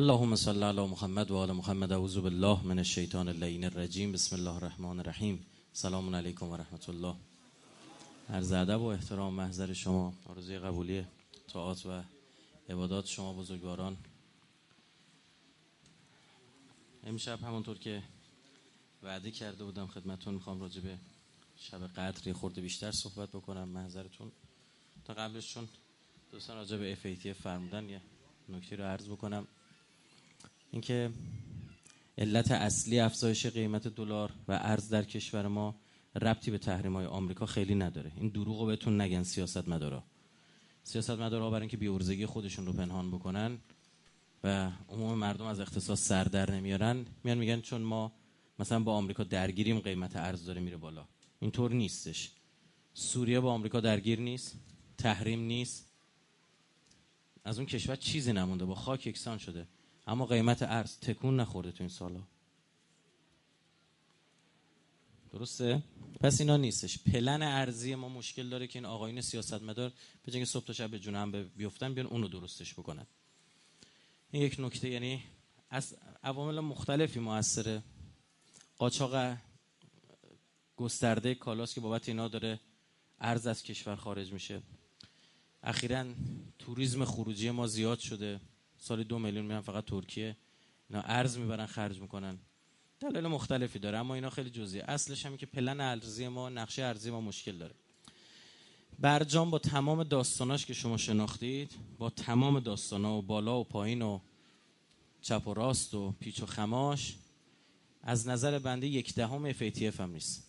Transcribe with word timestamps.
اللهم 0.00 0.36
صل 0.36 0.62
علی 0.62 0.86
محمد 0.86 1.30
و 1.30 1.36
آل 1.36 1.52
محمد 1.52 1.92
اعوذ 1.92 2.18
بالله 2.18 2.66
من 2.66 2.78
الشیطان 2.78 3.28
اللعین 3.28 3.64
الرجیم. 3.64 4.12
بسم 4.12 4.36
الله 4.36 4.50
الرحمن 4.50 4.98
الرحیم. 4.98 5.46
سلام 5.72 6.14
علیکم 6.14 6.46
و 6.46 6.56
رحمت 6.56 6.88
الله 6.88 7.16
عرض 8.28 8.52
ادب 8.52 8.80
و 8.80 8.84
احترام 8.84 9.34
محضر 9.34 9.72
شما. 9.72 10.14
آرزوی 10.26 10.58
قبولی 10.58 11.06
طاعات 11.48 11.86
و 11.86 12.02
عبادات 12.68 13.06
شما 13.06 13.32
بزرگواران. 13.32 13.96
امشب 17.04 17.42
همونطور 17.42 17.78
که 17.78 18.02
وعده 19.02 19.30
کرده 19.30 19.64
بودم 19.64 19.86
خدمتون 19.86 20.34
می‌خوام 20.34 20.60
راجع 20.60 20.80
به 20.80 20.98
شب 21.56 21.86
قدر 21.86 22.32
خورده 22.32 22.60
بیشتر 22.60 22.92
صحبت 22.92 23.28
بکنم 23.28 23.68
محضرتون. 23.68 24.32
تا 25.04 25.14
قبلش 25.14 25.54
چون 25.54 25.68
دوستان 26.32 26.56
راجع 26.56 26.76
به 26.76 26.98
FATF 27.02 27.42
فرمودن 27.42 27.88
یه 27.88 28.00
نکته 28.48 28.76
رو 28.76 28.84
عرض 28.84 29.08
بکنم. 29.08 29.46
اینکه 30.70 31.10
علت 32.18 32.50
اصلی 32.50 33.00
افزایش 33.00 33.46
قیمت 33.46 33.88
دلار 33.88 34.32
و 34.48 34.52
ارز 34.52 34.88
در 34.88 35.02
کشور 35.02 35.48
ما 35.48 35.74
ربطی 36.22 36.50
به 36.50 36.58
تحریم 36.58 36.96
های 36.96 37.06
آمریکا 37.06 37.46
خیلی 37.46 37.74
نداره. 37.74 38.12
این 38.16 38.28
دروغ 38.28 38.60
رو 38.60 38.66
بهتون 38.66 39.00
نگن 39.00 39.22
سیاست 39.22 39.68
مدارا 39.68 40.04
سیاست 40.82 41.10
مدارا 41.10 41.50
برای 41.50 41.60
اینکه 41.60 41.76
بیورزگی 41.76 42.26
خودشون 42.26 42.66
رو 42.66 42.72
پنهان 42.72 43.10
بکنن 43.10 43.58
و 44.44 44.70
عموم 44.88 45.18
مردم 45.18 45.44
از 45.44 45.60
اقتصاد 45.60 45.96
سر 45.96 46.24
در 46.24 46.50
نمیارن 46.50 47.06
میان 47.24 47.38
میگن 47.38 47.60
چون 47.60 47.82
ما 47.82 48.12
مثلا 48.58 48.80
با 48.80 48.94
آمریکا 48.94 49.24
درگیریم 49.24 49.78
قیمت 49.78 50.16
ارز 50.16 50.44
داره 50.44 50.60
میره 50.60 50.76
بالا. 50.76 51.04
اینطور 51.40 51.72
نیستش. 51.72 52.30
سوریه 52.94 53.40
با 53.40 53.52
آمریکا 53.52 53.80
درگیر 53.80 54.20
نیست 54.20 54.56
تحریم 54.98 55.40
نیست. 55.40 55.92
از 57.44 57.58
اون 57.58 57.66
کشور 57.66 57.96
چیزی 57.96 58.32
نمونده 58.32 58.64
با 58.64 58.74
خاک 58.74 59.06
یکسان 59.06 59.38
شده. 59.38 59.66
اما 60.06 60.26
قیمت 60.26 60.62
ارز 60.62 60.98
تکون 60.98 61.40
نخورده 61.40 61.72
تو 61.72 61.82
این 61.82 61.88
سالا. 61.88 62.20
درسته؟ 65.32 65.82
پس 66.20 66.40
اینا 66.40 66.56
نیستش. 66.56 66.98
پلن 66.98 67.42
ارزی 67.42 67.94
ما 67.94 68.08
مشکل 68.08 68.48
داره 68.48 68.66
که 68.66 68.78
این 68.78 68.86
آقایون 68.86 69.20
سیاستمدار 69.20 69.92
به 70.22 70.32
جنگ 70.32 70.44
صبح 70.44 70.64
تا 70.64 70.72
شب 70.72 70.90
به 70.90 70.98
جون 70.98 71.14
هم 71.14 71.32
بیفتن 71.56 71.94
بیان 71.94 72.06
اونو 72.06 72.28
درستش 72.28 72.74
بکنن. 72.74 73.06
این 74.30 74.42
یک 74.42 74.56
نکته 74.58 74.88
یعنی 74.88 75.22
از 75.70 75.96
عوامل 76.22 76.60
مختلفی 76.60 77.20
موثره. 77.20 77.82
قاچاق 78.78 79.36
گسترده 80.76 81.34
کالاست 81.34 81.74
که 81.74 81.80
بابت 81.80 82.08
اینا 82.08 82.28
داره 82.28 82.60
ارز 83.20 83.46
از 83.46 83.62
کشور 83.62 83.96
خارج 83.96 84.32
میشه. 84.32 84.62
اخیرا 85.62 86.04
توریسم 86.58 87.04
خروجی 87.04 87.50
ما 87.50 87.66
زیاد 87.66 87.98
شده. 87.98 88.40
سال 88.80 89.02
دو 89.02 89.18
میلیون 89.18 89.46
میرن 89.46 89.60
فقط 89.60 89.84
ترکیه. 89.84 90.36
اینا 90.90 91.02
ارز 91.02 91.38
می‌برن 91.38 91.66
خرج 91.66 92.00
می‌کنن. 92.00 92.38
دلایل 93.00 93.26
مختلفی 93.26 93.78
داره 93.78 93.98
اما 93.98 94.14
اینا 94.14 94.30
خیلی 94.30 94.50
جزئی 94.50 94.80
اصلش 94.80 95.26
همین 95.26 95.38
که 95.38 95.46
پلن 95.46 95.80
ارزی 95.80 96.28
ما 96.28 96.48
نقشه 96.48 96.82
ارزی 96.82 97.10
ما 97.10 97.20
مشکل 97.20 97.58
داره. 97.58 97.74
برجام 98.98 99.50
با 99.50 99.58
تمام 99.58 100.02
داستاناش 100.02 100.66
که 100.66 100.74
شما 100.74 100.96
شناختید 100.96 101.72
با 101.98 102.10
تمام 102.10 102.60
داستانا 102.60 103.18
و 103.18 103.22
بالا 103.22 103.60
و 103.60 103.64
پایین 103.64 104.02
و 104.02 104.20
چپ 105.22 105.46
و 105.46 105.54
راست 105.54 105.94
و 105.94 106.12
پیچ 106.20 106.42
و 106.42 106.46
خماش 106.46 107.14
از 108.02 108.28
نظر 108.28 108.58
بنده 108.58 108.86
یک 108.86 109.14
دهم 109.14 109.52
FATF 109.52 110.00
هم 110.00 110.10
نیست. 110.10 110.46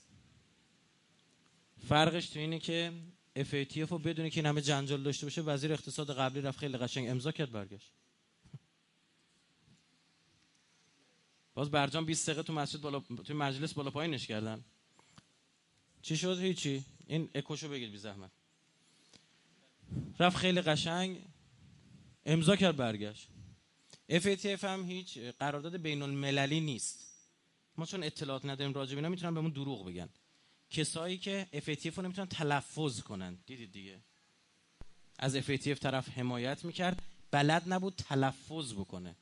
فرقش 1.88 2.30
تو 2.30 2.40
اینه 2.40 2.60
که 2.60 2.94
FATF 3.36 3.90
رو 3.90 4.00
بدونی 4.00 4.30
که 4.30 4.40
این 4.40 4.46
همه 4.46 4.62
جنجال 4.62 5.04
داشته 5.04 5.26
باشه 5.26 5.42
وزیر 5.42 5.74
اقتصاد 5.74 6.16
قبلی 6.16 6.42
رفت 6.42 6.60
خیلی 6.60 6.78
قشنگ 6.78 7.10
امضا 7.10 7.32
کرد 7.32 7.52
برگشت. 7.52 7.92
باز 11.54 11.72
برجام 11.72 12.06
20 12.06 12.30
دقیقه 12.30 12.44
تو 12.44 12.54
مسجد 12.54 12.82
بالا 12.82 13.00
تو 13.00 13.34
مجلس 13.34 13.74
بالا 13.74 13.92
پایینش 13.92 14.28
کردن. 14.28 14.64
چی 16.02 16.18
شد؟ 16.18 16.40
هیچی. 16.40 16.84
این 17.08 17.30
اکوشو 17.36 17.70
بگیر 17.70 17.90
بی 17.90 17.98
زحمت. 17.98 18.32
رفت 20.20 20.38
خیلی 20.38 20.62
قشنگ. 20.62 21.18
امضا 22.26 22.56
کرد 22.56 22.76
برگشت. 22.76 23.28
FATF 24.12 24.64
هم 24.64 24.84
هیچ 24.84 25.18
قرارداد 25.18 25.78
بین 25.78 26.02
المللی 26.02 26.60
نیست. 26.60 27.00
ما 27.78 27.86
چون 27.86 28.04
اطلاعات 28.04 28.46
نداریم 28.46 28.74
راجع 28.74 29.02
به 29.02 29.10
می‌تونن 29.10 29.34
بهمون 29.34 29.52
دروغ 29.52 29.86
بگن. 29.86 30.10
کسایی 30.70 31.18
که 31.18 31.48
FATF 31.54 31.98
رو 31.98 32.04
نمی‌تونن 32.04 32.28
تلفظ 32.28 33.02
کنن. 33.02 33.38
دیدید 33.46 33.72
دیگه. 33.72 34.00
از 35.20 35.38
FATF 35.38 35.80
طرف 35.80 36.10
حمایت 36.10 36.66
می‌کرد. 36.66 37.02
بلد 37.32 37.64
نبود 37.74 37.96
تلفظ 37.96 38.74
بکنه. 38.74 39.16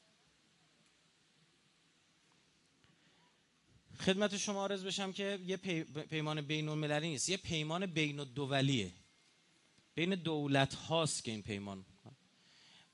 خدمت 4.01 4.37
شما 4.37 4.65
عرض 4.65 4.83
بشم 4.83 5.11
که 5.11 5.39
یه 5.45 5.57
پی... 5.57 5.83
پیمان 5.83 6.41
بین 6.41 6.69
المللی 6.69 7.09
نیست. 7.09 7.29
یه 7.29 7.37
پیمان 7.37 7.85
بین 7.85 8.19
الدولیه. 8.19 8.91
بین 9.95 10.15
دولت 10.15 10.73
هاست 10.73 11.23
که 11.23 11.31
این 11.31 11.41
پیمان. 11.41 11.85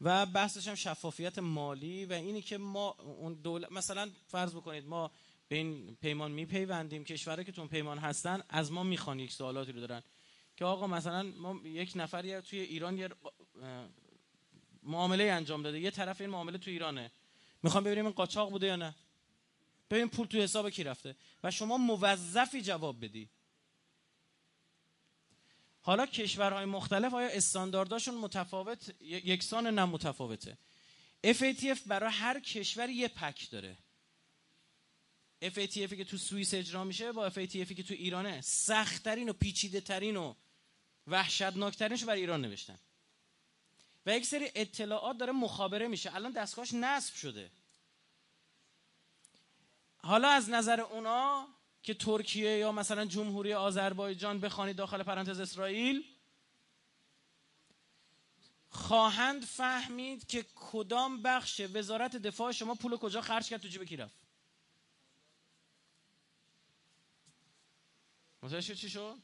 و 0.01 0.25
بحثش 0.25 0.67
هم 0.67 0.75
شفافیت 0.75 1.39
مالی 1.39 2.05
و 2.05 2.13
اینی 2.13 2.41
که 2.41 2.57
ما 2.57 2.89
اون 2.89 3.33
دولت 3.33 3.71
مثلا 3.71 4.09
فرض 4.27 4.55
بکنید 4.55 4.85
ما 4.85 5.11
به 5.47 5.55
این 5.55 5.97
پیمان 6.01 6.31
میپیوندیم. 6.31 7.03
کشورهایی 7.03 7.45
که 7.45 7.51
تو 7.51 7.67
پیمان 7.67 7.97
هستن 7.97 8.43
از 8.49 8.72
ما 8.72 8.83
می‌خوان 8.83 9.19
یک 9.19 9.31
سوالاتی 9.31 9.72
رو 9.72 9.79
دارن. 9.79 10.03
که 10.57 10.66
آقا 10.66 10.87
مثلا 10.87 11.23
ما 11.23 11.61
یک 11.63 11.91
نفری 11.95 12.41
توی 12.41 12.59
ایران 12.59 12.97
یه 12.97 13.09
معامله 14.83 15.23
انجام 15.23 15.63
داده. 15.63 15.79
یه 15.79 15.91
طرف 15.91 16.22
این 16.22 16.29
معامله 16.29 16.57
تو 16.57 16.72
ایرانه. 16.72 17.11
می‌خوام 17.63 17.83
ببینیم 17.83 18.05
این 18.05 18.13
قاچاق 18.13 18.51
بوده 18.51 18.67
یا 18.67 18.75
نه؟ 18.75 18.95
ببین 19.90 20.09
پول 20.09 20.28
تو 20.28 20.38
حساب 20.38 20.69
کی 20.69 20.84
رفته؟ 20.84 21.16
و 21.44 21.51
شما 21.51 21.78
موظفی 21.78 22.62
جواب 22.62 23.06
بدی. 23.06 23.29
حالا 25.81 26.06
کشورهای 26.06 26.66
مختلف 26.66 27.13
آیا 27.13 27.28
استاندارداشون 27.28 28.16
متفاوت؟ 28.16 28.96
یکسان 29.01 29.68
نه 29.68 29.85
متفاوته. 29.85 30.57
FATF 31.25 31.79
برای 31.85 32.12
هر 32.13 32.40
کشور 32.40 32.90
یه 32.90 33.07
پک 33.07 33.50
داره. 33.50 33.78
FATF 35.44 35.96
که 35.96 36.03
تو 36.03 36.17
سوئیس 36.17 36.53
اجرا 36.53 36.84
میشه 36.84 37.12
با 37.12 37.29
FATF 37.29 37.73
که 37.73 37.84
تو 37.84 37.94
ایرانه. 37.94 38.41
سختترین 38.41 39.29
و 39.29 39.34
پیچیده 39.34 39.81
ترین 39.81 40.17
و 40.17 40.34
وحشتناکترینش 41.07 42.03
برای 42.03 42.19
ایران 42.19 42.41
نوشتن. 42.41 42.79
و 44.06 44.17
یک 44.17 44.25
سری 44.25 44.52
اطلاعات 44.56 45.17
داره 45.17 45.34
مخابره 45.34 45.88
میشه. 45.88 46.16
الان 46.16 46.31
دستگاهش 46.31 46.73
نصب 46.73 47.13
شده. 47.16 47.52
حالا 50.05 50.29
از 50.29 50.49
نظر 50.49 50.81
اونا 50.81 51.47
که 51.83 51.93
ترکیه 51.93 52.57
یا 52.57 52.71
مثلا 52.71 53.05
جمهوری 53.05 53.53
آذربایجان 53.53 54.39
بخوانید 54.39 54.75
داخل 54.75 55.03
پرانتز 55.03 55.39
اسرائیل 55.39 56.03
خواهند 58.69 59.45
فهمید 59.45 60.27
که 60.27 60.45
کدام 60.55 61.21
بخش 61.21 61.61
وزارت 61.73 62.16
دفاع 62.16 62.51
شما 62.51 62.75
پول 62.75 62.97
کجا 62.97 63.21
خرج 63.21 63.49
کرد 63.49 63.61
تو 63.61 63.67
جیب 63.67 63.83
کی 63.83 63.97
رفت. 63.97 64.16
متوجه 68.43 68.75
چی 68.75 68.89
شد؟ 68.89 69.17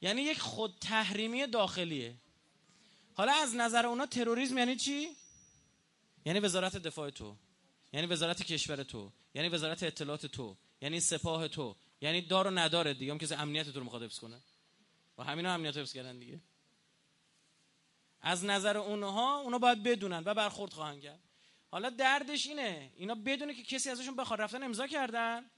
یعنی 0.00 0.22
یک 0.22 0.38
خود 0.40 0.78
تحریمی 0.80 1.46
داخلیه. 1.46 2.14
حالا 3.14 3.32
از 3.32 3.56
نظر 3.56 3.86
اونا 3.86 4.06
تروریسم 4.06 4.58
یعنی 4.58 4.76
چی؟ 4.76 5.16
یعنی 6.24 6.40
وزارت 6.40 6.76
دفاع 6.76 7.10
تو. 7.10 7.36
یعنی 7.92 8.06
وزارت 8.06 8.42
کشور 8.42 8.82
تو 8.82 9.12
یعنی 9.34 9.48
وزارت 9.48 9.82
اطلاعات 9.82 10.26
تو 10.26 10.56
یعنی 10.80 11.00
سپاه 11.00 11.48
تو 11.48 11.76
یعنی 12.00 12.20
دار 12.20 12.46
و 12.46 12.50
نداره 12.50 12.94
دیگه. 12.94 13.12
هم 13.12 13.18
کسی 13.18 13.34
امنیت 13.34 13.68
تو 13.68 13.78
رو 13.78 13.84
می‌خواد 13.84 14.02
حفظ 14.02 14.18
کنه. 14.18 14.40
و 15.18 15.24
همینا 15.24 15.54
امنیت 15.54 15.76
حفظ 15.76 15.92
کردن 15.92 16.18
دیگه. 16.18 16.40
از 18.20 18.44
نظر 18.44 18.76
اونها 18.76 19.40
اونا 19.40 19.58
باید 19.58 19.82
بدونن 19.82 20.22
و 20.26 20.34
برخورد 20.34 20.72
خواهند 20.72 21.00
کرد. 21.02 21.20
حالا 21.70 21.90
دردش 21.90 22.46
اینه. 22.46 22.92
اینا 22.96 23.14
بدونه 23.14 23.54
که 23.54 23.62
کسی 23.62 23.90
ازشون 23.90 24.16
بخواد 24.16 24.40
رفتن 24.40 24.62
امضا 24.62 24.86
کردن. 24.86 25.50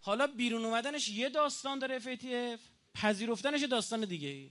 حالا 0.00 0.26
بیرون 0.26 0.64
اومدنش 0.64 1.08
یه 1.08 1.28
داستان 1.28 1.78
داره 1.78 1.98
FATF 1.98 2.60
پذیرفتنش 2.94 3.62
داستان 3.62 4.04
دیگه 4.04 4.28
ای 4.28 4.50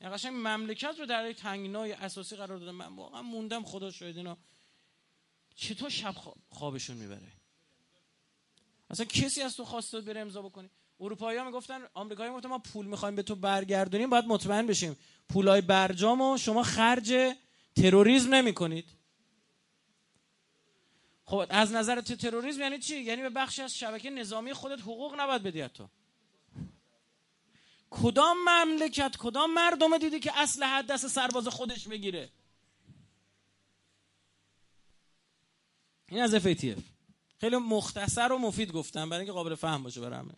یعنی 0.00 0.14
قشنگ 0.14 0.32
مملکت 0.34 0.94
رو 0.98 1.06
در 1.06 1.32
تنگنای 1.32 1.92
اساسی 1.92 2.36
قرار 2.36 2.58
دادن 2.58 2.70
من 2.70 2.96
واقعا 2.96 3.22
موندم 3.22 3.64
خدا 3.64 3.90
شاید 3.90 4.16
اینا. 4.16 4.38
چطور 5.56 5.90
شب 5.90 6.14
خوابشون 6.50 6.96
می‌بره. 6.96 7.32
اصلا 8.90 9.06
کسی 9.06 9.42
از 9.42 9.56
تو 9.56 9.64
خواسته 9.64 10.00
بره 10.00 10.20
امضا 10.20 10.42
بکنی؟ 10.42 10.70
اروپایی 11.00 11.38
ها 11.38 11.44
می‌گفتن 11.44 11.80
آمریکایی 11.94 12.30
می‌گفتن 12.30 12.48
ما 12.48 12.58
پول 12.58 12.86
می‌خوایم 12.86 13.16
به 13.16 13.22
تو 13.22 13.34
برگردونیم 13.34 14.10
باید 14.10 14.24
مطمئن 14.24 14.66
بشیم. 14.66 14.96
پولای 15.28 15.60
برجام 15.60 16.20
و 16.20 16.38
شما 16.38 16.62
خرج 16.62 17.34
تروریسم 17.76 18.34
نمی 18.34 18.54
کنید 18.54 18.90
خب 21.24 21.46
از 21.48 21.72
نظر 21.72 22.00
تو 22.00 22.16
تروریسم 22.16 22.60
یعنی 22.60 22.78
چی؟ 22.78 22.98
یعنی 22.98 23.22
به 23.22 23.30
بخشی 23.30 23.62
از 23.62 23.78
شبکه 23.78 24.10
نظامی 24.10 24.52
خودت 24.52 24.80
حقوق 24.80 25.20
نباید 25.20 25.42
بدی 25.42 25.68
تو 25.68 25.88
کدام 27.90 28.36
مملکت 28.48 29.16
کدام 29.18 29.54
مردم 29.54 29.98
دیدی 29.98 30.20
که 30.20 30.38
اصل 30.38 30.64
حد 30.64 30.86
دست 30.86 31.08
سرباز 31.08 31.48
خودش 31.48 31.88
بگیره 31.88 32.30
این 36.12 36.22
از 36.22 36.34
FATF 36.34 36.80
خیلی 37.40 37.56
مختصر 37.56 38.32
و 38.32 38.38
مفید 38.38 38.72
گفتم 38.72 39.08
برای 39.08 39.20
اینکه 39.20 39.32
قابل 39.32 39.54
فهم 39.54 39.82
باشه 39.82 40.00
برای 40.00 40.18
همه. 40.18 40.32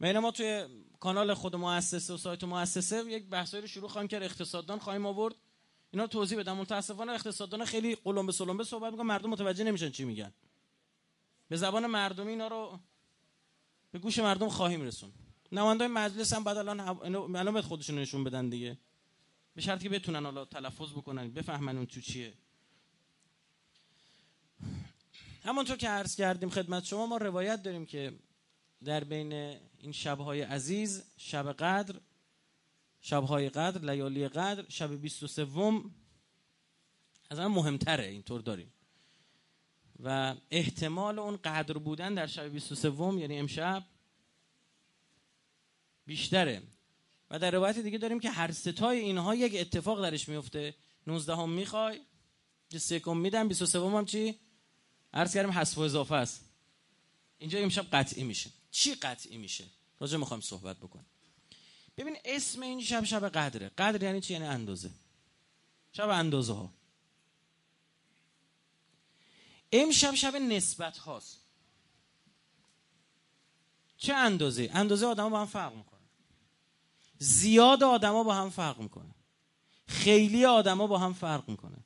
بین 0.00 0.18
ما 0.18 0.30
توی 0.30 0.66
کانال 1.00 1.34
خود 1.34 1.56
مؤسسه 1.56 2.14
و 2.14 2.16
سایت 2.16 2.44
مؤسسه 2.44 3.04
یک 3.10 3.26
بحثایی 3.26 3.60
رو 3.60 3.66
شروع 3.66 3.88
خواهیم 3.88 4.08
کرد. 4.08 4.22
اقتصاددان 4.22 4.78
خواهیم 4.78 5.06
آورد. 5.06 5.34
اینا 5.90 6.04
رو 6.04 6.08
توضیح 6.08 6.38
بدم. 6.38 6.56
متاسفانه 6.56 7.12
اقتصاددان 7.12 7.64
خیلی 7.64 7.94
قلم 7.94 8.26
به 8.26 8.32
سلم 8.32 8.56
به 8.56 8.64
صحبت 8.64 8.90
می‌کنن. 8.92 9.06
مردم 9.06 9.30
متوجه 9.30 9.64
نمیشن 9.64 9.90
چی 9.90 10.04
میگن. 10.04 10.32
به 11.48 11.56
زبان 11.56 11.86
مردمی 11.86 12.30
اینا 12.30 12.48
رو 12.48 12.78
به 13.92 13.98
گوش 13.98 14.18
مردم 14.18 14.48
خواهیم 14.48 14.82
رسون 14.82 15.12
نمایندای 15.52 15.88
مجلس 15.88 16.32
هم 16.32 16.44
بعد 16.44 16.56
الان 16.56 17.52
باید 17.52 17.64
خودشون 17.64 17.98
نشون 17.98 18.24
بدن 18.24 18.48
دیگه. 18.48 18.78
به 19.54 19.62
شرطی 19.62 19.82
که 19.82 19.88
بتونن 19.88 20.24
حالا 20.24 20.44
تلفظ 20.44 20.92
بکنن 20.92 21.30
بفهمن 21.30 21.76
اون 21.76 21.86
تو 21.86 22.00
چیه. 22.00 22.34
همونطور 25.44 25.76
که 25.76 25.88
عرض 25.88 26.16
کردیم 26.16 26.50
خدمت 26.50 26.84
شما 26.84 27.06
ما 27.06 27.16
روایت 27.16 27.62
داریم 27.62 27.86
که 27.86 28.12
در 28.84 29.04
بین 29.04 29.32
این 29.78 29.92
شبهای 29.92 30.42
عزیز 30.42 31.04
شب 31.16 31.52
قدر 31.52 32.00
شبهای 33.00 33.48
قدر 33.48 33.90
لیالی 33.90 34.28
قدر 34.28 34.64
شب 34.68 35.00
23 35.00 35.46
از 37.30 37.38
همه 37.38 37.48
مهمتره 37.48 38.06
اینطور 38.06 38.40
داریم. 38.40 38.72
و 40.02 40.34
احتمال 40.50 41.18
اون 41.18 41.36
قدر 41.36 41.78
بودن 41.78 42.14
در 42.14 42.26
شب 42.26 42.48
23 42.48 42.88
یعنی 42.88 43.38
امشب 43.38 43.84
بیشتره. 46.06 46.62
و 47.30 47.38
در 47.38 47.50
روایت 47.50 47.78
دیگه 47.78 47.98
داریم 47.98 48.20
که 48.20 48.30
هر 48.30 48.52
ستای 48.52 48.98
اینها 48.98 49.34
یک 49.34 49.60
اتفاق 49.60 50.02
درش 50.02 50.28
میفته 50.28 50.74
19 51.06 51.36
هم 51.36 51.50
می‌خوای 51.50 52.00
21 52.70 53.08
هم 53.08 53.16
میدم 53.16 53.48
23 53.48 53.80
هم 53.80 54.04
چی؟ 54.04 54.38
عرض 55.14 55.34
کردیم 55.34 55.52
حذف 55.52 55.78
و 55.78 55.80
اضافه 55.80 56.14
است. 56.14 56.44
اینجا 57.38 57.58
امشب 57.58 57.86
قطعی 57.92 58.24
میشه. 58.24 58.50
چی 58.70 58.94
قطعی 58.94 59.38
میشه؟ 59.38 59.64
راجع 60.00 60.16
می‌خوایم 60.16 60.40
صحبت 60.40 60.76
بکنیم 60.76 61.06
ببین 61.96 62.16
اسم 62.24 62.62
این 62.62 62.82
شب 62.82 63.04
شب 63.04 63.28
قدره. 63.28 63.68
قدر 63.68 64.02
یعنی 64.02 64.20
چی؟ 64.20 64.32
یعنی 64.32 64.44
اندازه. 64.44 64.90
شب 65.92 66.08
اندازه 66.08 66.52
ها 66.52 66.72
امشب 69.72 70.14
شب 70.14 70.36
نسبت 70.36 70.98
هاست 70.98 71.38
چه 73.96 74.14
اندازه؟ 74.14 74.70
اندازه 74.72 75.06
آدما 75.06 75.28
با 75.28 75.40
هم 75.40 75.46
فرق 75.46 75.74
می‌کنه 75.74 76.00
زیاد 77.18 77.82
آدما 77.82 78.24
با 78.24 78.34
هم 78.34 78.50
فرق 78.50 78.78
می‌کنه 78.78 79.14
خیلی 79.86 80.44
آدما 80.44 80.86
با 80.86 80.98
هم 80.98 81.12
فرق 81.12 81.48
می‌کنه 81.48 81.84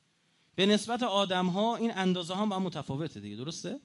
به 0.57 0.65
نسبت 0.65 1.03
آدم 1.03 1.47
ها 1.47 1.75
این 1.75 1.91
اندازه 1.97 2.33
ها 2.33 2.45
با 2.45 2.55
هم 2.55 2.61
متفاوته 2.61 3.19
دیگه 3.19 3.35
درسته؟ 3.35 3.79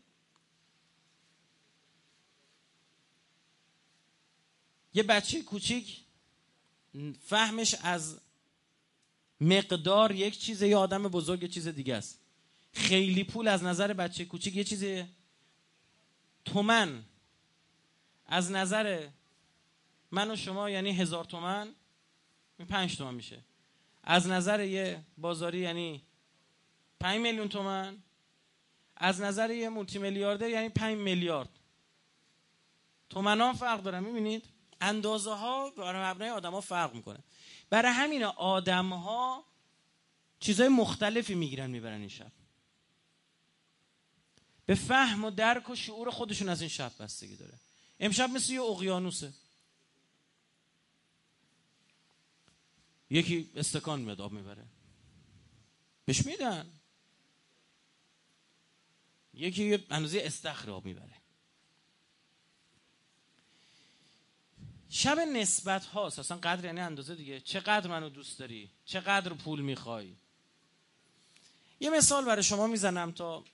یه 4.94 5.02
بچه 5.02 5.42
کوچیک 5.42 6.00
فهمش 7.20 7.74
از 7.74 8.20
مقدار 9.40 10.12
یک 10.12 10.38
چیزه 10.38 10.68
یا 10.68 10.80
آدم 10.80 11.02
بزرگ 11.02 11.50
چیز 11.50 11.68
دیگه 11.68 11.94
است. 11.94 12.20
خیلی 12.72 13.24
پول 13.24 13.48
از 13.48 13.62
نظر 13.62 13.92
بچه 13.92 14.24
کوچیک 14.24 14.56
یه 14.56 14.64
چیزه 14.64 15.08
تومن. 16.44 17.04
از 18.26 18.50
نظر 18.50 19.08
من 20.10 20.30
و 20.30 20.36
شما 20.36 20.70
یعنی 20.70 20.92
هزار 20.92 21.24
تومن 21.24 21.74
پنج 22.68 22.96
تومن 22.96 23.14
میشه. 23.14 23.42
از 24.02 24.26
نظر 24.26 24.64
یه 24.64 25.04
بازاری 25.18 25.58
یعنی 25.58 26.02
پنج 27.02 27.20
میلیون 27.20 27.48
تومن. 27.48 28.02
از 28.96 29.20
نظر 29.20 29.50
یه 29.50 29.68
مولتی 29.68 29.98
میلیاردر 29.98 30.48
یعنی 30.48 30.68
پنج 30.68 30.98
میلیارد. 30.98 31.48
تومن 33.10 33.40
ها 33.40 33.52
فرق 33.52 33.82
دارن 33.82 34.04
می‌بینید؟ 34.04 34.44
اندازه 34.80 35.30
ها 35.30 35.70
برای 35.70 36.02
مبنای 36.02 36.30
آدم 36.30 36.52
ها 36.52 36.60
فرق 36.60 36.94
می‌کنه. 36.94 37.18
برای 37.70 37.92
همین 37.92 38.24
آدم 38.24 38.92
ها 38.92 39.44
چیزهای 40.40 40.68
مختلفی 40.68 41.34
می‌گیرن 41.34 41.70
می‌برن 41.70 42.00
این 42.00 42.08
شب 42.08 42.32
به 44.66 44.74
فهم 44.74 45.24
و 45.24 45.30
درک 45.30 45.70
و 45.70 45.74
شعور 45.74 46.10
خودشون 46.10 46.48
از 46.48 46.60
این 46.60 46.70
شب 46.70 46.92
بستگی 47.00 47.36
داره. 47.36 47.54
امشب 48.00 48.30
مثل 48.30 48.52
یه 48.52 48.62
اقیانوسه. 48.62 49.32
یکی 53.10 53.50
استکان 53.56 54.00
میاد 54.00 54.20
آب 54.20 54.32
می‌بره. 54.32 54.64
بهش 56.04 56.26
میدن. 56.26 56.70
یکی 59.34 59.78
اندازه 59.90 60.22
استخر 60.24 60.80
می‌بره. 60.84 61.12
شب 64.88 65.18
نسبت 65.18 65.84
هاست 65.84 66.18
اصلا 66.18 66.36
قدر 66.36 66.64
یعنی 66.64 66.80
اندازه 66.80 67.14
دیگه. 67.14 67.40
چقدر 67.40 67.90
منو 67.90 68.08
دوست 68.08 68.38
داری؟ 68.38 68.70
چقدر 68.84 69.32
پول 69.32 69.60
می‌خوای؟ 69.60 70.14
یه 71.80 71.90
مثال 71.90 72.24
برای 72.24 72.42
شما 72.42 72.66
می‌زنم 72.66 73.12
تا 73.12 73.44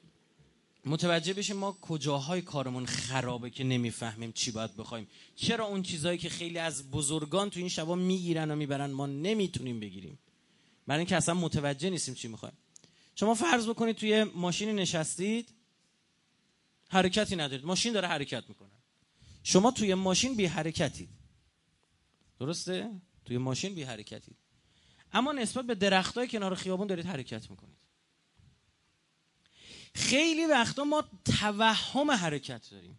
متوجه 0.84 1.34
بشیم 1.34 1.56
ما 1.56 1.72
کجاهای 1.72 2.42
کارمون 2.42 2.86
خرابه 2.86 3.50
که 3.50 3.64
نمی‌فهمیم 3.64 4.32
چی 4.32 4.50
باید 4.50 4.76
بخوایم. 4.76 5.08
چرا 5.36 5.66
اون 5.66 5.82
چیزهایی 5.82 6.18
که 6.18 6.28
خیلی 6.28 6.58
از 6.58 6.90
بزرگان 6.90 7.50
تو 7.50 7.60
این 7.60 7.68
شبا 7.68 7.94
می‌گیرن 7.94 8.50
و 8.50 8.56
می‌برن 8.56 8.90
ما 8.90 9.06
نمی‌تونیم 9.06 9.80
بگیریم؟ 9.80 10.18
برای 10.86 10.98
اینکه 10.98 11.16
اصلا 11.16 11.34
متوجه 11.34 11.90
نیستیم 11.90 12.14
چی 12.14 12.28
می‌خوایم. 12.28 12.56
شما 13.14 13.34
فرض 13.34 13.68
بکنید 13.68 13.96
توی 13.96 14.24
ماشینی 14.24 14.72
نشستید 14.72 15.48
حرکتی 16.88 17.36
ندارید. 17.36 17.66
ماشین 17.66 17.92
داره 17.92 18.08
حرکت 18.08 18.48
می‌کنه. 18.48 18.70
شما 19.42 19.70
توی 19.70 19.94
ماشین 19.94 20.34
بی 20.36 20.46
حرکتید. 20.46 21.10
درسته؟ 22.38 23.00
توی 23.24 23.38
ماشین 23.38 23.74
بی 23.74 23.82
حرکتید. 23.82 24.36
اما 25.12 25.32
نسبت 25.32 25.64
به 25.64 25.74
درختای 25.74 26.28
کنار 26.28 26.54
خیابون 26.54 26.86
دارید 26.86 27.06
حرکت 27.06 27.50
می‌کنید. 27.50 27.78
خیلی 29.94 30.46
وقتا 30.46 30.84
ما 30.84 31.04
توهم 31.24 32.10
حرکت 32.10 32.70
داریم. 32.70 32.98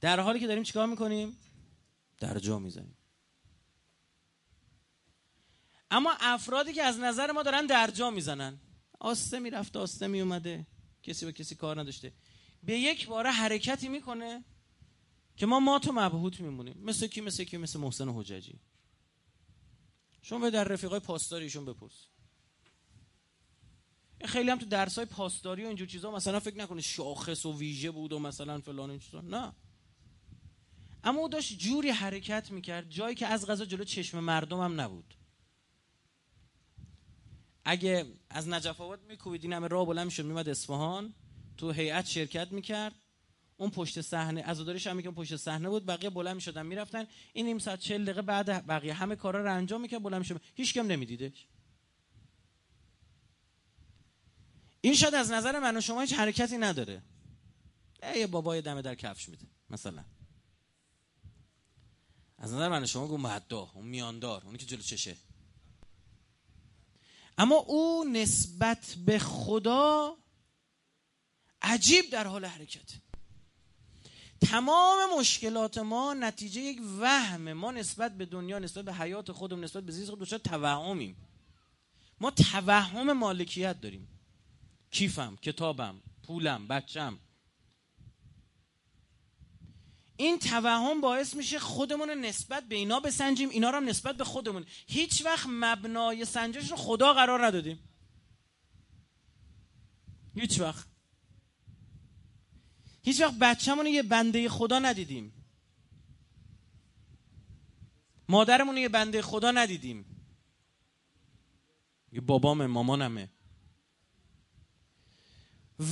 در 0.00 0.20
حالی 0.20 0.40
که 0.40 0.46
داریم 0.46 0.62
چیکار 0.62 0.86
می‌کنیم؟ 0.86 1.38
در 2.20 2.38
جا 2.38 2.58
می‌زنیم. 2.58 2.96
اما 5.90 6.14
افرادی 6.20 6.72
که 6.72 6.82
از 6.82 6.98
نظر 6.98 7.32
ما 7.32 7.42
دارن 7.42 7.66
در 7.66 7.90
جا 7.90 8.10
می‌زنن 8.10 8.58
آسته 9.04 9.38
می‌رفته 9.38 9.78
آسته 9.78 10.06
میومده 10.06 10.66
کسی 11.02 11.26
به 11.26 11.32
کسی 11.32 11.54
کار 11.54 11.80
نداشته. 11.80 12.12
به 12.62 12.78
یک 12.78 13.06
باره 13.06 13.30
حرکتی 13.30 13.88
می‌کنه 13.88 14.44
که 15.36 15.46
ما 15.46 15.60
ما 15.60 15.78
تو 15.78 15.92
مبهوت 15.92 16.40
میمونیم. 16.40 16.78
مثل 16.78 17.06
کی 17.06 17.20
مثل 17.20 17.44
کی؟ 17.44 17.56
مثل 17.56 17.78
محسن 17.78 18.08
حججی 18.08 18.60
شما 20.22 20.38
به 20.38 20.50
در 20.50 20.64
رفیقای 20.64 21.00
پاسداریشون 21.00 21.64
بپرس. 21.64 22.06
خیلی 24.24 24.50
هم 24.50 24.58
تو 24.58 24.66
درس 24.66 24.96
های 24.96 25.06
پاسداری 25.06 25.64
و 25.64 25.66
اینجور 25.66 25.88
چیزا 25.88 26.10
مثلا 26.10 26.40
فکر 26.40 26.58
نکنه 26.58 26.80
شاخص 26.80 27.46
و 27.46 27.58
ویژه 27.58 27.90
بود 27.90 28.12
و 28.12 28.18
مثلا 28.18 28.60
فلان 28.60 28.90
این 28.90 28.98
چیزا. 28.98 29.20
نه. 29.20 29.52
اما 31.04 31.20
او 31.20 31.28
داشت 31.28 31.58
جوری 31.58 31.90
حرکت 31.90 32.50
می‌کرد 32.50 32.90
جایی 32.90 33.14
که 33.14 33.26
از 33.26 33.46
غذا 33.46 33.64
جلو 33.64 33.84
چشم 33.84 34.20
مردم 34.20 34.60
هم 34.60 34.80
نبود. 34.80 35.14
اگه 37.64 38.06
از 38.30 38.48
نجف 38.48 38.80
آباد 38.80 39.02
میکوبید 39.08 39.42
این 39.42 39.52
همه 39.52 39.68
راه 39.68 39.86
بلند 39.86 40.04
می‌شد 40.04 40.24
میمد 40.24 40.48
اصفهان 40.48 41.14
تو 41.56 41.70
هیئت 41.70 42.06
شرکت 42.06 42.52
می‌کرد. 42.52 42.94
اون 43.56 43.70
پشت 43.70 44.00
صحنه 44.00 44.42
عزادارش 44.42 44.86
هم 44.86 45.02
که 45.02 45.10
پشت 45.10 45.36
صحنه 45.36 45.68
بود 45.68 45.86
بقیه 45.86 46.10
بلند 46.10 46.34
می‌شدن 46.34 46.66
می‌رفتن. 46.66 47.06
این 47.32 47.46
نیم 47.46 47.58
ساعت 47.58 47.80
40 47.80 48.04
دقیقه 48.04 48.22
بعد 48.22 48.66
بقیه 48.66 48.94
همه 48.94 49.16
کارا 49.16 49.42
رو 49.42 49.54
انجام 49.54 49.80
می‌کرد 49.80 50.02
بلند 50.02 50.18
می‌شد. 50.18 50.40
هیچ 50.54 50.74
کم 50.74 50.86
نمیدیدش. 50.86 51.46
این 54.80 54.94
شاید 54.94 55.14
از 55.14 55.30
نظر 55.30 55.58
من 55.58 55.76
و 55.76 55.80
شما 55.80 56.00
هیچ 56.00 56.12
حرکتی 56.12 56.58
نداره. 56.58 57.02
یه 58.16 58.26
بابای 58.26 58.62
دمه 58.62 58.82
در 58.82 58.94
کفش 58.94 59.28
میده 59.28 59.46
مثلا. 59.70 60.04
از 62.38 62.52
نظر 62.52 62.68
من 62.68 62.86
شما 62.86 63.06
گو 63.06 63.18
مهدا 63.18 63.70
اون 63.74 63.86
میاندار 63.86 64.42
اونی 64.44 64.58
که 64.58 64.66
جلو 64.66 64.82
چشه. 64.82 65.16
اما 67.38 67.54
او 67.54 68.04
نسبت 68.12 68.94
به 69.06 69.18
خدا 69.18 70.16
عجیب 71.62 72.10
در 72.10 72.26
حال 72.26 72.44
حرکت. 72.44 72.90
تمام 74.40 75.18
مشکلات 75.18 75.78
ما 75.78 76.14
نتیجه 76.14 76.60
یک 76.60 76.80
وهم. 76.98 77.52
ما 77.52 77.70
نسبت 77.70 78.16
به 78.16 78.26
دنیا 78.26 78.58
نسبت 78.58 78.84
به 78.84 78.94
حیات 78.94 79.32
خودم 79.32 79.64
نسبت 79.64 79.84
به 79.84 79.92
زیست 79.92 80.10
خود 80.10 80.24
توهمیم. 80.24 81.16
ما 82.20 82.30
توهم 82.30 83.12
مالکیت 83.12 83.80
داریم. 83.80 84.08
کیفم 84.90 85.36
کتابم 85.36 86.02
پولم 86.22 86.68
بچم. 86.68 87.18
این 90.16 90.38
توهم 90.38 91.00
باعث 91.00 91.34
میشه 91.34 91.58
خودمون 91.58 92.08
رو 92.08 92.14
نسبت 92.14 92.64
به 92.64 92.74
اینا 92.74 93.00
بسنجیم. 93.00 93.48
اینا 93.48 93.70
رو 93.70 93.76
هم 93.76 93.88
نسبت 93.88 94.16
به 94.16 94.24
خودمون. 94.24 94.64
هیچ 94.86 95.24
وقت 95.24 95.46
مبنای 95.48 96.24
سنجش 96.24 96.70
رو 96.70 96.76
خدا 96.76 97.12
قرار 97.12 97.46
ندادیم. 97.46 97.78
هیچ 100.34 100.60
وقت. 100.60 100.86
هیچ 103.02 103.20
وقت 103.20 103.34
بچه‌مون 103.34 103.86
یه 103.86 104.02
بنده 104.02 104.48
خدا 104.48 104.78
ندیدیم. 104.78 105.32
مادرمون 108.28 108.76
یه 108.76 108.88
بنده 108.88 109.22
خدا 109.22 109.50
ندیدیم. 109.50 110.04
یه 112.12 112.20
بابامه 112.20 112.66
مامانمه. 112.66 113.30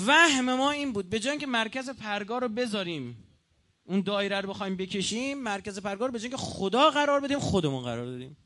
وهم 0.07 0.55
ما 0.55 0.71
این 0.71 0.93
بود. 0.93 1.11
به 1.11 1.21
جای 1.21 1.39
که 1.39 1.47
مرکز 1.47 1.91
پرگار 1.91 2.41
رو 2.41 2.49
بذاریم 2.49 3.32
اون 3.85 4.01
دایره 4.01 4.41
رو 4.41 4.49
بخوایم 4.49 4.77
بکشیم 4.77 5.39
مرکز 5.39 5.79
پرگار 5.79 6.11
به 6.11 6.19
که 6.19 6.37
خدا 6.37 6.91
قرار 6.91 7.21
بدیم 7.21 7.39
خودمون 7.39 7.83
قرار 7.83 8.07
دادیم. 8.07 8.37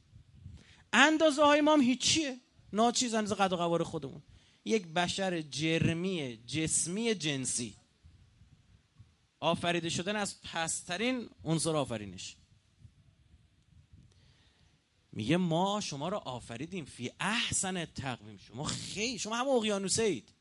اندازه 0.92 1.44
های 1.44 1.60
ما 1.60 1.72
هم 1.72 1.80
هیچیه. 1.80 2.40
ناچیز 2.72 3.14
اندازه 3.14 3.34
قد 3.34 3.52
و 3.52 3.56
قوار 3.56 3.82
خودمون. 3.82 4.22
یک 4.64 4.86
بشر 4.86 5.40
جرمی 5.40 6.36
جسمی 6.46 7.14
جنسی. 7.14 7.74
آفریده 9.40 9.88
شدن 9.88 10.16
از 10.16 10.40
پسترین 10.42 11.28
عنصر 11.44 11.76
آفرینش. 11.76 12.36
میگه 15.12 15.36
ما 15.36 15.80
شما 15.80 16.08
رو 16.08 16.16
آفریدیم. 16.16 16.84
فی 16.84 17.10
احسن 17.20 17.84
تقویم. 17.84 18.38
شما 18.38 18.64
خیلی 18.64 19.18
شما 19.18 19.36
هم 19.36 19.48
اقیانوسه 19.48 20.02
اید 20.02 20.32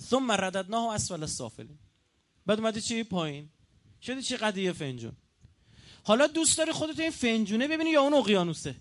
ثم 0.00 0.32
رددناه 0.32 0.94
اسفل 0.94 1.22
السافلین. 1.22 1.78
بعد 2.46 2.58
اومدی 2.58 2.80
چی؟ 2.80 3.04
پایین. 3.04 3.50
شدی 4.06 4.22
چی 4.22 4.36
قضیه 4.36 4.72
فنجون؟ 4.72 5.12
حالا 6.02 6.26
دوست 6.26 6.58
داری 6.58 6.72
خودت 6.72 7.00
این 7.00 7.10
فنجونه 7.10 7.68
ببینی 7.68 7.90
یا 7.90 8.02
اون 8.02 8.14
اقیانوسه؟ 8.14 8.74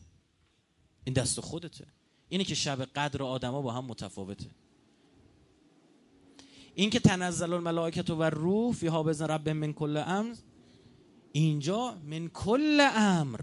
این 1.03 1.13
دست 1.13 1.39
خودته. 1.39 1.87
اینه 2.29 2.43
که 2.43 2.55
شب 2.55 2.85
قدر 2.85 3.23
آدما 3.23 3.61
با 3.61 3.71
هم 3.71 3.85
متفاوته. 3.85 4.49
این 6.75 6.89
که 6.89 6.99
تنزل 6.99 7.53
الملائکت 7.53 8.09
و 8.09 8.23
روح 8.23 8.73
فیها 8.73 9.03
بزن 9.03 9.27
رب 9.27 9.49
من 9.49 9.73
کل 9.73 9.97
امر 9.97 10.35
اینجا 11.31 11.97
من 12.03 12.27
کل 12.27 12.89
امر. 12.95 13.41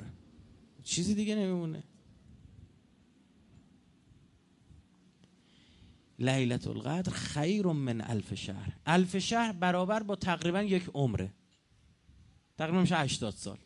چیزی 0.84 1.14
دیگه 1.14 1.34
نمیمونه. 1.34 1.82
لیلت 6.18 6.66
القدر 6.66 7.12
خیر 7.12 7.66
من 7.66 8.00
الف 8.00 8.34
شهر. 8.34 8.76
الف 8.86 9.18
شهر 9.18 9.52
برابر 9.52 10.02
با 10.02 10.16
تقریبا 10.16 10.62
یک 10.62 10.90
عمره. 10.94 11.30
تقریبا 12.60 12.80
میشه 12.80 12.96
80 12.96 13.34
سال. 13.34 13.58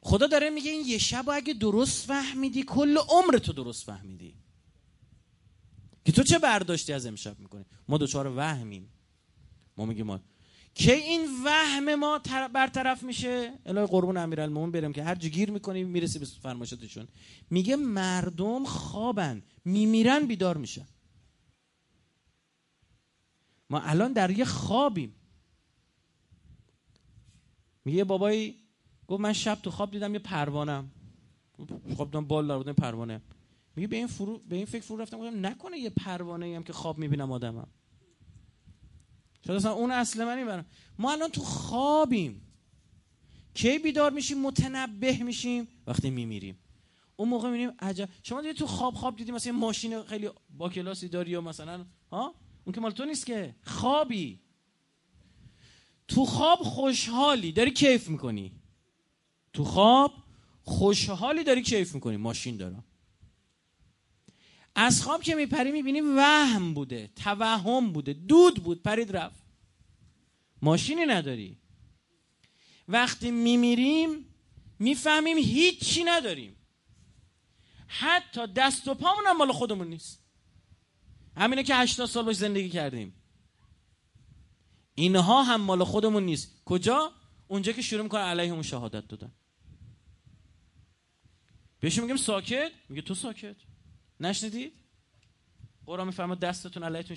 خدا 0.00 0.26
داره 0.26 0.50
میگه 0.50 0.70
این 0.70 0.86
یه 0.86 0.98
شب 0.98 1.28
اگه 1.28 1.54
درست 1.54 2.06
فهمیدی 2.06 2.62
کل 2.62 2.98
عمر 2.98 3.38
تو 3.38 3.52
درست 3.52 3.84
فهمیدی. 3.84 4.34
که 6.04 6.12
تو 6.12 6.22
چه 6.22 6.38
برداشتی 6.38 6.92
از 6.92 7.06
امشب 7.06 7.38
می‌کنی؟ 7.40 7.64
ما 7.88 7.98
دوچار 7.98 8.26
وهمیم. 8.26 8.88
ما 9.76 9.86
میگیم 9.86 10.06
ما 10.06 10.20
که 10.74 10.94
این 10.94 11.44
وهم 11.44 11.94
ما 11.94 12.18
برطرف 12.54 13.02
میشه؟ 13.02 13.58
الهی 13.66 13.86
قربون 13.86 14.16
امیرالمومنین 14.16 14.72
بریم 14.72 14.92
که 14.92 15.02
هر 15.02 15.14
گیر 15.14 15.50
می‌کنیم 15.50 15.88
می‌رسی 15.88 16.18
به 16.18 16.26
فرمایشاتشون 16.26 17.08
میگه 17.50 17.76
مردم 17.76 18.64
خوابن 18.64 19.42
میمیرن 19.64 20.26
بیدار 20.26 20.56
میشن. 20.56 20.88
ما 23.70 23.80
الان 23.80 24.12
در 24.12 24.30
یه 24.30 24.44
خوابیم. 24.44 25.14
میگه 27.86 28.04
بابایی 28.04 28.54
گفت 29.08 29.20
من 29.20 29.32
شب 29.32 29.58
تو 29.62 29.70
خواب 29.70 29.90
دیدم 29.90 30.12
یه 30.12 30.18
پروانم. 30.18 30.90
خواب 31.96 32.10
دیدم 32.10 32.24
بال 32.24 32.46
دار 32.46 32.58
بودم 32.58 32.72
پروانه. 32.72 33.20
میگه 33.76 33.88
به 33.88 33.96
این 33.96 34.06
فرو 34.06 34.38
به 34.38 34.56
این 34.56 34.64
فکر 34.64 34.82
فرو 34.82 34.96
رفتم 34.96 35.18
گفتم 35.18 35.46
نکنه 35.46 35.78
یه 35.78 35.90
پروانه 35.90 36.56
هم 36.56 36.62
که 36.62 36.72
خواب 36.72 36.98
می‌بینم 36.98 37.32
آدمم. 37.32 37.66
شاید 39.46 39.56
اصلا 39.56 39.72
اون 39.72 39.90
اصل 39.90 40.24
منی 40.24 40.44
برم 40.44 40.64
ما 40.98 41.12
الان 41.12 41.30
تو 41.30 41.40
خوابیم. 41.40 42.42
کی 43.54 43.78
بیدار 43.78 44.12
میشیم؟ 44.12 44.42
متنبه 44.42 45.18
میشیم. 45.22 45.68
وقتی 45.86 46.10
میمیریم. 46.10 46.58
اون 47.16 47.28
موقع 47.28 47.48
می‌بینیم 47.48 47.74
عجب. 47.78 48.08
شما 48.22 48.40
دیگه 48.40 48.54
تو 48.54 48.66
خواب 48.66 48.94
خواب 48.94 49.16
دیدیم 49.16 49.34
مثلا 49.34 49.52
ماشین 49.52 50.02
خیلی 50.02 50.30
با 50.50 50.68
کلاسی 50.68 51.08
داری 51.08 51.30
یا 51.30 51.40
مثلا 51.40 51.84
ها؟ 52.12 52.34
اون 52.64 52.74
که 52.74 52.80
مال 52.80 52.90
تو 52.90 53.04
نیست 53.04 53.26
که. 53.26 53.54
خوابی. 53.62 54.40
تو 56.08 56.24
خواب 56.24 56.58
خوشحالی 56.58 57.52
داری 57.52 57.70
کیف 57.70 58.08
می‌کنی؟ 58.08 58.52
تو 59.52 59.64
خواب 59.64 60.14
خوشحالی 60.62 61.44
داری 61.44 61.62
کیف 61.62 61.94
می‌کنی؟ 61.94 62.16
ماشین 62.16 62.56
دارم 62.56 62.84
از 64.74 65.02
خواب 65.02 65.22
که 65.22 65.34
میپری 65.34 65.72
می‌بینی 65.72 66.00
وهم 66.00 66.74
بوده 66.74 67.10
توهم 67.16 67.92
بوده 67.92 68.12
دود 68.12 68.64
بود 68.64 68.82
پرید 68.82 69.16
رفت. 69.16 69.44
ماشینی 70.62 71.06
نداری. 71.06 71.58
وقتی 72.88 73.30
میمیریم 73.30 74.34
می‌فهمیم 74.78 75.36
هیچی 75.38 76.04
نداریم. 76.04 76.56
حتی 77.86 78.46
دست 78.46 78.88
و 78.88 78.94
پامون 78.94 79.24
هم 79.26 79.36
مال 79.36 79.52
خودمون 79.52 79.88
نیست. 79.88 80.22
همینه 81.36 81.62
که 81.62 81.76
80 81.76 82.08
سال 82.08 82.24
باش 82.24 82.36
زندگی 82.36 82.68
کردیم. 82.68 83.14
اینها 84.98 85.42
هم 85.42 85.60
مال 85.60 85.84
خودمون 85.84 86.22
نیست. 86.22 86.62
کجا؟ 86.64 87.12
اونجا 87.48 87.72
که 87.72 87.82
شروع 87.82 88.02
می‌کنه 88.02 88.20
علیه 88.20 88.62
شهادت 88.62 89.08
دادن. 89.08 89.32
بهش 91.80 91.98
میگیم 91.98 92.16
ساکت؟ 92.16 92.72
میگه 92.88 93.02
تو 93.02 93.14
ساکت. 93.14 93.56
نشنیدید 94.20 94.72
قرآن 95.86 96.06
میفرما 96.06 96.34
دستتون 96.34 96.82
علیتون 96.82 97.16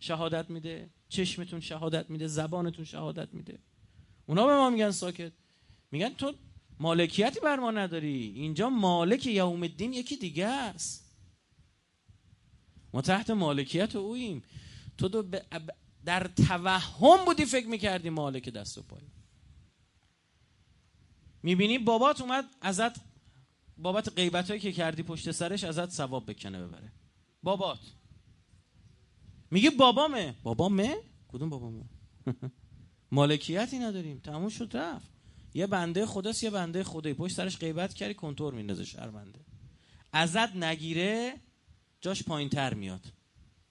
شهادت 0.00 0.50
میده 0.50 0.90
چشمتون 1.08 1.60
شهادت 1.60 2.10
میده 2.10 2.26
زبانتون 2.26 2.84
شهادت 2.84 3.34
میده. 3.34 3.58
اونا 4.26 4.46
به 4.46 4.52
ما 4.52 4.70
میگن 4.70 4.90
ساکت. 4.90 5.32
میگن 5.90 6.08
تو 6.08 6.34
مالکیتی 6.80 7.40
بر 7.40 7.56
ما 7.56 7.70
نداری. 7.70 8.32
اینجا 8.36 8.70
مالک 8.70 9.26
یوم 9.26 9.62
الدین 9.62 9.92
یکی 9.92 10.16
دیگه 10.16 10.46
است. 10.46 11.16
ما 12.92 13.02
تحت 13.02 13.30
مالکیت 13.30 13.96
اوییم. 13.96 14.42
تو 14.98 15.08
دو 15.08 15.22
در 16.04 16.26
توهم 16.26 17.24
بودی 17.24 17.44
فکر 17.44 17.66
می‌کردی 17.66 18.10
مالک 18.10 18.48
دست 18.48 18.78
و 18.78 18.82
پای. 18.82 19.02
می‌بینی 21.42 21.78
بابات 21.78 22.20
اومد 22.20 22.44
ازت 22.60 23.10
بابت 23.78 24.18
هایی 24.48 24.60
که 24.60 24.72
کردی 24.72 25.02
پشت 25.02 25.30
سرش 25.30 25.64
ازت 25.64 25.90
ثواب 25.90 26.30
بکنه 26.30 26.66
ببره. 26.66 26.92
بابات. 27.42 27.80
میگه 29.50 29.70
بابامه. 29.70 30.34
بابامه؟ 30.42 30.96
کدوم 31.28 31.50
بابامه؟ 31.50 31.84
مالکیتی 33.12 33.78
نداریم. 33.78 34.18
تموم 34.18 34.48
شد 34.48 34.76
رفت. 34.76 35.10
یه 35.54 35.66
بنده 35.66 36.06
خداست 36.06 36.42
یه 36.42 36.50
بنده 36.50 36.84
خدایی. 36.84 37.14
پشت 37.14 37.36
سرش 37.36 37.58
غیبت 37.58 37.94
کردی 37.94 38.14
کنتور 38.14 38.54
میندازه 38.54 38.84
شرمنده 38.84 39.40
ازت 40.12 40.56
نگیره 40.56 41.34
جاش 42.00 42.22
پایین 42.22 42.48
تر 42.48 42.74
میاد. 42.74 43.12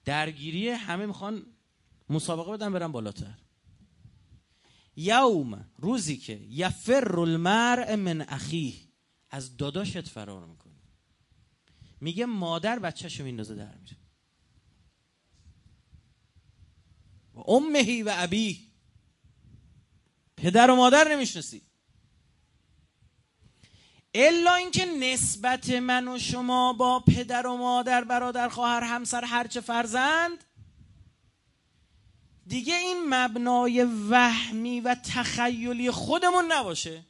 درگیری 0.04 0.68
همه 0.68 1.06
می‌خوان 1.06 1.46
مسابقه 2.10 2.52
بدن 2.52 2.72
برن 2.72 2.92
بالاتر. 2.92 3.38
یوم 4.96 5.70
روزی 5.76 6.16
که 6.16 6.32
یفر 6.48 7.18
المرء 7.20 7.96
من 7.96 8.20
اخیه. 8.28 8.74
از 9.30 9.56
داداشت 9.56 10.08
فرار 10.08 10.46
می‌کنی. 10.46 10.82
میگه 12.00 12.26
مادر 12.26 12.78
بچهشو 12.78 13.24
میندازه 13.24 13.54
در 13.54 13.74
میره. 13.78 13.96
و 17.34 17.50
امهی 17.50 18.02
و 18.02 18.14
ابی 18.16 18.70
پدر 20.36 20.70
و 20.70 20.76
مادر 20.76 21.14
نمی‌شناسی. 21.14 21.62
الا 24.14 24.54
اینکه 24.54 24.86
نسبت 24.86 25.70
من 25.70 26.08
و 26.08 26.18
شما 26.18 26.72
با 26.72 27.00
پدر 27.00 27.46
و 27.46 27.56
مادر 27.56 28.04
برادر 28.04 28.48
خواهر 28.48 28.82
همسر 28.84 29.24
هرچه 29.24 29.60
فرزند 29.60 30.44
دیگه 32.50 32.76
این 32.76 32.96
مبنای 33.08 33.84
وهمی 33.84 34.80
و 34.80 34.94
تخیلی 34.94 35.90
خودمون 35.90 36.52
نباشه. 36.52 37.02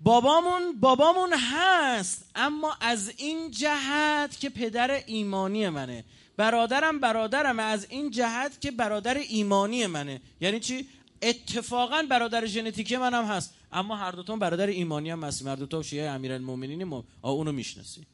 بابامون 0.00 0.80
بابامون 0.80 1.32
هست 1.32 2.30
اما 2.34 2.76
از 2.80 3.12
این 3.16 3.50
جهت 3.50 4.40
که 4.40 4.50
پدر 4.50 4.90
ایمانی 4.90 5.68
منه. 5.68 6.04
برادرم 6.36 7.00
برادرم 7.00 7.58
از 7.58 7.86
این 7.90 8.10
جهت 8.10 8.60
که 8.60 8.70
برادر 8.70 9.14
ایمانی 9.14 9.86
منه. 9.86 10.20
یعنی 10.40 10.60
چی؟ 10.60 10.88
اتفاقا 11.22 12.02
برادر 12.10 12.46
ژنتیکی 12.46 12.96
منم 12.96 13.24
هست 13.24 13.54
اما 13.72 13.96
هر 13.96 14.10
دوتون 14.10 14.38
برادر 14.38 14.66
ایمانی 14.66 15.10
هم 15.10 15.24
هستیم. 15.24 15.48
هر 15.48 15.56
دوتا 15.56 15.82
شیعه 15.82 16.10
امیرالمومنین 16.10 16.84
ما. 16.84 17.04
اونو 17.22 17.52
می‌شناسی. 17.52 18.06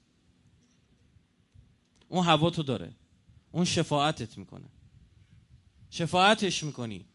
اون 2.08 2.24
هوا 2.24 2.50
داره. 2.50 2.92
اون 3.52 3.64
شفاعتت 3.64 4.38
می‌کنه. 4.38 4.64
شفاعتش 5.92 6.62
می‌کنی. 6.62 7.06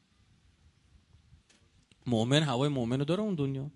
مؤمن 2.06 2.44
هوای 2.44 2.70
مؤمن 2.70 3.00
رو 3.00 3.06
داره 3.06 3.24
اون 3.24 3.36
دنیا. 3.36 3.72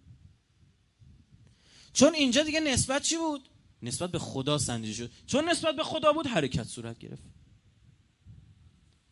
چون 1.93 2.13
اینجا 2.13 2.43
دیگه 2.43 2.60
نسبت 2.60 3.01
چی 3.03 3.17
بود؟ 3.17 3.50
نسبت 3.81 4.12
به 4.12 4.20
خدا 4.20 4.58
سنجیده 4.58 4.93
شد. 4.93 5.12
چون 5.25 5.50
نسبت 5.50 5.75
به 5.75 5.84
خدا 5.84 6.13
بود 6.13 6.27
حرکت 6.27 6.63
صورت 6.63 7.00
گرفت. 7.00 7.24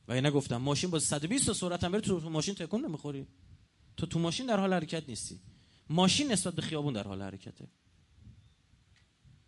و 0.08 0.12
اینا 0.12 0.32
گفتم 0.32 0.58
ماشین 0.58 0.90
با 0.90 1.00
120 1.00 1.46
تا 1.46 1.54
سرعت 1.54 1.84
هم 1.84 1.92
بره 1.92 2.02
تو 2.02 2.30
ماشین 2.30 2.56
تکون 2.56 2.86
نمی‌خوری. 2.86 3.28
تو 3.98 4.06
تو 4.06 4.20
ماشین 4.20 4.46
در 4.46 4.60
حال 4.60 4.74
حرکت 4.74 5.10
نیستی. 5.10 5.40
ماشین 5.90 6.32
نسبت 6.32 6.54
به 6.54 6.62
خیابون 6.62 6.94
در 6.94 7.08
حال 7.08 7.22
حرکته. 7.22 7.68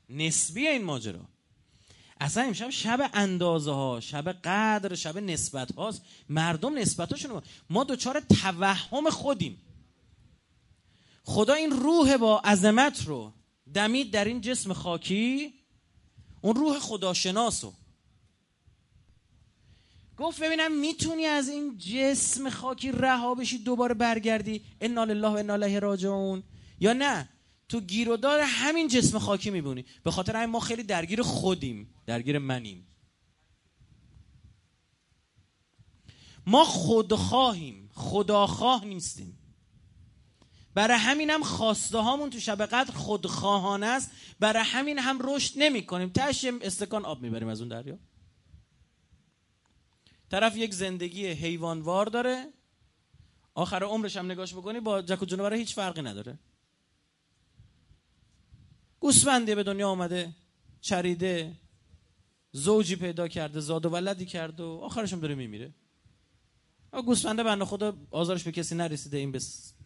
نسبی 0.09 0.67
این 0.67 0.83
ماجرا. 0.83 1.27
اصلا 2.21 2.43
امشب 2.43 2.69
شب 2.69 3.09
اندازه 3.13 3.71
ها 3.71 3.99
شب 3.99 4.31
قدر 4.31 4.95
شب 4.95 5.17
نسبت 5.17 5.71
هاست 5.71 6.01
مردم 6.29 6.77
نسبتاشون 6.77 7.41
ما 7.69 7.83
دوچار 7.83 8.19
توهم 8.19 9.09
خودیم. 9.09 9.61
خدا 11.23 11.53
این 11.53 11.71
روح 11.71 12.17
با 12.17 12.39
عظمت 12.39 13.03
رو 13.05 13.31
دمید 13.73 14.11
در 14.11 14.25
این 14.25 14.41
جسم 14.41 14.73
خاکی 14.73 15.53
اون 16.41 16.55
روح 16.55 16.79
خداشناس 16.79 17.63
رو 17.63 17.73
گفت 20.17 20.43
ببینم 20.43 20.79
می‌تونی 20.79 21.25
از 21.25 21.49
این 21.49 21.77
جسم 21.77 22.49
خاکی 22.49 22.91
رها 22.91 23.35
بشی 23.35 23.57
دوباره 23.57 23.93
برگردی. 23.93 24.61
انا 24.81 25.03
لله 25.03 25.27
و 25.27 25.31
انا 25.31 25.55
راجعون. 25.55 26.43
یا 26.79 26.93
نه؟ 26.93 27.29
تو 27.71 27.81
گیر 27.81 28.09
و 28.09 28.17
دار 28.17 28.39
همین 28.39 28.87
جسم 28.87 29.19
خاکی 29.19 29.49
میبونی 29.49 29.85
به 30.03 30.11
خاطر 30.11 30.35
همین 30.35 30.49
ما 30.49 30.59
خیلی 30.59 30.83
درگیر 30.83 31.21
خودیم. 31.21 31.93
درگیر 32.05 32.39
منیم. 32.39 32.87
ما 36.45 36.65
خودخواهیم. 36.65 37.89
خداخواه 37.93 38.85
نیستیم. 38.85 39.37
برای 40.73 40.97
همین 40.97 41.29
هم 41.29 41.43
خواسته 41.43 41.97
هامون 41.97 42.29
تو 42.29 42.39
شب 42.39 42.65
قدر 42.65 42.93
خودخواهانه 42.93 43.85
است. 43.85 44.11
برای 44.39 44.63
همین 44.63 44.99
هم 44.99 45.19
رشد 45.21 45.53
نمی 45.55 45.85
کنیم 45.85 46.09
تش 46.09 46.45
استکان 46.61 47.05
آب 47.05 47.21
می‌بریم 47.21 47.47
از 47.47 47.59
اون 47.61 47.69
دریا. 47.69 47.97
طرف 50.31 50.57
یک 50.57 50.73
زندگی 50.73 51.27
حیوانوار 51.27 52.05
داره. 52.05 52.53
آخر 53.53 53.83
عمرش 53.83 54.17
هم 54.17 54.31
نگاش 54.31 54.53
بکنی 54.53 54.79
با 54.79 55.01
جک 55.01 55.21
و 55.21 55.25
جنوبره 55.25 55.57
هیچ 55.57 55.75
فرقی 55.75 56.01
نداره. 56.01 56.39
گوسفندی 59.01 59.55
به 59.55 59.63
دنیا 59.63 59.89
آمده 59.89 60.33
چریده 60.81 61.55
زوجی 62.51 62.95
پیدا 62.95 63.27
کرده 63.27 63.59
زاد 63.59 63.85
و 63.85 63.89
ولدی 63.89 64.25
کرده 64.25 64.63
و 64.63 64.89
هم 64.95 65.19
داره 65.19 65.35
میمیره. 65.35 65.73
گوسفنده 67.05 67.43
بنده 67.43 67.65
خدا 67.65 67.97
آزارش 68.11 68.43
به 68.43 68.51
کسی 68.51 68.75
نرسیده 68.75 69.17
این 69.17 69.31
به 69.31 69.39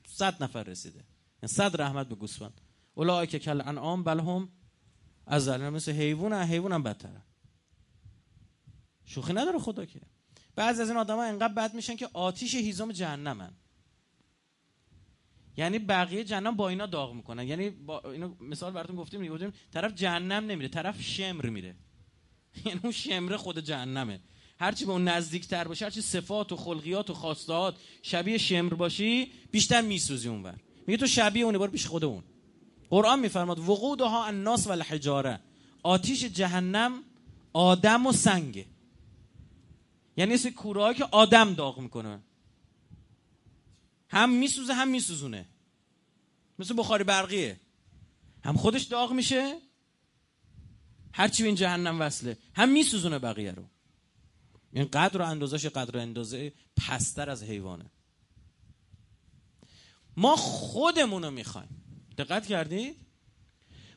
صد 0.08 0.44
نفر 0.44 0.64
رسیده. 0.64 1.00
یعنی 1.44 1.54
صد 1.54 1.82
رحمت 1.82 2.08
به 2.08 2.16
گوسفند. 2.16 2.62
اولای 2.96 3.28
که 3.28 3.40
کل 3.40 3.62
انعام 3.62 4.04
بل 4.04 4.20
هم 4.20 4.50
از 5.28 5.50
مثل 5.50 5.92
حیوان 5.92 6.34
حیوان 6.34 6.72
هم 6.72 6.84
بدتره. 6.84 7.22
شوخی 9.06 9.34
نداره 9.34 9.60
خدا 9.60 9.86
که. 9.86 10.02
بعضی 10.56 10.82
از 10.82 10.90
این 10.90 10.98
آدم 10.98 11.16
ها 11.16 11.24
انقدر 11.24 11.54
بد 11.54 11.74
میشن 11.74 11.96
که 11.96 12.10
آتیش 12.14 12.56
هیزم 12.56 12.92
جهنمن. 12.92 13.52
یعنی 15.58 15.80
بقیه 15.80 16.24
جهنم 16.24 16.56
با 16.56 16.70
اینا 16.70 16.86
داغ 16.86 17.14
می‌کنن. 17.14 17.48
یعنی 17.48 17.70
با 17.70 18.00
اینو 18.00 18.36
مثال 18.42 18.72
براتون 18.72 18.96
گفتیم 18.96 19.28
گفتیم 19.28 19.54
طرف 19.74 19.94
جهنم 19.94 20.46
نمیره 20.46 20.68
طرف 20.68 21.02
شمر 21.02 21.46
میره. 21.46 21.76
یعنی 22.66 22.80
اون 22.84 22.92
شمر 22.92 23.36
خود 23.36 23.60
جهنمه. 23.60 24.20
هرچی 24.60 24.86
به 24.86 24.92
اون 24.92 25.08
نزدیکتر 25.08 25.68
باشه 25.68 25.86
هرچی 25.86 26.02
صفات 26.02 26.52
و 26.52 26.56
خلقیات 26.56 27.10
و 27.10 27.14
خواستهات 27.14 27.76
شبیه 28.02 28.38
شمر 28.38 28.74
باشی 28.74 29.32
بیشتر 29.52 29.82
میسوزی 29.82 30.30
اونور 30.30 30.56
میگه 30.88 30.98
تو 30.98 31.08
شبیه 31.08 31.46
اون 31.46 31.58
بار 31.58 31.70
پیش 31.70 31.88
خود 31.88 32.04
اون 32.04 32.24
قرآن 32.90 33.20
میفرماد 33.20 33.60
وقودها 33.60 34.26
الناس 34.26 34.68
و 34.68 34.72
الحجاره 34.72 35.40
آتیش 35.84 36.26
جهنم 36.26 36.92
آدم 37.54 38.06
و 38.06 38.12
سنگه. 38.12 38.66
یعنی 40.18 40.34
مثل 40.34 40.50
کوره 40.50 40.94
که 40.94 41.06
آدم 41.12 41.54
داغ 41.54 41.80
می‌کنه. 41.80 42.20
هم 44.16 44.30
میسوزه 44.30 44.74
هم 44.74 44.88
میسوزونه. 44.88 45.50
مثل 46.60 46.74
بخاری 46.78 47.04
برقیه. 47.04 47.60
هم 48.44 48.58
خودش 48.58 48.84
داغ 48.84 49.12
میشه 49.12 49.62
هرچی 51.14 51.44
به 51.44 51.48
این 51.48 51.56
جهنم 51.56 52.02
وصله. 52.02 52.38
هم 52.56 52.70
میسوزونه 52.70 53.20
بقیه 53.20 53.52
رو. 53.52 53.70
این 54.72 54.86
قدر 54.86 55.22
و 55.22 55.26
اندازش 55.26 55.66
قدر 55.66 55.98
و 55.98 56.00
اندازه 56.00 56.54
پستر 56.78 57.30
از 57.30 57.44
حیوانه. 57.44 57.92
ما 60.18 60.36
خودمون 60.36 61.24
رو 61.24 61.32
می‌خوایم. 61.32 61.84
دقت 62.18 62.48
کردید؟ 62.48 62.98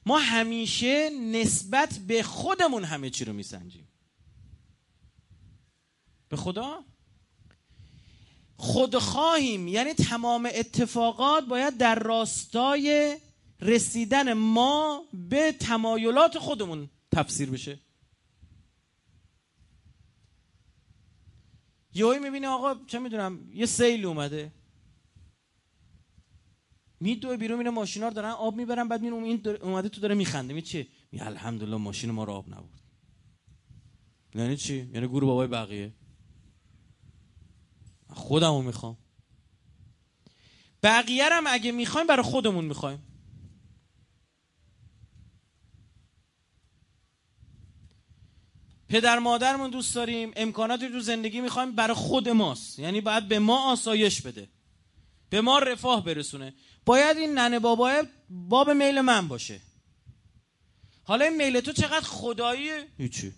ما 0.07 0.18
همیشه 0.18 1.11
نسبت 1.11 1.98
به 1.98 2.22
خودمون 2.22 2.85
همه 2.85 3.11
چی 3.11 3.24
رو 3.24 3.33
میسنجیم. 3.33 3.88
به 6.28 6.37
خدا؟ 6.37 6.85
خودخواهیم 8.61 9.68
یعنی 9.68 9.94
تمام 9.94 10.49
اتفاقات 10.55 11.44
باید 11.44 11.77
در 11.77 11.99
راستای 11.99 13.16
رسیدن 13.61 14.33
ما 14.33 15.05
به 15.12 15.53
تمایلات 15.53 16.38
خودمون 16.38 16.90
تفسیر 17.12 17.51
بشه. 17.51 17.81
یهویی 21.94 22.18
می‌بینه 22.18 22.49
آقا 22.49 22.85
چه 22.87 22.99
می‌دونم 22.99 23.51
یه 23.53 23.66
سیل 23.66 24.07
اومده. 24.07 24.53
میدوه 27.01 27.37
بیرون 27.37 27.59
میره 27.59 27.71
ماشینا 27.71 28.09
رو 28.09 28.14
دارن 28.14 28.31
آب 28.31 28.57
می‌برن 28.57 28.88
بعد 28.88 29.03
می‌بینه 29.03 29.25
این 29.25 29.49
اومده 29.62 29.88
تو 29.88 30.01
داره 30.01 30.14
میخنده. 30.14 30.55
می 30.55 30.62
چی؟ 30.62 30.88
می 31.12 31.21
الحمدلله 31.21 31.77
ماشین 31.77 32.11
ما 32.11 32.25
رو 32.25 32.33
آب 32.33 32.49
نبود 32.49 32.81
یعنی 34.35 34.57
چی؟ 34.57 34.90
یعنی 34.92 35.09
گروه 35.09 35.27
بابای 35.27 35.47
بقیه. 35.47 35.92
خودمو 38.11 38.62
می‌خوام. 38.62 38.97
بقیه 40.83 41.25
هم 41.33 41.44
اگه 41.47 41.73
می‌خوایم 41.73 42.07
برای 42.07 42.23
خودمون 42.23 42.64
می‌خوایم. 42.64 43.03
پدر 48.88 49.18
مادرمون 49.18 49.71
دوست 49.71 49.94
داریم 49.94 50.33
امکاناتی 50.37 50.88
تو 50.88 51.01
زندگی 51.01 51.40
می‌خوایم 51.40 51.73
برای 51.73 51.97
خود 51.97 52.29
ماست. 52.29 52.79
یعنی 52.79 53.01
باید 53.01 53.29
به 53.29 53.38
ما 53.38 53.73
آسایش 53.73 54.23
بده. 54.23 54.49
به 55.31 55.40
ما 55.40 55.59
رفاه 55.59 56.05
برسونه. 56.05 56.55
باید 56.87 57.16
این 57.16 57.38
ننه 57.38 57.59
بابای 57.59 58.03
باب 58.31 58.71
میل 58.71 59.01
من 59.01 59.29
باشه. 59.29 59.61
حالا 61.05 61.25
این 61.25 61.37
میل 61.37 61.61
تو 61.61 61.73
چقدر 61.73 62.07
خداییه 62.07 62.88
هیچی. 62.99 63.35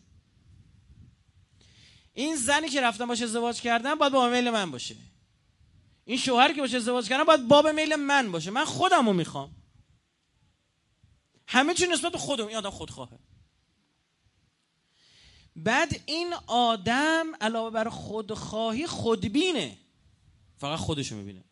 این 2.15 2.37
زنی 2.37 2.69
که 2.69 2.81
رفتم 2.81 3.07
باشه 3.07 3.25
ازدواج 3.25 3.61
کردم 3.61 3.95
باید 3.95 4.13
باب 4.13 4.33
میل 4.33 4.51
من 4.51 4.71
باشه. 4.71 4.97
این 6.05 6.19
شوهری 6.19 6.55
که 6.55 6.61
باشه 6.61 6.77
ازدواج 6.77 7.09
کردم 7.09 7.25
باید 7.25 7.49
باب 7.49 7.69
میل 7.69 7.97
من 7.97 8.33
باشه. 8.33 8.51
من 8.51 8.65
خودم 8.65 9.07
رو 9.07 9.13
می‌خوام. 9.13 9.57
همه 11.47 11.75
چی 11.75 11.87
نسبت 11.87 12.13
به 12.13 12.19
خودم. 12.19 12.47
این 12.47 12.57
آدم 12.57 12.71
خودخواهه 12.71 13.19
بعد 15.57 16.01
این 16.07 16.35
آدم 16.47 17.27
علاوه 17.41 17.71
بر 17.71 17.89
خودخواهی 17.89 18.87
خودبینه. 18.87 19.79
فقط 20.59 20.79
خودشو 20.79 21.17
می‌بینه. 21.17 21.45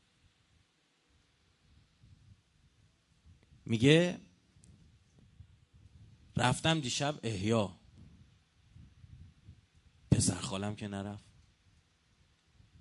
میگه 3.67 4.21
رفتم 6.37 6.81
دیشب 6.81 7.21
احیا. 7.23 7.78
پسر 10.19 10.41
خالم 10.41 10.77
که 10.77 10.89
نرفت. 10.89 11.25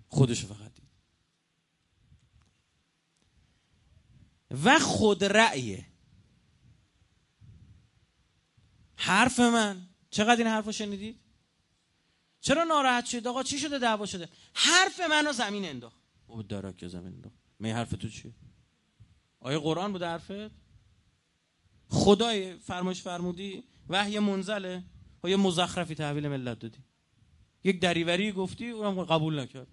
خودشو 0.07 0.47
فقط 0.47 0.73
دید. 0.73 0.89
و 4.63 4.79
خود 4.79 5.23
رأیه. 5.23 5.85
حرف 8.95 9.39
من. 9.39 9.89
چقدر 10.09 10.37
این 10.37 10.47
حرفو 10.47 10.71
شنیدید؟ 10.71 11.19
چرا 12.39 12.63
ناراحت 12.63 13.05
شد 13.05 13.27
آقا 13.27 13.43
چی 13.43 13.59
شده؟ 13.59 13.79
دعوا 13.79 14.05
شده. 14.05 14.29
حرف 14.53 14.99
منو 14.99 15.33
زمین 15.33 15.65
انداخت. 15.65 16.01
او 16.27 16.43
دراک 16.43 16.77
که 16.77 16.87
زمین 16.87 17.13
انداخت. 17.13 17.35
می 17.59 17.71
حرف 17.71 17.89
تو 17.89 18.09
چیه؟ 18.09 18.33
آیا 19.39 19.59
قرآن 19.59 19.91
بود 19.91 20.03
حرفت؟ 20.03 20.51
خدای 21.89 22.57
فرمایش 22.59 23.01
فرمودی 23.01 23.63
وحی 23.89 24.19
منزله. 24.19 24.83
یه 25.23 25.35
مزخرفی 25.35 25.95
تحویل 25.95 26.27
ملت 26.27 26.59
دادی. 26.59 26.86
یک 27.63 27.81
دریوری 27.81 28.31
گفتی 28.31 28.69
اونم 28.69 29.03
قبول 29.03 29.39
نکرد. 29.39 29.67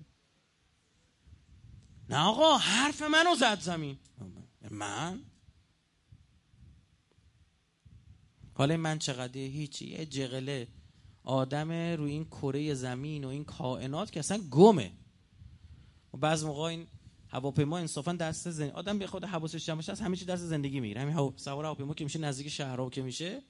نه 2.09 2.19
آقا 2.19 2.57
حرف 2.57 3.03
منو 3.03 3.35
زد 3.35 3.61
زمین. 3.61 3.99
من؟ 4.71 5.21
حالا 8.55 8.77
من 8.77 8.99
چقدر 8.99 9.39
هیچی؟ 9.41 9.87
یه 9.87 10.07
جغله. 10.07 10.69
آدم 11.23 11.73
روی 11.73 12.11
این 12.11 12.25
کره 12.25 12.75
زمین 12.75 13.25
و 13.25 13.29
این 13.29 13.45
کائنات 13.45 14.13
که 14.13 14.21
اصلا 14.21 14.39
گمه. 14.51 14.93
و 16.15 16.17
بعض 16.17 16.45
موقع 16.45 16.63
این 16.63 16.87
هواپیما 17.29 17.79
انصافا 17.79 18.13
دست 18.13 18.51
زن... 18.51 18.71
آدم 18.71 18.99
به 18.99 19.07
خود 19.07 19.25
حواسش 19.25 19.67
جمع 19.67 19.83
از 19.89 20.01
همه 20.01 20.17
چی 20.17 20.25
دست 20.25 20.45
زندگی 20.45 20.81
می‌گیره. 20.81 21.01
همین 21.01 21.15
هوا... 21.15 21.33
سوار 21.37 21.65
هواپیما 21.65 21.95
که 21.95 22.05
میشه 22.05 22.19
نزدیک 22.19 22.49
شهرها 22.49 22.91
که 22.91 23.03
میشه. 23.03 23.43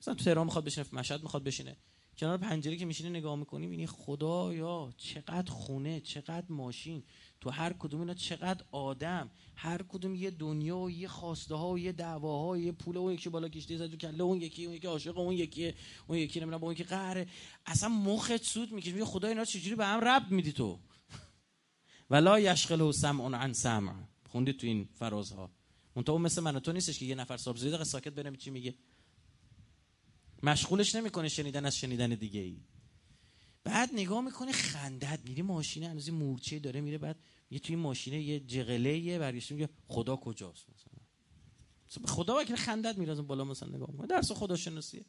مثلا 0.00 0.14
تو 0.14 0.24
تهران 0.24 0.44
می‌خواد 0.44 0.64
بشینه 0.64 0.86
مشهد 0.92 1.22
می‌خواد 1.22 1.44
بشینه. 1.44 1.76
کنار 2.18 2.38
پنجره 2.38 2.76
که 2.76 2.86
میشینه 2.86 3.10
نگاه 3.10 3.36
می‌کنی 3.36 3.66
می‌بینی 3.66 3.86
خدایا 3.86 4.92
چقدر 4.96 5.50
خونه 5.52 6.00
چقدر 6.00 6.46
ماشین. 6.48 7.02
تو 7.40 7.50
هر 7.50 7.72
کدوم 7.72 8.00
اینا 8.00 8.14
چقدر 8.14 8.64
آدم. 8.72 9.30
هر 9.56 9.82
کدوم 9.82 10.14
یه 10.14 10.30
دنیا 10.30 10.78
و 10.78 10.90
یه 10.90 11.08
خواسته 11.08 11.54
ها 11.54 11.70
و 11.70 11.78
یه 11.78 11.92
دعواها 11.92 12.48
و 12.48 12.56
یه 12.56 12.72
پول 12.72 12.96
و 12.96 13.12
یکی 13.12 13.28
بالا 13.28 13.48
کشته 13.48 13.76
زد 13.76 13.90
تو 13.90 13.96
کله 13.96 14.22
اون 14.22 14.40
یکی 14.40 14.64
اون 14.64 14.74
یکی 14.74 14.86
عاشق 14.86 15.18
اون 15.18 15.32
یکی 15.34 15.74
اون 16.06 16.18
یکی 16.18 16.40
نمی‌دونم 16.40 16.64
اون 16.64 16.72
یکی 16.72 16.84
قهره. 16.84 17.26
اصلا 17.66 17.88
مخت 17.88 18.42
سود 18.42 18.72
می‌کشه 18.72 18.92
میگه 18.92 19.04
خدا 19.04 19.28
اینا 19.28 19.44
چجوری 19.44 19.76
به 19.76 19.86
هم 19.86 20.00
رب 20.00 20.30
میدی 20.30 20.52
تو؟ 20.52 20.78
ولا 22.10 22.40
یشغله 22.40 22.92
سمع 22.92 23.36
عن 23.36 23.52
سمع. 23.52 23.92
خوندی 24.28 24.52
تو 24.52 24.66
این 24.66 24.88
فرازها. 24.94 25.50
اون 25.94 26.04
تو 26.04 26.18
مثل 26.18 26.42
من 26.42 26.58
تو 26.58 26.72
نیستش 26.72 26.98
که 26.98 27.06
یه 27.06 27.14
نفر 27.14 27.36
صاحب 27.36 27.56
زیاد 27.56 27.82
ساکت 27.82 28.12
برم 28.12 28.36
چی 28.36 28.50
میگه. 28.50 28.74
مشغولش 30.42 30.94
نمی‌کنه 30.94 31.28
شنیدن 31.28 31.66
از 31.66 31.76
شنیدن 31.76 32.10
دیگه 32.10 32.40
ای 32.40 32.60
بعد 33.64 33.90
نگاه 33.92 34.20
می‌کنه 34.24 34.52
خندت 34.52 35.20
میری 35.24 35.42
ماشین 35.42 35.82
هنوز 35.82 36.10
مورچه 36.10 36.58
داره 36.58 36.80
میره 36.80 36.98
بعد 36.98 37.18
یه 37.50 37.58
توی 37.58 37.76
ماشینه 37.76 38.22
یه 38.22 38.40
جغله 38.40 38.98
یه 38.98 39.18
برگشت 39.18 39.52
میگه 39.52 39.68
خدا 39.88 40.16
کجاست 40.16 40.66
مثلا. 40.70 40.98
خدا 42.06 42.44
که 42.44 42.56
خندت 42.56 42.98
میره 42.98 43.14
بالا 43.14 43.44
مثلا 43.44 43.68
نگاه 43.68 43.90
می‌کنه. 43.90 44.06
درس 44.06 44.32
خدا 44.32 44.56
شناسیه. 44.56 45.04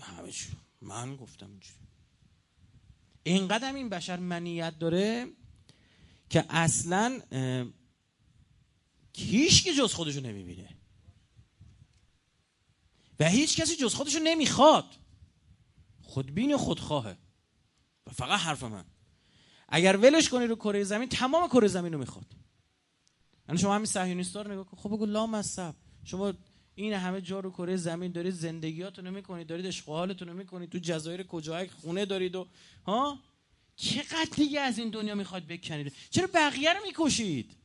همه 0.00 0.32
من 0.80 1.16
گفتم 1.16 1.50
اینجوری. 1.50 1.78
اینقدر 3.22 3.74
این 3.74 3.88
بشر 3.88 4.16
منیت 4.16 4.78
داره 4.78 5.26
که 6.30 6.44
اصلا 6.48 7.20
هیچ 9.16 9.64
که 9.64 9.74
جز 9.74 9.92
خودشو 9.92 10.20
نمی‌بینه. 10.20 10.79
و 13.20 13.28
هیچ 13.28 13.60
کسی 13.60 13.76
جز 13.76 13.94
خودشو 13.94 14.18
نمی‌خواد. 14.18 14.96
خودبین 16.02 16.54
و 16.54 16.58
خودخواهه 16.58 17.16
و 18.06 18.10
فقط 18.10 18.40
حرف 18.40 18.62
من. 18.62 18.84
اگر 19.68 19.96
ولش 19.96 20.28
کنی 20.28 20.46
رو 20.46 20.56
کره 20.56 20.84
زمین 20.84 21.08
تمام 21.08 21.48
کره 21.48 21.68
زمین 21.68 21.92
رو 21.92 21.98
می‌خواد. 21.98 22.26
یعنی 23.48 23.60
شما 23.60 23.74
همین 23.74 23.86
صهیونیستا 23.86 24.42
رو 24.42 24.52
نگاه 24.52 24.66
کن. 24.66 24.76
خب 24.76 24.88
بگو 24.88 25.06
لا 25.06 25.26
مصب 25.26 25.74
شما 26.04 26.32
این 26.74 26.92
همه 26.92 27.20
جا 27.20 27.40
رو 27.40 27.50
کره 27.50 27.76
زمین 27.76 28.12
دارید 28.12 28.34
زندگیاتون 28.34 29.06
رو 29.06 29.10
می‌کنید 29.14 29.46
دارید 29.46 29.66
اشغالتون 29.66 30.28
رو 30.28 30.34
می‌کنید. 30.34 30.70
تو 30.70 30.78
جزایر 30.78 31.22
کجای 31.22 31.68
خونه 31.68 32.04
دارید 32.04 32.34
و 32.36 32.46
ها؟ 32.86 33.18
چقدر 33.76 34.28
دیگه 34.36 34.60
از 34.60 34.78
این 34.78 34.90
دنیا 34.90 35.14
می‌خواد 35.14 35.46
بکنید؟ 35.46 35.92
چرا 36.10 36.28
بقیه 36.34 36.72
رو 36.72 36.80
می‌کشید؟ 36.86 37.56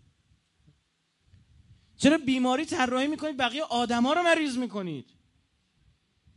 چرا 1.97 2.17
بیماری 2.17 2.65
طراحی 2.65 3.07
می‌کنید 3.07 3.37
بقیه 3.37 3.63
آدما 3.63 4.13
رو 4.13 4.23
مریض 4.23 4.57
می‌کنید؟ 4.57 5.11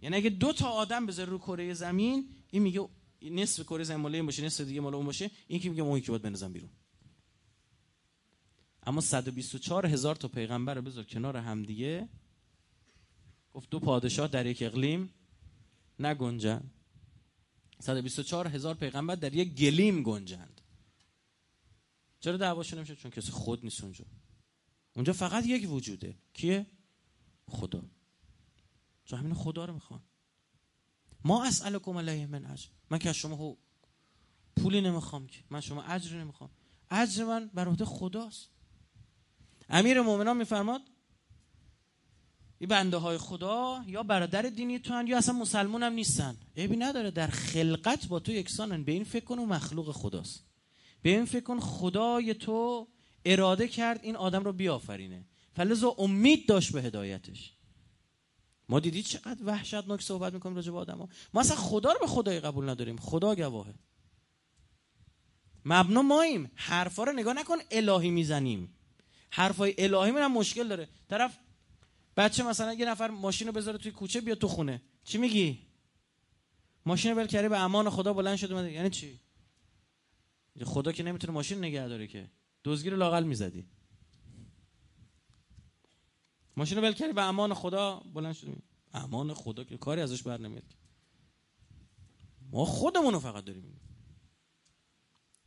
یعنی 0.03 0.17
اگه 0.17 0.31
دو 0.31 0.53
تا 0.53 0.69
آدم 0.69 1.07
بذاره 1.07 1.31
رو 1.31 1.39
کره 1.39 1.75
زمین 1.75 2.29
این 2.51 2.63
میگه 2.63 2.89
نصف 3.23 3.63
کره 3.63 3.85
زمین 3.85 4.01
مال 4.01 4.15
این 4.15 4.27
باشه 4.27 4.45
نصف 4.45 4.65
دیگه 4.65 4.81
مال 4.81 4.95
اون 4.95 5.07
باشه 5.07 5.31
این 5.47 5.61
که 5.61 5.71
میگه 5.71 5.83
اون 5.83 5.99
یکی 5.99 6.09
باید 6.09 6.23
بنزن 6.23 6.53
بیرون. 6.53 6.71
اما 8.83 9.01
124 9.01 9.87
هزار 9.87 10.17
تا 10.17 10.29
پیغمبر 10.29 10.75
رو 10.75 10.83
بذار 10.83 11.05
کنار 11.05 11.37
هم 11.37 11.63
دیگه. 11.63 12.09
گفت 13.53 13.71
دو 13.71 13.81
پادشاه 13.81 14.29
در 14.29 14.47
یک 14.47 14.63
اقلیم 14.63 15.11
نگنجن 15.99 16.71
124 17.81 18.49
هزار 18.49 18.75
پیغمبر 18.75 19.15
در 19.15 19.35
یک 19.35 19.55
گلیم 19.55 20.03
گنجند. 20.03 20.61
چرا 22.21 22.37
دعواشون 22.37 22.79
نمیشه 22.79 22.97
چون 22.97 23.11
کسی 23.11 23.31
خود 23.31 23.65
نیست 23.65 23.83
اونجا. 23.83 24.05
اونجا 24.95 25.13
فقط 25.13 25.47
یک 25.47 25.71
وجوده. 25.71 26.15
کیه؟ 26.33 26.67
خدا. 27.47 27.83
چون 29.09 29.19
همین 29.19 29.35
خدا 29.35 29.65
رو 29.65 29.75
می‌خوان. 29.75 30.01
ما 31.25 31.45
اسالکم 31.45 31.99
علیه 31.99 32.27
من 32.27 32.47
اجر. 32.47 32.69
من 32.91 32.99
که 32.99 33.09
از 33.09 33.15
شما 33.15 33.57
پولی 34.57 34.81
نمی‌خوام 34.81 35.27
که. 35.27 35.45
من 35.51 35.61
شما 35.61 35.83
اجر 35.83 36.17
نمی‌خوام. 36.17 36.51
اجر 36.91 37.25
من 37.25 37.51
بر 37.55 37.69
عهده 37.69 37.85
خداست. 37.85 38.49
امیر 39.69 40.01
مومنان 40.01 40.37
میفرماد 40.37 40.81
این 42.59 42.69
بنده 42.69 42.97
های 42.97 43.19
خدا 43.19 43.85
یا 43.87 44.03
برادر 44.03 44.43
دینی 44.43 44.79
تو 44.79 45.03
یا 45.07 45.19
اصلا 45.19 45.35
مسلمون 45.35 45.83
هم 45.83 45.93
نیستن. 45.93 46.37
عیبی 46.57 46.77
نداره 46.77 47.11
در 47.11 47.27
خلقت 47.27 48.07
با 48.07 48.21
تو 48.21 48.33
یکسانن. 48.33 48.85
به 48.85 48.93
این 48.93 49.05
فکر 49.05 49.25
کن 49.25 49.39
و 49.39 49.47
مخلوق 49.47 49.93
خداست. 49.93 50.45
به 51.03 51.11
این 51.11 51.25
فکر 51.25 51.45
کن 51.45 51.61
خدای 51.61 52.35
تو 52.35 52.89
اراده 53.25 53.69
کرد 53.69 54.01
این 54.03 54.17
آدم 54.17 54.45
رو 54.45 54.53
بیافرینه. 54.53 55.27
فلزا 55.53 55.95
امید 55.99 56.49
داشت 56.49 56.73
به 56.73 56.83
هدایتش. 56.83 57.58
ما 58.69 58.81
دیدید 58.81 59.05
چقدر 59.05 59.45
وحشتناک 59.45 60.03
صحبت 60.03 60.33
می‌کنیم 60.33 60.57
راجع 60.57 60.73
به 60.73 60.79
آدما 60.79 61.09
ما 61.35 61.41
اصلا 61.41 61.57
خدا 61.57 61.93
رو 61.93 61.99
به 62.01 62.07
خدای 62.07 62.41
قبول 62.41 62.69
نداریم. 62.69 62.97
خدا 62.97 63.35
گواهه. 63.35 63.75
مبنا 65.65 66.03
ماییم. 66.03 66.51
حرفا 66.55 67.05
رو 67.05 67.13
نگاه 67.13 67.35
نکن 67.35 67.57
الهی 67.71 68.11
می‌زنیم. 68.11 68.75
حرفای 69.31 69.75
الهی 69.79 70.11
من 70.11 70.23
هم 70.23 70.33
مشکل 70.33 70.69
داره. 70.69 70.89
طرف 71.09 71.39
بچه 72.17 72.43
مثلا 72.43 72.73
یه 72.73 72.87
نفر 72.87 73.11
ماشین 73.11 73.47
رو 73.47 73.53
بذاره 73.53 73.79
توی 73.79 73.91
کوچه 73.93 74.21
بیا 74.21 74.35
تو 74.35 74.49
خونه. 74.49 74.83
چی 75.05 75.19
میگی؟ 75.19 75.59
ماشین 76.87 77.13
ول 77.13 77.27
کردی 77.27 77.49
به 77.49 77.59
امان 77.59 77.91
خدا 77.91 78.13
بلند 78.13 78.37
شده 78.37 78.73
یعنی 78.73 78.91
چی؟ 78.91 79.21
خدا 80.65 80.93
که 80.93 81.03
نمی‌تونه 81.03 81.33
ماشین 81.33 81.59
نگه 81.59 81.89
داره 81.89 82.07
که. 82.07 82.31
دزگیر 82.65 82.97
لاقل 82.97 83.25
می‌زدی. 83.25 83.67
ماشین 86.59 86.79
رو 86.79 86.85
ول 86.85 86.93
کردی 86.93 87.13
به 87.13 87.23
امان 87.23 87.55
خدا 87.55 88.03
بلند 88.15 88.33
شدیم 88.33 88.63
امان 88.93 89.35
خدا 89.35 89.65
که 89.65 89.77
کاری 89.77 90.01
ازش 90.01 90.23
بر 90.23 90.41
نمیاد 90.41 90.75
ما 92.53 92.65
خودمون 92.65 93.13
رو 93.15 93.21
فقط 93.21 93.45
داریم. 93.45 93.81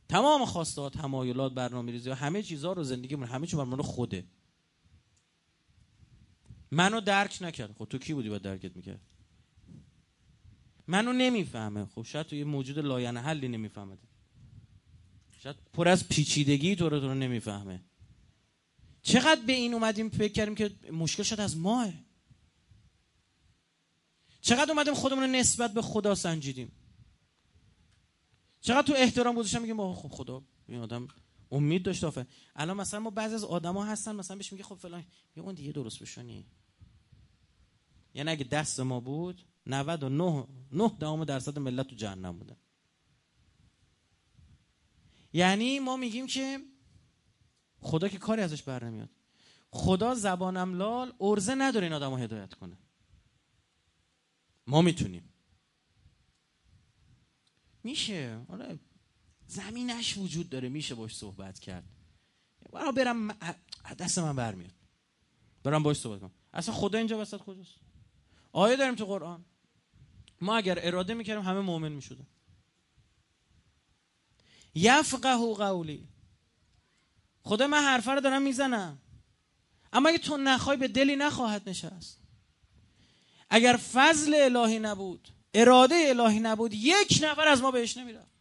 تمام 0.09 0.45
خواسته 0.45 0.81
ها 0.81 0.89
تمایلات 0.89 1.53
برنامه 1.53 1.91
ریزی 1.91 2.09
و 2.09 2.13
همه 2.13 2.43
چیزها 2.43 2.73
رو 2.73 2.83
زندگیمون 2.83 3.27
همه 3.27 3.47
چی 3.47 3.55
برمون 3.55 3.81
خوده. 3.81 4.25
منو 6.71 7.01
درک 7.01 7.37
نکرد. 7.41 7.73
خب 7.77 7.85
تو 7.85 7.97
کی 7.97 8.13
بودی 8.13 8.29
با 8.29 8.37
درکت 8.37 8.75
می‌کرد؟ 8.75 9.01
منو 10.87 11.13
نمی‌فهمه. 11.13 11.85
خب 11.85 12.01
شاید 12.01 12.27
تو 12.27 12.35
یه 12.35 12.43
موجود 12.43 12.79
لاین 12.79 13.17
حلی 13.17 13.47
نمی‌فهمه. 13.47 13.97
شاید 15.39 15.55
پر 15.73 15.87
از 15.87 16.07
پیچیدگی 16.07 16.75
تو 16.75 16.89
رو 16.89 16.99
تو 16.99 17.07
رو 17.07 17.13
نمی‌فهمه. 17.13 17.83
چقدر 19.01 19.41
به 19.41 19.53
این 19.53 19.73
اومدیم 19.73 20.09
فکر 20.09 20.33
کردیم 20.33 20.55
که 20.55 20.91
مشکل 20.91 21.23
شد 21.23 21.39
از 21.39 21.57
ماه؟ 21.57 21.93
چقدر 24.41 24.71
اومدیم 24.71 24.93
خودمون 24.93 25.23
رو 25.23 25.29
نسبت 25.29 25.73
به 25.73 25.81
خدا 25.81 26.15
سنجیدیم؟ 26.15 26.71
چقدر 28.61 28.87
تو 28.87 28.93
احترام 28.97 29.35
گذاشتم 29.35 29.61
میگیم 29.61 29.93
خب 29.93 30.09
خدا 30.09 30.43
این 30.67 30.79
آدم 30.79 31.07
امید 31.51 31.83
داشت 31.83 32.03
آفه 32.03 32.27
الان 32.55 32.77
مثلا 32.77 32.99
ما 32.99 33.09
بعضی 33.09 33.35
از 33.35 33.43
آدما 33.43 33.85
هستن 33.85 34.15
مثلا 34.15 34.37
بهش 34.37 34.51
میگه 34.51 34.63
خب 34.63 34.75
فلان. 34.75 35.03
یه 35.35 35.43
اون 35.43 35.55
دیگه 35.55 35.71
درست 35.71 35.99
بشونی. 35.99 36.45
یعنی 38.13 38.31
اگه 38.31 38.43
دست 38.43 38.79
ما 38.79 38.99
بود 38.99 39.41
99 39.65 40.47
9 40.71 40.91
دهم 40.99 41.25
درصد 41.25 41.59
ملت 41.59 41.87
تو 41.87 41.95
جهنم 41.95 42.39
بودن 42.39 42.57
یعنی 45.33 45.79
ما 45.79 45.97
میگیم 45.97 46.27
که 46.27 46.59
خدا 47.81 48.07
که 48.07 48.17
کاری 48.17 48.41
ازش 48.41 48.63
بر 48.63 48.83
نمیاد. 48.83 49.09
خدا 49.71 50.15
زبانم 50.15 50.73
لال 50.73 51.13
ارزه 51.19 51.55
نداره 51.55 51.85
این 51.85 51.93
آدم 51.93 52.13
هدایت 52.13 52.53
کنه. 52.53 52.77
ما 54.67 54.81
می‌تونیم. 54.81 55.33
میشه. 57.83 58.45
آره 58.47 58.79
زمینش 59.47 60.17
وجود 60.17 60.49
داره. 60.49 60.69
میشه 60.69 60.95
باش 60.95 61.15
صحبت 61.15 61.59
کرد. 61.59 61.83
برا 62.71 62.91
برم 62.91 63.31
دست 63.99 64.19
من 64.19 64.35
برمیاد. 64.35 64.73
برم 65.63 65.83
باش 65.83 65.97
صحبت 65.97 66.19
کنم. 66.19 66.31
اصلا 66.53 66.75
خدا 66.75 66.97
اینجا 66.97 67.19
وسط 67.19 67.37
کجاست؟ 67.37 67.75
آیه 68.51 68.75
داریم 68.75 68.95
تو 68.95 69.05
قرآن. 69.05 69.45
ما 70.41 70.57
اگر 70.57 70.87
اراده 70.87 71.13
می‌کردیم 71.13 71.43
همه 71.43 71.59
مؤمن 71.59 71.91
می‌شدن. 71.91 72.27
یفقه 74.75 75.35
قولی. 75.55 76.07
خدا 77.43 77.67
من 77.67 77.81
حرفه 77.81 78.11
رو 78.11 78.21
دارم 78.21 78.41
می‌زنم. 78.41 78.97
اما 79.93 80.09
اگه 80.09 80.17
تو 80.17 80.37
نخوای 80.37 80.77
به 80.77 80.87
دلی 80.87 81.15
نخواهد 81.15 81.69
نشست. 81.69 82.21
اگر 83.49 83.79
فضل 83.93 84.35
الهی 84.35 84.79
نبود 84.79 85.27
اراده 85.53 85.95
الهی 85.95 86.39
نبود 86.39 86.73
یک 86.73 87.19
نفر 87.23 87.47
از 87.47 87.61
ما 87.61 87.71
بهش 87.71 87.97
نمی‌رفت. 87.97 88.31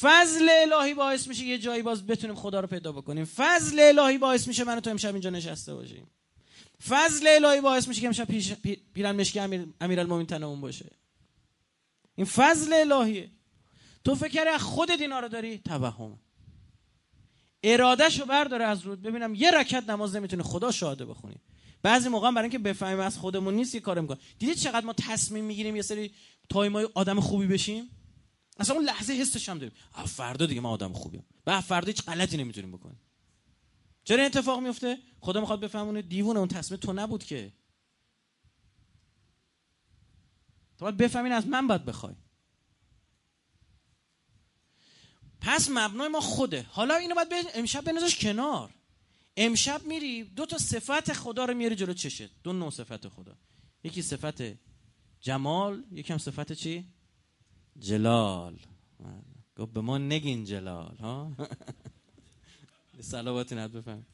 فضل 0.00 0.48
الهی 0.50 0.94
باعث 0.94 1.28
میشه 1.28 1.44
یه 1.44 1.58
جایی 1.58 1.82
باز 1.82 2.06
بتونیم 2.06 2.36
خدا 2.36 2.60
رو 2.60 2.66
پیدا 2.66 2.92
بکنیم. 2.92 3.24
فضل 3.24 3.80
الهی 3.80 4.18
باعث 4.18 4.48
میشه 4.48 4.64
من 4.64 4.80
تو 4.80 4.90
امشب 4.90 5.12
اینجا 5.12 5.30
نشسته 5.30 5.74
باشیم. 5.74 6.10
فضل 6.88 7.26
الهی 7.26 7.60
باعث 7.60 7.88
میشه 7.88 8.00
که 8.00 8.06
امشب 8.06 8.24
پیرن 8.94 9.16
مشکی 9.16 9.40
امیر 9.40 9.66
امیرالمومنین 9.80 10.26
تنمون 10.26 10.60
باشه. 10.60 10.90
این 12.14 12.26
فضل 12.26 12.72
الهیه. 12.72 13.30
تو 14.04 14.14
فکر 14.14 14.58
خود 14.58 14.90
دینا 14.90 15.20
رو 15.20 15.28
داری؟ 15.28 15.58
توهم. 15.58 16.18
ارادهشو 17.62 18.26
برداره 18.26 18.64
از 18.64 18.82
رود. 18.82 19.02
ببینم 19.02 19.34
یه 19.34 19.50
رکت 19.50 19.90
نماز 19.90 20.16
نمی‌تونه 20.16 20.42
خدا 20.42 20.70
شاهده 20.70 21.04
بخونی. 21.04 21.36
بعضی 21.82 22.08
موقع 22.08 22.30
برای 22.30 22.42
اینکه 22.42 22.58
بفهمیم 22.58 23.00
از 23.00 23.18
خودمون 23.18 23.54
نیست 23.54 23.74
یه 23.74 23.80
کار 23.80 24.00
می‌کنیم. 24.00 24.20
دیدید 24.38 24.56
چقدر 24.56 24.86
ما 24.86 24.92
تصمیم 24.92 25.44
می‌گیریم 25.44 25.76
یه 25.76 25.82
سری 25.82 26.14
تایمای 26.48 26.88
آدم 26.94 27.20
خوبی 27.20 27.46
بشیم؟ 27.46 27.90
اصلا 28.58 28.76
اون 28.76 28.84
لحظه 28.84 29.12
حسش 29.12 29.48
هم 29.48 29.58
داریم. 29.58 29.74
فردا 30.06 30.46
دیگه 30.46 30.60
ما 30.60 30.70
آدم 30.70 30.92
خوبیم. 30.92 31.24
و 31.46 31.60
فردا 31.60 31.86
هیچ 31.86 32.02
غلطی 32.02 32.36
نمی‌تونیم 32.36 32.72
بکنیم. 32.72 33.00
چرا 34.04 34.24
اتفاق 34.24 34.60
میفته 34.60 34.98
خدا 35.20 35.40
می‌خواد 35.40 35.60
بفهمونه 35.60 36.02
دیوونه 36.02 36.38
اون 36.38 36.48
تصمیم 36.48 36.80
تو 36.80 36.92
نبود 36.92 37.24
که. 37.24 37.52
تو 40.78 40.84
باید 40.84 40.96
بفهمین 40.96 41.32
از 41.32 41.46
من 41.46 41.66
باید 41.66 41.84
بخوای. 41.84 42.14
پس 45.44 45.68
مبنای 45.70 46.08
ما 46.08 46.20
خوده. 46.20 46.66
حالا 46.70 46.94
اینو 46.94 47.14
باید 47.14 47.28
امشب 47.54 47.84
بنازش 47.84 48.18
کنار. 48.18 48.70
امشب 49.36 49.82
میری 49.84 50.24
دو 50.24 50.46
تا 50.46 50.58
صفت 50.58 51.12
خدا 51.12 51.44
رو 51.44 51.54
میاری 51.54 51.74
جلو 51.74 51.92
چشت. 51.92 52.30
دو 52.42 52.52
نوع 52.52 52.70
صفت 52.70 53.08
خدا. 53.08 53.36
یکی 53.84 54.02
صفت 54.02 54.42
جمال 55.20 55.84
یکی 55.92 56.12
هم 56.12 56.18
صفت 56.18 56.52
چی؟ 56.52 56.84
جلال. 57.78 58.58
گفت 59.56 59.72
به 59.72 59.80
ما 59.80 59.98
نگین 59.98 60.44
جلال 60.44 60.96
ها؟ 60.96 61.32
سلواتی 63.00 63.54
ند 63.54 63.72
بفهم. 63.72 64.06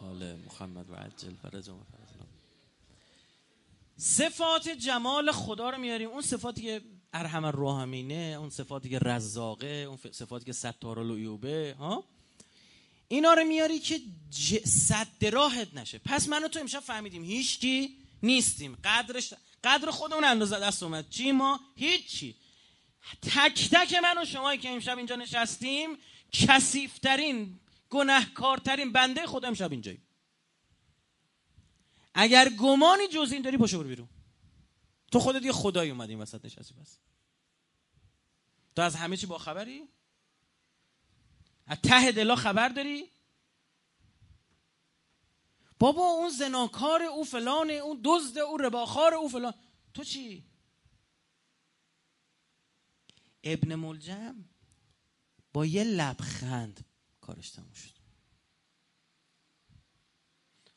حال 0.00 0.36
محمد 0.36 0.90
و 0.90 0.94
عجل 0.94 1.34
فرج 1.34 1.68
و 1.68 1.76
صفات 3.96 4.68
جمال 4.68 5.32
خدا 5.32 5.70
رو 5.70 5.78
میاریم. 5.78 6.08
اون 6.08 6.22
صفاتی 6.22 6.62
که 6.62 6.80
ارحم 7.12 7.44
الراحمینه 7.44 8.36
اون 8.38 8.50
صفاتی 8.50 8.88
که 8.88 8.98
رزاقه 8.98 9.66
اون 9.88 9.98
صفاتی 10.12 10.44
که 10.44 10.52
ستار 10.52 10.98
ها؟ 11.78 12.04
اینا 13.08 13.34
رو 13.34 13.44
میاری 13.44 13.78
که 13.78 14.00
ج... 14.30 14.58
صد 14.58 15.24
راحت 15.32 15.74
نشه. 15.74 16.00
پس 16.04 16.28
منو 16.28 16.48
تو 16.48 16.60
امشب 16.60 16.80
فهمیدیم 16.80 17.24
هیچکی 17.24 17.96
نیستیم. 18.22 18.78
قدرش 18.84 19.34
قدر 19.64 19.90
خودمون 19.90 20.24
اندازه 20.24 20.60
دست 20.60 20.82
اومد. 20.82 21.08
چی 21.10 21.32
ما؟ 21.32 21.60
هیچی. 21.76 22.34
تک 23.22 23.68
تک 23.70 23.94
من 23.94 24.22
و 24.22 24.24
شمایی 24.24 24.58
که 24.58 24.68
امشب 24.70 24.96
اینجا 24.96 25.16
نشستیم 25.16 25.98
کسیفترین 26.32 27.60
گناهکارترین 27.90 28.92
بنده 28.92 29.26
خود 29.26 29.44
امشب 29.44 29.72
اینجایی 29.72 29.98
اگر 32.14 32.48
گمانی 32.48 33.08
جز 33.08 33.32
این 33.32 33.42
داری 33.42 33.58
پاشو 33.58 33.78
برو 33.78 33.88
بیرون. 33.88 34.08
تو 35.12 35.20
خودت 35.20 35.42
یه 35.42 35.52
خدایی 35.52 35.90
اومدی 35.90 36.12
این 36.12 36.22
وسط 36.22 36.44
نشستی 36.44 36.74
بس 36.74 36.98
تو 38.76 38.82
از 38.82 38.96
همه 38.96 39.16
چی 39.16 39.26
با 39.26 39.38
خبری؟ 39.38 39.88
از 41.66 41.78
ته 41.82 42.12
دلا 42.12 42.36
خبر 42.36 42.68
داری؟ 42.68 43.10
بابا 45.78 46.02
اون 46.02 46.30
زناکار 46.30 47.02
او 47.02 47.24
فلان 47.24 47.70
اون 47.70 48.00
دزد 48.04 48.38
او 48.38 48.56
رباخار 48.56 49.14
او 49.14 49.28
فلان. 49.28 49.54
تو 49.94 50.04
چی؟ 50.04 50.44
ابن 53.44 53.74
ملجم 53.74 54.44
با 55.52 55.66
یه 55.66 55.84
لبخند 55.84 56.84
کارش 57.20 57.50
تموم 57.50 57.72
شد. 57.72 58.01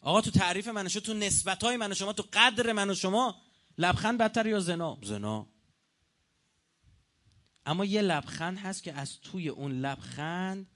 آقا 0.06 0.22
تو 0.22 0.32
تعریف 0.32 0.68
من 0.68 0.88
شما 0.88 1.02
تو 1.02 1.14
نسبت 1.14 1.64
های 1.64 1.78
من 1.78 1.92
و 1.92 1.96
شما 1.96 2.14
تو 2.14 2.24
قدر 2.34 2.72
من 2.72 2.90
و 2.90 2.96
شما 2.96 3.42
لبخند 3.78 4.18
بدتر 4.18 4.48
یا 4.48 4.60
زنا؟ 4.60 4.98
زنا. 5.04 5.48
اما 7.66 7.86
یه 7.86 8.02
لبخند 8.02 8.58
هست 8.58 8.84
که 8.84 8.94
از 8.94 9.20
توی 9.20 9.50
اون 9.50 9.72
لبخند 9.72 10.68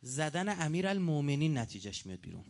زدن 0.00 0.62
امیر 0.62 0.86
المومنین 0.86 1.58
نتیجهش 1.58 2.06
میاد 2.06 2.20
بیرون. 2.20 2.44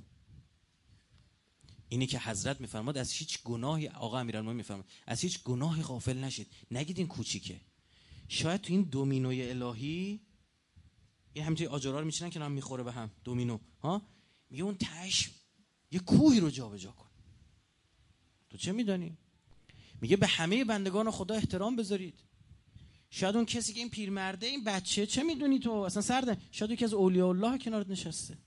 اینی 1.88 2.06
که 2.06 2.18
حضرت 2.18 2.60
میفرماد 2.60 2.98
از 2.98 3.12
هیچ 3.12 3.42
گناهی 3.42 3.88
آقا 3.88 4.18
امیرالمومنین 4.18 4.56
میفرماد 4.56 4.84
از 5.06 5.20
هیچ 5.20 5.42
گناهی 5.42 5.82
غافل 5.82 6.18
نشید. 6.18 6.52
نگید 6.70 6.98
این 6.98 7.06
کوچیکه. 7.06 7.60
شاید 8.28 8.60
تو 8.60 8.72
این 8.72 8.82
دومینوی 8.82 9.50
الهی 9.50 10.20
این 11.32 11.44
همینطوری 11.44 11.68
آجرها 11.68 12.00
رو 12.00 12.06
میچینن 12.06 12.30
که 12.30 12.40
هم 12.40 12.52
می‌خوره 12.52 12.82
به 12.82 12.92
هم. 12.92 13.10
دومینو 13.24 13.58
ها؟ 13.80 14.19
میگه 14.50 14.64
اون 14.64 14.76
تش 14.80 15.30
یه 15.90 16.00
کوهی 16.00 16.40
رو 16.40 16.50
جابجا 16.50 16.90
کن. 16.90 17.08
تو 18.50 18.58
چه 18.58 18.72
میدانی؟ 18.72 19.16
میگه 20.00 20.16
به 20.16 20.26
همه 20.26 20.64
بندگان 20.64 21.10
خدا 21.10 21.34
احترام 21.34 21.76
بذارید. 21.76 22.20
شاید 23.10 23.36
اون 23.36 23.44
کسی 23.44 23.72
که 23.72 23.80
این 23.80 23.90
پیرمرده 23.90 24.46
این 24.46 24.64
بچه 24.64 25.06
چه 25.06 25.22
می‌دونی 25.22 25.58
تو؟ 25.58 25.72
اصلا 25.72 26.02
سرده 26.02 26.38
شاید 26.50 26.70
یکی 26.70 26.84
از 26.84 26.94
اولیاء 26.94 27.28
الله 27.28 27.58
کنارت 27.58 27.88
نشسته. 27.90 28.38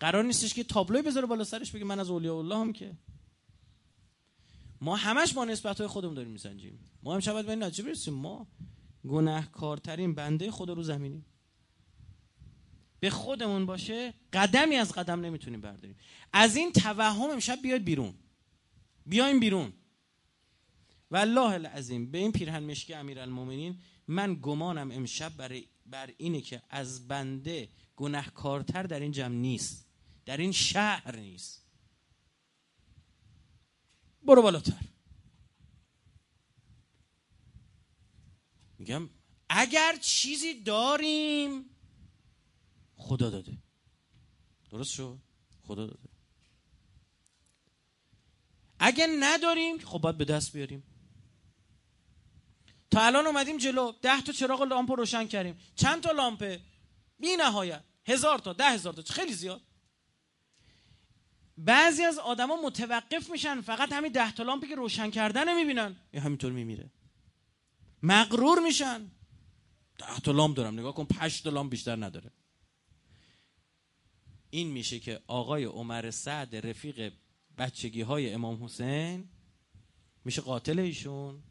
قرار 0.00 0.24
نیستش 0.24 0.54
که 0.54 0.64
تابلوی 0.64 1.02
بذاره 1.02 1.26
بالا 1.26 1.44
سرش 1.44 1.70
بگه 1.70 1.84
من 1.84 2.00
از 2.00 2.10
اولیاء 2.10 2.38
الله 2.38 2.56
هم 2.56 2.72
که. 2.72 2.96
ما 4.80 4.96
همش 4.96 5.32
با 5.32 5.44
نسبت 5.44 5.78
های 5.78 5.86
خودمون 5.86 6.14
داریم 6.14 6.32
میسنجیم. 6.32 6.78
ما 7.02 7.14
هم 7.14 7.20
شاید 7.20 7.46
به 7.46 7.52
این 7.52 7.60
برسیم 7.60 8.14
ما 8.14 8.46
گناهکارترین 9.08 10.14
بنده 10.14 10.50
خدا 10.50 10.72
رو 10.72 10.82
زمینیم. 10.82 11.24
به 13.00 13.10
خودمون 13.10 13.66
باشه 13.66 14.14
قدمی 14.32 14.76
از 14.76 14.92
قدم 14.92 15.20
نمی‌تونیم 15.20 15.60
برداریم. 15.60 15.96
از 16.32 16.56
این 16.56 16.72
توهم 16.72 17.30
امشب 17.30 17.62
بیاید 17.62 17.84
بیرون. 17.84 18.14
بیایم 19.06 19.40
بیرون. 19.40 19.72
والله 21.10 21.52
العظیم 21.52 22.10
به 22.10 22.18
این 22.18 22.32
پیرهن 22.32 22.62
مشکی 22.62 22.94
امیرالمومنین 22.94 23.78
من 24.08 24.38
گمانم 24.42 24.90
امشب 24.90 25.36
برای 25.36 25.68
بر 25.86 26.10
اینه 26.16 26.40
که 26.40 26.62
از 26.70 27.08
بنده 27.08 27.68
گناهکارتر 27.96 28.82
در 28.82 29.00
این 29.00 29.12
جمع 29.12 29.34
نیست. 29.34 29.86
در 30.24 30.36
این 30.36 30.52
شهر 30.52 31.16
نیست. 31.16 31.66
برو 34.22 34.42
بالاتر. 34.42 34.82
میگم 38.78 39.10
اگر 39.48 39.96
چیزی 40.00 40.62
داریم 40.62 41.64
خدا 43.10 43.30
داده. 43.30 43.52
درست 44.70 44.92
شد؟ 44.92 45.18
خدا 45.66 45.86
داده. 45.86 46.08
اگه 48.78 49.06
نداریم 49.20 49.78
خب 49.78 49.98
باید 49.98 50.18
به 50.18 50.24
دست 50.24 50.52
بیاریم. 50.52 50.82
تا 52.90 53.00
الان 53.06 53.26
اومدیم 53.26 53.56
جلو 53.56 53.92
ده 54.02 54.22
تا 54.22 54.32
چراغ 54.32 54.62
لامپ 54.62 54.90
روشن 54.90 55.26
کردیم. 55.26 55.58
چند 55.74 56.02
تا 56.02 56.12
لامپه 56.12 56.60
بی 57.18 57.36
نهایت 57.36 57.84
هزار 58.06 58.38
تا 58.38 58.52
ده 58.52 58.70
هزار 58.70 58.92
تا. 58.92 59.02
خیلی 59.02 59.32
زیاد. 59.32 59.60
بعضی 61.58 62.02
از 62.04 62.18
آدما 62.18 62.62
متوقف 62.62 63.30
میشن 63.30 63.60
فقط 63.60 63.92
همین 63.92 64.12
ده 64.12 64.32
تا 64.32 64.42
لامپی 64.42 64.68
که 64.68 64.74
روشن 64.74 65.10
کردن 65.10 65.56
می‌بینن. 65.56 65.96
یا 66.12 66.20
همینطور 66.20 66.52
میمیره. 66.52 66.90
مغرور 68.02 68.58
میشن. 68.58 69.10
ده 69.98 70.20
تا 70.24 70.32
لامپ 70.32 70.56
دارم. 70.56 70.78
نگاه 70.78 70.94
کن 70.94 71.04
پشت 71.04 71.44
تا 71.44 71.50
لامپ 71.50 71.70
بیشتر 71.70 72.04
نداره. 72.04 72.32
این 74.50 74.68
میشه 74.68 74.98
که 74.98 75.20
آقای 75.26 75.64
عمر 75.64 76.10
سعد 76.10 76.66
رفیق 76.66 77.12
بچگی 77.58 78.00
های 78.00 78.32
امام 78.32 78.64
حسین 78.64 79.28
میشه 80.24 80.42
قاتل 80.42 80.78
ایشون 80.78 81.42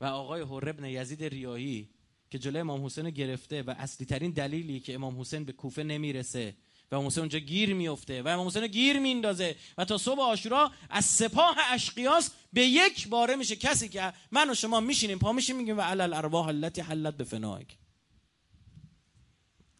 و 0.00 0.04
آقای 0.04 0.42
حر 0.42 0.68
ابن 0.68 0.84
یزید 0.84 1.24
ریایی 1.24 1.90
که 2.30 2.38
جلوی 2.38 2.60
امام 2.60 2.84
حسین 2.84 3.10
گرفته 3.10 3.62
و 3.62 3.74
اصلی 3.78 4.06
ترین 4.06 4.30
دلیلی 4.30 4.80
که 4.80 4.94
امام 4.94 5.20
حسین 5.20 5.44
به 5.44 5.52
کوفه 5.52 5.82
نمی‌رسه 5.82 6.56
و 6.90 6.94
امام 6.94 7.06
حسین 7.06 7.20
اونجا 7.20 7.38
گیر 7.38 7.74
میفته 7.74 8.22
و 8.22 8.28
امام 8.28 8.46
حسین 8.46 8.66
گیر 8.66 8.98
میندازه 8.98 9.56
و 9.78 9.84
تا 9.84 9.98
صبح 9.98 10.20
آشورا 10.20 10.72
از 10.90 11.04
سپاه 11.04 11.56
اشقیاس 11.70 12.30
به 12.52 12.60
یک 12.66 13.08
باره 13.08 13.36
میشه 13.36 13.56
کسی 13.56 13.88
که 13.88 14.12
من 14.30 14.50
و 14.50 14.54
شما 14.54 14.80
میشینیم 14.80 15.18
پا 15.18 15.32
میشیم 15.32 15.56
میگیم 15.56 15.78
و 15.78 15.80
علل 15.80 16.14
ارواح 16.14 16.46
التي 16.46 16.80
حلت 16.80 17.16
به 17.16 17.24
فنایک 17.24 17.78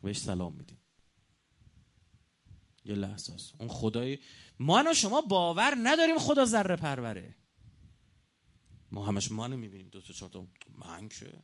بهش 0.03 0.19
سلام 0.19 0.53
میدیم. 0.53 0.82
یه 2.85 2.95
لحظه 2.95 3.33
اون 3.59 3.69
خدای 3.69 4.19
ما 4.59 4.85
و 4.87 4.95
شما 4.95 5.21
باور 5.21 5.75
نداریم 5.83 6.19
خدا 6.19 6.45
ذره 6.45 6.77
پروره. 6.77 7.35
ما 8.91 9.07
همش 9.07 9.33
ما 9.33 9.49
می‌بینیم. 9.49 9.89
دو 9.89 10.01
تا 10.01 10.13
چهار 10.13 10.31
تا 10.31 10.47
من 10.79 11.09
که 11.09 11.43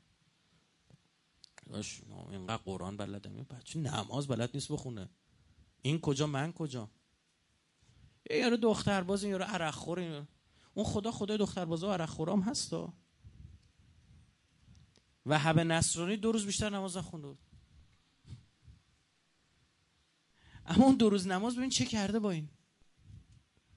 اینقدر 2.31 2.57
قرآن 2.57 2.96
بلدم 2.96 3.42
بچه 3.42 3.79
نماز 3.79 4.29
بلد 4.29 4.51
نیست 4.55 4.72
بخونه. 4.72 5.09
این 5.83 6.01
کجا؟ 6.01 6.27
من 6.27 6.53
کجا؟ 6.53 6.90
یارو 8.31 8.57
دختر 8.57 9.03
باز 9.03 9.22
این 9.22 9.31
یارو 9.31 9.44
عرق 9.44 9.74
خور 9.74 10.27
اون 10.74 10.85
خدا 10.85 11.12
خدای 11.12 11.38
دختر 11.38 11.64
باز 11.64 11.85
و 11.85 11.92
عرق 11.92 12.09
خورام 12.09 12.40
هست 12.40 12.72
و 15.27 15.38
حب 15.38 15.59
نصرانی 15.59 16.16
دو 16.16 16.33
روز 16.33 16.46
بیشتر 16.46 16.70
نماز 16.70 16.96
نخونده 16.96 17.37
اما 20.69 20.85
اون 20.85 20.95
دو 20.95 21.11
روز 21.11 21.27
نماز 21.27 21.57
ببین 21.57 21.71
چه 21.71 21.85
کرده 21.85 22.19
با 22.19 22.31
این؟ 22.31 22.49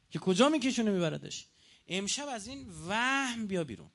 که 0.10 0.20
کجا 0.20 0.50
میکشونه 0.50 0.92
میبردش؟ 0.92 1.48
امشب 1.88 2.28
از 2.28 2.48
این 2.48 2.68
وهم 2.88 3.48
بیا 3.48 3.64
بیرون. 3.64 3.90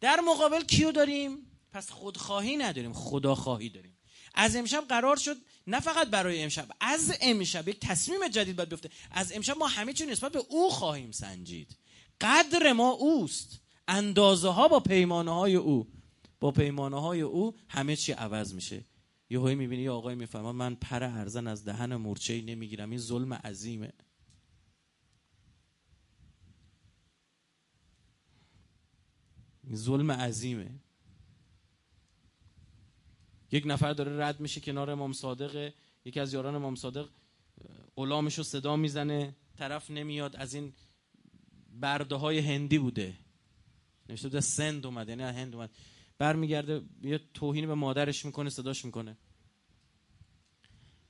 در 0.00 0.20
مقابل 0.20 0.64
کیو 0.64 0.92
داریم؟ 0.92 1.38
پس 1.72 1.90
خودخواهی 1.90 2.56
نداریم 2.56 2.92
خداخواهی 2.92 3.68
داریم. 3.68 3.98
از 4.34 4.56
امشب 4.56 4.84
قرار 4.88 5.16
شد 5.16 5.36
نه 5.66 5.80
فقط 5.80 6.08
برای 6.08 6.42
امشب 6.42 6.68
از 6.80 7.16
امشب 7.20 7.68
یک 7.68 7.80
تصمیم 7.80 8.28
جدید 8.28 8.56
باید 8.56 8.68
بیفته. 8.68 8.90
از 9.10 9.32
امشب 9.32 9.58
ما 9.58 9.66
همه 9.66 9.92
چی 9.92 10.06
نسبت 10.06 10.32
به 10.32 10.42
او 10.48 10.70
خواهیم 10.70 11.12
سنجید. 11.12 11.76
قدر 12.20 12.72
ما 12.72 12.90
اوست. 12.90 13.60
اندازه 13.88 14.48
ها 14.48 14.68
با 14.68 14.80
پیمانه 14.80 15.34
های 15.34 15.54
او 15.54 15.88
با 16.40 16.50
پیمانه 16.50 17.00
های 17.00 17.20
او 17.20 17.56
همه 17.68 17.96
چی 17.96 18.12
عوض 18.12 18.54
میشه. 18.54 18.84
یه 19.34 19.40
هایی 19.40 19.56
می‌بینی 19.56 19.82
یه 19.82 19.90
آقای 19.90 20.14
می‌فهمه 20.14 20.52
من 20.52 20.74
پر 20.74 21.02
ارزن 21.04 21.46
از 21.46 21.64
دهن 21.64 21.96
مورچه 21.96 22.42
نمی‌گیرم 22.42 22.90
این 22.90 22.98
ظلم 22.98 23.34
عظیمه. 23.34 23.92
این 29.64 29.76
ظلم 29.76 30.10
عظیمه. 30.10 30.70
یک 33.52 33.64
نفر 33.66 33.92
داره 33.92 34.18
رد 34.18 34.40
میشه 34.40 34.60
کنار 34.60 34.90
امام 34.90 35.12
صادق 35.12 35.72
یکی 36.04 36.20
از 36.20 36.32
یاران 36.32 36.54
امام 36.54 36.74
صادق 36.74 37.08
غلامش 37.96 38.38
رو 38.38 38.44
صدا 38.44 38.76
می‌زنه 38.76 39.36
طرف 39.56 39.90
نمیاد 39.90 40.36
از 40.36 40.54
این 40.54 40.72
برده 41.80 42.14
های 42.14 42.38
هندی 42.38 42.78
بوده. 42.78 43.14
نوشته 44.08 44.28
بوده 44.28 44.40
سند 44.40 44.86
اومد 44.86 45.08
یعنی 45.08 45.22
هند 45.22 45.54
اومد. 45.54 45.70
برمیگرده 46.18 46.82
یه 47.02 47.20
توهین 47.34 47.66
به 47.66 47.74
مادرش 47.74 48.24
می‌کنه 48.24 48.50
صداش 48.50 48.84
می‌کنه. 48.84 49.16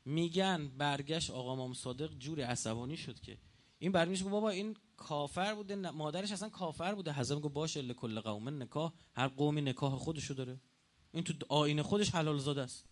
میگن 0.04 0.68
برگشت 0.68 1.30
آقا 1.30 1.52
امام 1.52 1.74
صادق 1.74 2.18
جوری 2.18 2.42
عصبانی 2.42 2.96
شد 2.96 3.20
که. 3.20 3.38
این 3.78 3.92
برمیش 3.92 4.22
بابا 4.22 4.50
این 4.50 4.76
کافر 4.96 5.54
بوده 5.54 5.76
مادرش 5.76 6.32
اصلا 6.32 6.48
کافر 6.48 6.94
بوده. 6.94 7.12
حضرت 7.12 7.36
میگه 7.36 7.48
باشه 7.48 7.82
لکل 7.82 8.20
قوم 8.20 8.62
نکاح 8.62 8.92
هر 9.14 9.28
قومی 9.28 9.62
نکاح 9.62 9.96
خودشو 9.96 10.34
داره. 10.34 10.60
این 11.12 11.24
تو 11.24 11.34
آینه 11.48 11.82
خودش 11.82 12.10
حلال 12.10 12.38
زاده 12.38 12.62
است. 12.62 12.86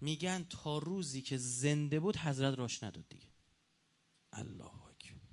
میگن 0.00 0.46
تا 0.50 0.78
روزی 0.78 1.22
که 1.22 1.36
زنده 1.36 2.00
بود 2.00 2.16
حضرت 2.16 2.58
راش 2.58 2.82
نداد 2.82 3.08
دیگه. 3.08 3.26
الله 4.32 4.64
اکبر. 4.64 5.28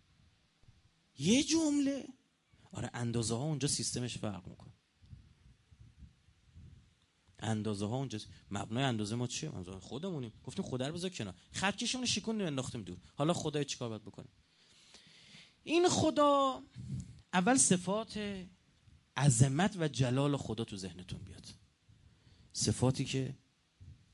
یه 1.18 1.44
جمله. 1.44 2.08
آره 2.72 2.90
اندازه 2.94 3.36
ها 3.36 3.44
اونجا 3.44 3.68
سیستمش 3.68 4.18
فرق 4.18 4.48
می‌کنه. 4.48 4.71
اندازه 7.42 7.86
ها 7.86 7.96
اونجا 7.96 8.20
مبنای 8.52 8.84
اندازه 8.84 9.16
ما 9.16 9.28
چیه؟ 9.28 9.50
منظور 9.50 9.80
خودمونیم. 9.80 10.34
گفتیم 10.44 10.66
خدا 10.66 10.88
رو 10.88 10.94
بذار 10.94 11.10
کنار. 11.10 11.34
خط 11.52 11.76
کشمون 11.76 12.06
شیکون 12.06 12.42
انداختیم 12.42 12.82
دور. 12.82 12.98
حالا 13.16 13.34
خدا 13.34 13.64
چیکار 13.64 13.90
باید 13.90 14.02
بکنیم 14.02 14.32
این 15.64 15.90
خدا 15.90 16.64
اول 17.34 17.58
صفات 17.58 18.46
عظمت 19.18 19.76
و 19.80 19.88
جلال 19.88 20.38
خدا 20.38 20.64
تو 20.64 20.78
ذهنتون 20.78 21.20
بیاد. 21.20 21.48
صفاتی 22.54 23.06
که 23.06 23.36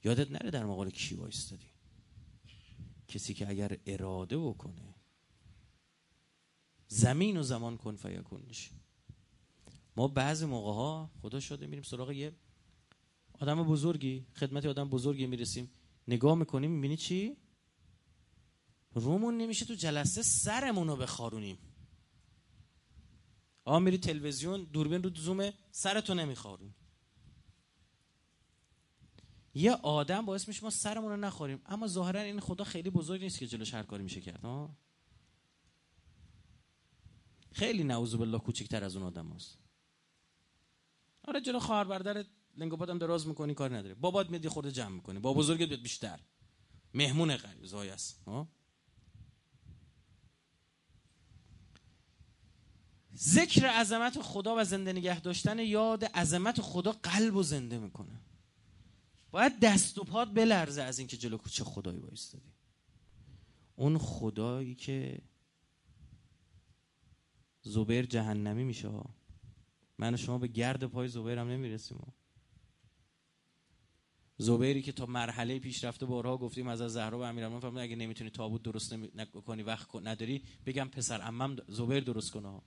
یادت 0.04 0.32
نره 0.32 0.52
در 0.52 0.66
مقابل 0.66 0.90
کی 0.90 1.16
وایستادی. 1.16 1.68
کسی 3.08 3.34
که 3.34 3.50
اگر 3.50 3.78
اراده 3.86 4.38
بکنه 4.38 4.96
زمین 6.88 7.38
و 7.38 7.44
زمان 7.44 7.78
کن 7.78 7.96
فیکون 7.96 8.42
ما 9.96 10.08
بعضی 10.08 10.46
موقع 10.46 10.72
ها 10.72 11.12
خدا 11.22 11.40
شده 11.40 11.68
میریم 11.68 11.84
سراغ 11.84 12.12
یه 12.12 12.36
آدم 13.40 13.64
بزرگی 13.64 14.26
خدمت 14.36 14.66
آدم 14.66 14.90
بزرگی 14.90 15.28
می‌رسیم. 15.28 15.72
نگاه 16.08 16.36
می‌کنیم 16.36 16.72
می‌بینی 16.72 16.98
چی؟ 16.98 17.38
رومون 18.94 19.38
نمیشه 19.38 19.66
تو 19.66 19.74
جلسه 19.74 20.24
سرمون 20.24 20.88
رو 20.88 20.96
بخارونیم. 20.96 21.58
آ 23.64 23.80
میری 23.80 23.98
تلویزیون 23.98 24.64
دوربین 24.64 25.04
رو 25.04 25.16
زومه 25.16 25.54
سرتو 25.72 26.14
نمیخارون. 26.14 26.74
یه 29.54 29.72
آدم 29.72 30.26
باعث 30.26 30.48
میشه 30.48 30.64
ما 30.64 30.70
سرمون 30.70 31.12
رو 31.12 31.18
نخوریم. 31.18 31.62
اما 31.66 31.88
ظاهرا 31.88 32.22
این 32.22 32.40
خدا 32.40 32.64
خیلی 32.64 32.90
بزرگ 32.90 33.22
نیست 33.22 33.40
که 33.40 33.48
جلوش 33.48 33.74
هر 33.74 33.84
کاری 33.84 34.04
میشه 34.04 34.22
کرد 34.22 34.42
ها 34.42 34.78
خیلی 37.52 37.84
نعوذ 37.84 38.16
بالله 38.16 38.40
کوچکتر 38.40 38.84
از 38.84 38.96
اون 38.96 39.06
آدم 39.06 39.32
هست. 39.32 39.58
آره 41.24 41.42
جلو 41.42 41.60
خواهر 41.60 41.84
لنگ 42.58 42.82
و 42.82 42.86
دراز 42.86 43.28
می‌کنی 43.28 43.54
کار 43.54 43.78
نداره. 43.78 43.96
بابات 43.96 44.30
میدی 44.30 44.50
خورده 44.50 44.72
جمع 44.72 44.96
می‌کنی 44.96 45.20
با 45.20 45.34
بزرگت 45.34 45.68
بیاد 45.68 45.82
بیشتر. 45.82 46.20
مهمون 46.94 47.38
غریب 47.38 47.66
زای 47.66 47.90
است. 47.90 48.22
ها؟ 48.28 48.48
ذکر 53.16 53.66
عظمت 53.66 54.22
خدا 54.22 54.56
و 54.58 54.64
زنده 54.64 54.94
نگه 54.94 55.20
داشتن 55.20 55.60
یاد 55.60 56.06
عظمت 56.06 56.62
خدا 56.62 56.92
قلب 56.92 57.36
و 57.36 57.44
زنده 57.44 57.78
می‌کنه. 57.78 58.22
باید 59.32 59.60
دست 59.60 59.98
و 59.98 60.04
پات 60.04 60.34
بلرزه 60.34 60.82
از 60.82 61.00
اینکه 61.00 61.18
جلو 61.18 61.38
چه 61.38 61.64
خدایی 61.64 62.00
وایستادی. 62.00 62.54
اون 63.76 63.98
خدایی 63.98 64.76
که 64.76 65.22
زبیر 67.62 68.06
جهنمی 68.06 68.64
میشه 68.64 68.90
من 69.98 70.14
و 70.14 70.18
شما 70.18 70.38
به 70.38 70.48
گرد 70.48 70.84
پای 70.84 71.08
زبیر 71.08 71.38
هم 71.38 71.48
نمی‌رسیم 71.48 72.14
زبیری 74.38 74.82
که 74.82 74.92
تا 74.92 75.06
مرحله 75.06 75.60
پیش 75.60 75.84
رفته 75.84 76.06
بارها 76.06 76.38
گفتیم 76.38 76.68
از 76.68 76.80
زهرا 76.80 77.20
و 77.20 77.24
امیرالمومنین 77.24 77.62
فرمود 77.62 77.82
اگه 77.82 77.96
نمی‌تونی 77.96 78.30
تابوت 78.30 78.64
درست 78.64 78.94
نکنی 78.94 79.64
وقت 79.64 79.96
نداری 79.96 80.44
بگم 80.66 80.88
پسر 80.88 81.22
عمم 81.22 81.56
زبیر 81.68 82.04
درست 82.04 82.32
کنه 82.32 82.62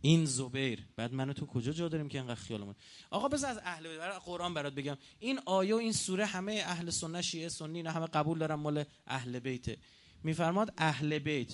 این 0.00 0.24
زبیر 0.24 0.86
بعد 0.96 1.14
منو 1.14 1.32
تو 1.32 1.46
کجا 1.46 1.72
جا 1.72 1.88
داریم 1.88 2.08
که 2.08 2.18
اینقدر 2.18 2.34
خیالمون 2.34 2.74
آقا 3.10 3.28
بذار 3.28 3.50
از 3.50 3.60
اهل 3.62 3.88
بیت 3.88 4.00
قرآن 4.24 4.54
برات 4.54 4.74
بگم. 4.74 4.96
این 5.18 5.40
آیه 5.46 5.74
و 5.74 5.78
این 5.78 5.92
سوره 5.92 6.26
همه 6.26 6.62
اهل 6.66 6.90
سنت 6.90 7.20
شیعه 7.20 7.48
سنی 7.48 7.82
نه 7.82 7.90
همه 7.90 8.06
قبول 8.06 8.38
دارن 8.38 8.54
مال 8.54 8.84
اهل 9.06 9.38
بیت 9.38 9.78
میفرماد 10.22 10.74
اهل 10.78 11.18
بیت 11.18 11.52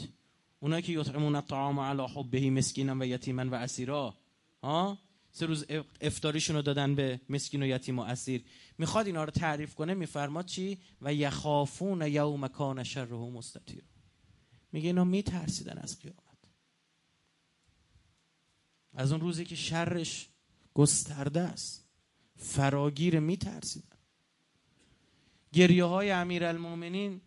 اونایی 0.60 0.82
که 0.82 0.92
یطعمون 0.92 1.34
الطعام 1.34 1.80
علی 1.80 2.06
حبه 2.14 2.50
مسکینا 2.50 2.96
و 3.00 3.04
یتیما 3.04 3.50
و 3.50 3.54
اسیرا. 3.54 4.14
ها؟ 4.62 4.98
سه 5.36 5.46
روز 5.46 5.66
افطاریشون 6.00 6.56
رو 6.56 6.62
دادن 6.62 6.94
به 6.94 7.20
مسکین 7.28 7.62
و 7.62 7.66
یتیم 7.66 7.98
و 7.98 8.02
اسیر. 8.02 8.44
می‌خواد 8.78 9.06
اینا 9.06 9.24
رو 9.24 9.30
تعریف 9.30 9.74
کنه 9.74 9.94
میفرماد 9.94 10.46
چی؟ 10.46 10.78
و 11.02 11.14
یخافون 11.14 12.02
یوم 12.02 12.48
کان 12.48 12.84
شره 12.84 13.16
مستطیر. 13.16 13.82
میگه 14.72 14.86
اینا 14.86 15.04
میترسیدن 15.04 15.78
از 15.78 15.98
قیامت. 15.98 16.18
از 18.92 19.12
اون 19.12 19.20
روزی 19.20 19.44
که 19.44 19.56
شرش 19.56 20.28
گسترده 20.74 21.40
است 21.40 21.84
فراگیر 22.36 23.20
میترسیدن. 23.20 23.98
گریه 25.52 25.84
های 25.84 26.10
امیر 26.10 26.44
المومنین 26.44 27.20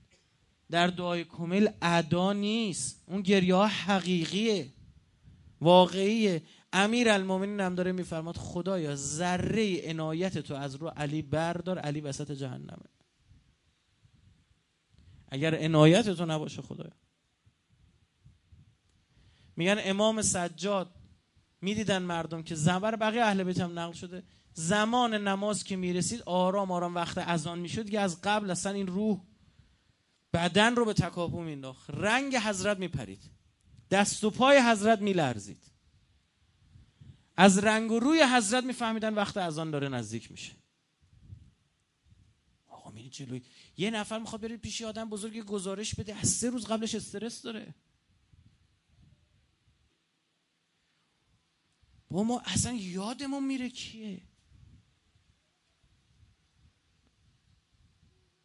در 0.70 0.88
دعای 0.88 1.24
کمل 1.24 1.70
ادا 1.82 2.34
نیست. 2.34 3.04
اون 3.06 3.22
گریه 3.22 3.56
ها 3.56 3.68
حقیقیه 3.68 4.74
واقعیه. 5.62 6.44
امیر 6.74 7.10
المومنین 7.10 7.60
هم 7.60 7.76
داره 7.76 7.92
میفرماد 7.92 8.38
خدایا 8.38 8.96
ذره 8.96 9.90
عنایت 9.90 10.38
تو 10.38 10.56
از 10.56 10.76
رو 10.76 10.88
علی 10.88 11.22
بردار 11.22 11.80
علی 11.80 12.02
وسط 12.02 12.32
جهنمه. 12.32 12.90
اگر 15.28 15.56
عنایت 15.56 16.10
تو 16.10 16.26
نباشه 16.26 16.62
خدایا. 16.62 16.94
میگن 19.56 19.78
امام 19.80 20.22
سجاد 20.22 20.96
می‌دیدن 21.62 22.04
مردم 22.04 22.44
که 22.44 22.56
زبر 22.56 22.96
بقیه 22.96 23.24
اهل 23.24 23.44
بیت 23.44 23.60
هم 23.60 23.80
نقل 23.80 23.94
شده 23.94 24.24
زمان 24.54 25.14
نماز 25.14 25.64
که 25.64 25.76
می‌رسید 25.76 26.22
آرام 26.22 26.72
آرام 26.72 26.96
وقت 26.96 27.18
اذان 27.18 27.60
می‌شد 27.60 27.90
که 27.90 28.00
از 28.00 28.22
قبل 28.22 28.52
اصلا 28.52 28.72
این 28.72 28.88
روح 28.88 29.22
بدن 30.34 30.76
رو 30.76 30.86
به 30.86 30.94
تکاپو 30.94 31.42
مینداخت 31.42 31.90
رنگ 31.90 32.36
حضرت 32.36 32.80
میپرید. 32.80 33.32
دست 33.92 34.24
و 34.24 34.30
پای 34.30 34.60
حضرت 34.60 35.02
میلرزید. 35.02 35.72
از 37.38 37.58
رنگ 37.58 37.92
و 37.92 38.00
روی 38.00 38.24
حضرت 38.36 38.64
میفهمیدن 38.64 39.14
وقت 39.14 39.38
اذان 39.38 39.72
داره 39.72 39.90
نزدیک 39.90 40.32
میشه. 40.32 40.56
آقا 42.68 42.92
میری 42.92 43.10
جلوی. 43.10 43.42
یه 43.78 43.92
نفر 43.92 44.20
می‌خواد 44.20 44.42
بره 44.42 44.58
پیش 44.58 44.82
آدم 44.82 45.10
بزرگ 45.10 45.40
گزارش 45.40 45.96
بده. 45.96 46.16
از 46.16 46.30
سه 46.30 46.50
روز 46.50 46.66
قبلش 46.66 46.96
استرس 46.96 47.42
داره. 47.42 47.76
با 52.10 52.24
ما 52.24 52.40
اصلا 52.46 52.74
یادمون 52.74 53.46
میره 53.46 53.70
کیه. 53.70 54.22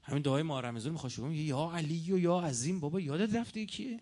همین 0.03 0.22
دعای 0.22 0.43
ما 0.43 0.61
رمضان 0.61 0.93
می‌خواد 0.93 1.32
یا 1.32 1.72
علی 1.74 2.12
و 2.12 2.18
یا 2.18 2.40
عظیم. 2.40 2.80
بابا 2.80 3.01
یادت 3.01 3.34
رفته 3.34 3.66
کیه؟ 3.66 4.01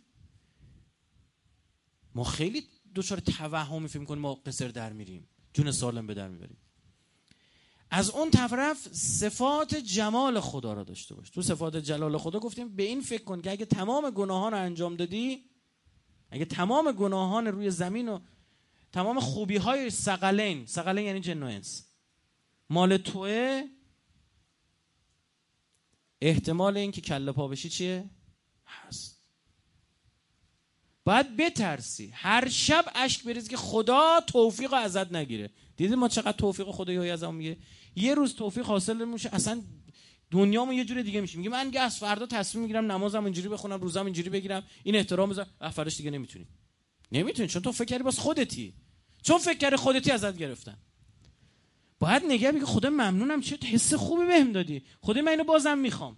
ما 2.14 2.24
خیلی 2.24 2.68
دچار 2.94 3.18
توهمی 3.18 3.88
فکر 3.88 4.04
کنیم 4.04 4.22
ما 4.22 4.34
قصر 4.34 4.68
در 4.68 4.92
میریم. 4.92 5.28
جون 5.54 5.72
سالم 5.72 6.06
به 6.06 6.14
در 6.14 6.28
می‌بریم. 6.28 6.56
از 7.90 8.10
اون 8.10 8.30
طرف 8.30 8.88
صفات 8.92 9.74
جمال 9.74 10.40
خدا 10.40 10.72
را 10.72 10.84
داشته 10.84 11.14
باش. 11.14 11.30
تو 11.30 11.42
صفات 11.42 11.76
جلال 11.76 12.18
خدا 12.18 12.38
گفتیم 12.38 12.76
به 12.76 12.82
این 12.82 13.00
فکر 13.00 13.24
کن 13.24 13.42
که 13.42 13.50
اگه 13.50 13.64
تمام 13.64 14.10
گناهان 14.10 14.52
رو 14.52 14.58
انجام 14.58 14.96
دادی 14.96 15.44
اگه 16.30 16.44
تمام 16.44 16.92
گناهان 16.92 17.46
روی 17.46 17.70
زمین 17.70 18.08
رو 18.08 18.20
تمام 18.92 19.20
خوبی 19.20 19.56
های 19.56 19.90
سقلین 19.90 20.66
سقلین 20.66 21.04
یعنی 21.04 21.20
جن 21.20 21.42
و 21.42 21.46
انس 21.46 21.86
مال 22.70 22.96
توه؟ 22.96 23.64
احتمال 26.20 26.76
اینکه 26.76 27.00
کله 27.00 27.32
پا 27.32 27.48
بشی 27.48 27.68
چیه؟ 27.68 28.10
هست. 28.66 29.09
باید 31.04 31.36
بترسی. 31.36 32.10
هر 32.14 32.48
شب 32.48 32.84
اشک 32.94 33.24
بریزی 33.24 33.48
که 33.48 33.56
خدا 33.56 34.20
توفیق 34.26 34.72
ازت 34.72 35.12
نگیره. 35.12 35.50
دیدی 35.76 35.94
ما 35.94 36.08
چقدر 36.08 36.32
توفیق 36.32 36.70
خدایی 36.70 37.10
از 37.10 37.24
میگه؟ 37.24 37.56
یه 37.96 38.14
روز 38.14 38.34
توفیق 38.34 38.64
حاصل 38.64 38.96
نمیشه. 38.96 39.30
اصلا 39.32 39.62
دنیامو 40.30 40.72
یه 40.72 40.84
جور 40.84 41.02
دیگه 41.02 41.20
میشه. 41.20 41.38
میگه 41.38 41.50
من 41.50 41.76
از 41.76 41.98
فردا 41.98 42.26
تصمیم 42.26 42.62
می‌گیرم 42.62 42.92
نمازم 42.92 43.24
اینجوری 43.24 43.48
بخونم 43.48 43.80
روزم 43.80 44.04
اینجوری 44.04 44.30
بگیرم. 44.30 44.62
این 44.82 44.96
احترام 44.96 45.30
بذار. 45.30 45.46
فرداش 45.72 45.96
دیگه 45.96 46.10
نمی‌تونی. 46.10 46.46
نمی‌تونی. 47.12 47.48
چون 47.48 47.62
تو 47.62 47.72
فکر 47.72 47.84
کردی 47.84 48.02
باز 48.02 48.18
خودتی. 48.18 48.74
چون 49.22 49.38
فکر 49.38 49.76
خودتی 49.76 50.10
ازت 50.10 50.36
گرفتن. 50.36 50.76
باید 51.98 52.24
نگه 52.24 52.52
بگه 52.52 52.66
خدا 52.66 52.90
ممنونم 52.90 53.40
چه 53.40 53.58
حس 53.66 53.94
خوبی 53.94 54.26
بهم 54.26 54.52
دادی. 54.52 54.82
خدا 55.00 55.22
من 55.22 55.28
اینو 55.28 55.44
بازم 55.44 55.78
می‌خوام. 55.78 56.16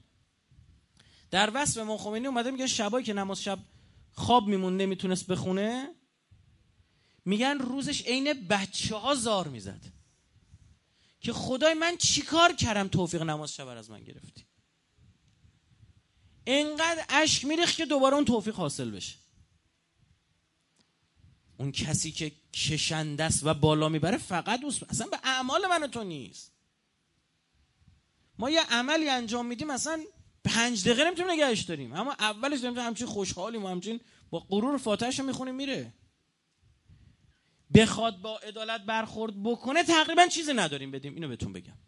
در 1.31 1.51
وصف 1.55 1.81
امام 1.81 1.97
خمینی 1.97 2.27
اومده 2.27 2.51
میگه 2.51 2.67
شبایی 2.67 3.05
که 3.05 3.13
نماز 3.13 3.43
شب 3.43 3.59
خواب 4.13 4.49
میمون 4.49 4.77
نمی‌تونست 4.77 5.27
بخونه. 5.27 5.95
میگن 7.25 7.59
روزش 7.59 8.07
عین 8.07 8.47
بچه 8.49 8.97
ها 8.97 9.15
زار 9.15 9.49
می‌زد. 9.49 9.81
که 11.21 11.33
خدای 11.33 11.75
من 11.75 11.97
چیکار 11.97 12.53
کردم 12.53 12.89
توفیق 12.89 13.23
نماز 13.23 13.55
شب 13.55 13.69
از 13.69 13.91
من 13.91 14.03
گرفتی؟ 14.03 14.45
انقدر 16.47 17.05
اشک 17.09 17.45
میریخت 17.45 17.77
که 17.77 17.87
دوباره 17.87 18.15
اون 18.15 18.25
توفیق 18.25 18.55
حاصل 18.55 18.91
بشه. 18.91 19.17
اون 21.57 21.73
کسی 21.73 22.13
که 22.13 22.33
کشنده 22.53 23.25
است 23.25 23.41
و 23.47 23.55
بالا 23.55 23.89
می‌بره 23.89 24.19
فقط 24.19 24.61
اصلا 24.89 25.07
به 25.07 25.19
اعمال 25.25 25.67
من 25.67 25.87
تو 25.87 26.05
نیست. 26.05 26.53
ما 28.39 28.51
یه 28.51 28.63
عملی 28.71 29.09
انجام 29.09 29.47
میدیم 29.47 29.71
اصلا 29.71 30.05
پنج 30.45 30.85
دقیقه 30.89 31.05
نمی‌تونیم 31.05 31.33
نگهش 31.33 31.61
داریم. 31.61 31.93
اما 31.93 32.13
اولش 32.13 32.61
داریم 32.61 32.79
همچین 32.79 33.07
خوشحالیم 33.07 33.65
و 33.65 33.69
همچین 33.69 34.01
با 34.31 34.41
غرور 34.41 34.79
فاتحش 34.79 35.19
رو 35.19 35.27
می‌خونیم 35.27 35.55
میره. 35.55 35.93
بخواد 37.75 38.21
با 38.21 38.39
عدالت 38.39 38.81
برخورد 38.81 39.43
بکنه 39.43 39.83
تقریبا 39.83 40.27
چیزی 40.27 40.53
نداریم 40.53 40.91
بدیم. 40.91 41.15
اینو 41.15 41.29
بهتون 41.29 41.53
بگم. 41.53 41.79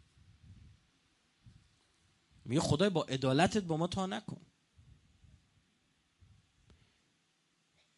میگه 2.45 2.61
خدای 2.61 2.89
با 2.89 3.03
عدالتت 3.03 3.63
با 3.63 3.77
ما 3.77 3.87
تا 3.87 4.05
نکن. 4.05 4.41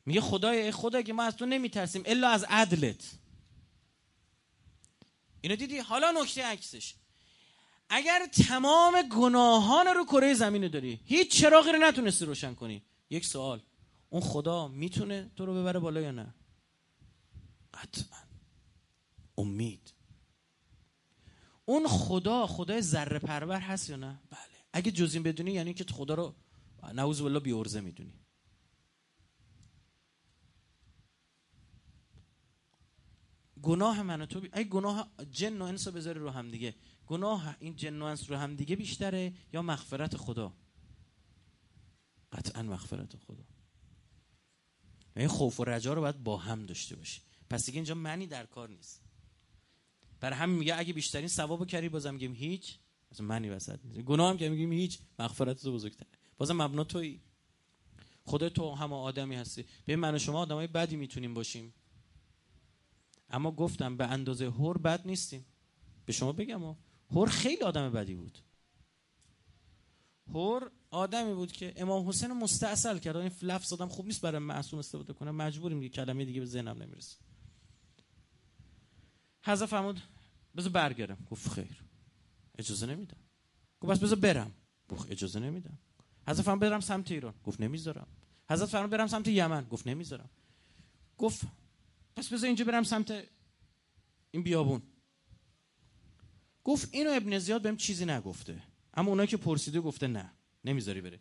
میگه 0.06 0.22
خدای 0.22 0.72
خدای 0.72 1.04
که 1.04 1.14
ما 1.14 1.24
از 1.24 1.36
تو 1.36 1.46
نمیترسیم 1.46 2.04
الا 2.06 2.30
از 2.30 2.46
عدلت. 2.50 3.12
اینو 5.42 5.56
دیدی؟ 5.56 5.80
حالا 5.80 6.12
نکته 6.12 6.46
عکسش. 6.46 6.96
اگر 7.90 8.26
تمام 8.48 9.02
گناهان 9.02 9.88
رو 9.88 10.06
کره 10.06 10.34
زمین 10.34 10.68
داری 10.68 11.00
هیچ 11.06 11.42
چراغی 11.42 11.72
رو 11.72 11.80
نتونستی 11.80 12.26
روشن 12.26 12.54
کنی. 12.54 12.84
یک 13.10 13.26
سوال 13.26 13.62
اون 14.10 14.22
خدا 14.22 14.68
می‌تونه 14.68 15.32
تو 15.36 15.46
رو 15.46 15.54
ببره 15.54 15.80
بالا 15.80 16.02
یا 16.02 16.12
نه؟ 16.12 16.34
قطعا. 17.74 18.20
امید. 19.38 19.94
اون 21.66 21.88
خدا 21.88 22.48
خدای 22.48 22.82
ذره 22.82 23.20
پرور 23.20 23.60
هست 23.60 23.90
یا 23.90 23.96
نه؟ 23.96 24.20
بله. 24.30 24.40
اگه 24.74 24.92
جزیم 24.92 25.24
بدونی 25.24 25.52
یعنی 25.52 25.74
که 25.74 25.86
خدا 25.94 26.14
رو 26.14 26.36
نعوذ 26.94 27.22
بالله 27.22 27.40
بی 27.40 27.52
ارزه 27.52 27.82
می‌دونی. 27.82 28.14
گناه 33.62 34.02
من 34.02 34.26
تو 34.26 34.40
بی... 34.40 34.50
اگه 34.52 34.70
گناه 34.70 35.12
جن 35.32 35.62
و 35.62 35.66
انس 35.66 35.88
رو 35.88 35.94
بذاری 35.94 36.20
رو 36.20 36.30
هم 36.30 36.52
دیگه. 36.52 36.76
گناه 37.08 37.56
این 37.60 37.76
جن 37.76 38.02
و 38.02 38.06
انس 38.06 38.30
رو 38.30 38.38
هم 38.38 38.56
دیگه 38.56 38.76
بیشتره 38.76 39.34
یا 39.54 39.62
مغفرت 39.62 40.18
خدا؟ 40.18 40.54
قطعا 42.32 42.64
مغفرت 42.64 43.16
خدا. 43.16 43.44
این 45.16 45.28
خوف 45.28 45.60
و 45.60 45.64
رجا 45.64 45.94
رو 45.94 46.02
باید 46.02 46.24
با 46.24 46.38
هم 46.38 46.66
داشته 46.66 46.96
باشی. 46.96 47.22
پس 47.50 47.66
دیگه 47.66 47.76
اینجا 47.76 47.96
معنی 47.96 48.28
در 48.28 48.46
کار 48.46 48.70
نیست. 48.70 49.02
برای 50.20 50.40
همین 50.40 50.58
میگه 50.60 50.78
اگه 50.78 50.94
بیشترین 50.94 51.28
ثوابو 51.28 51.66
کردی 51.66 51.90
بازم 51.90 52.14
میگیم 52.14 52.34
هیچ 52.34 52.78
مثلا 53.12 53.26
معنی 53.26 53.50
وسط 53.50 53.80
نیست. 53.86 54.00
گناه 54.00 54.30
هم 54.30 54.38
که 54.38 54.50
میگیم 54.50 54.72
هیچ 54.72 55.00
مغفرت 55.20 55.62
تو 55.62 55.74
بزرگتره. 55.74 56.08
بازم 56.38 56.62
مبنا 56.62 56.84
تویی. 56.84 57.22
خدا 58.24 58.50
تو 58.50 58.76
هم 58.76 58.94
آدمی 58.94 59.36
هستی. 59.36 59.66
به 59.86 59.96
من 59.96 60.16
و 60.16 60.20
شما 60.20 60.40
آدمای 60.40 60.68
بدی 60.68 60.96
می‌تونیم 60.96 61.34
باشیم. 61.34 61.74
اما 63.30 63.52
گفتم 63.52 63.98
به 63.98 64.08
اندازه 64.08 64.46
هور 64.46 64.78
بد 64.78 65.08
نیستیم. 65.08 65.46
به 66.06 66.14
شما 66.14 66.32
بگم 66.32 66.76
هور 67.12 67.30
خیلی 67.30 67.62
آدم 67.62 67.92
بدی 67.92 68.16
بود. 68.16 68.40
هور 70.28 70.72
آدمی 70.90 71.34
بود 71.34 71.52
که 71.52 71.74
امام 71.78 72.08
حسین 72.08 72.32
مستاصل 72.32 72.98
کرد. 72.98 73.16
این 73.16 73.32
لفظ 73.42 73.74
آدم 73.74 73.88
خوب 73.88 74.06
نیست 74.06 74.22
برای 74.22 74.40
معصوم 74.40 74.80
استفاده 74.80 75.14
کنه. 75.14 75.32
مجبوریم 75.32 75.82
که 75.82 75.90
کلمه 75.90 76.26
دیگه 76.26 76.40
به 76.40 76.46
ذهنم 76.46 76.82
نمی‌رسه. 76.84 77.18
حضرت 79.44 79.70
فرمود 79.70 80.02
بذار 80.56 80.72
برگردم. 80.72 81.18
گفت 81.32 81.50
خیر. 81.50 81.84
اجازه 82.58 82.86
نمیدم. 82.86 83.18
گفت 83.82 83.92
بس 83.92 84.00
بذار 84.00 84.20
برم. 84.20 84.52
گفت 84.90 85.12
اجازه 85.12 85.40
نمیدم. 85.40 85.78
حضرت 86.28 86.46
فرمود 86.46 86.60
برم 86.62 86.80
سمت 86.80 87.12
ایران. 87.12 87.34
گفت 87.44 87.62
نمی‌ذارم. 87.62 88.08
حضرت 88.50 88.70
فرمود 88.70 88.90
برم 88.90 89.08
سمت 89.08 89.28
یمن. 89.28 89.66
گفت 89.66 89.88
نمی‌ذارم. 89.88 90.30
گفت 91.18 91.42
پس 92.16 92.34
بذار 92.34 92.48
اینجا 92.48 92.66
برم 92.66 92.84
سمت 92.84 93.28
این 94.32 94.44
بیابون. 94.44 94.82
گفت 96.68 96.90
اینو 96.92 97.12
ابن 97.12 97.40
زیاد 97.40 97.62
بهم 97.62 97.78
چیزی 97.78 98.06
نگفته. 98.06 98.64
اما 98.94 99.10
اونایی 99.10 99.28
که 99.28 99.38
پرسیده 99.38 99.82
گفته 99.82 100.08
نه. 100.08 100.32
نمی‌ذاری 100.64 101.02
بره. 101.02 101.20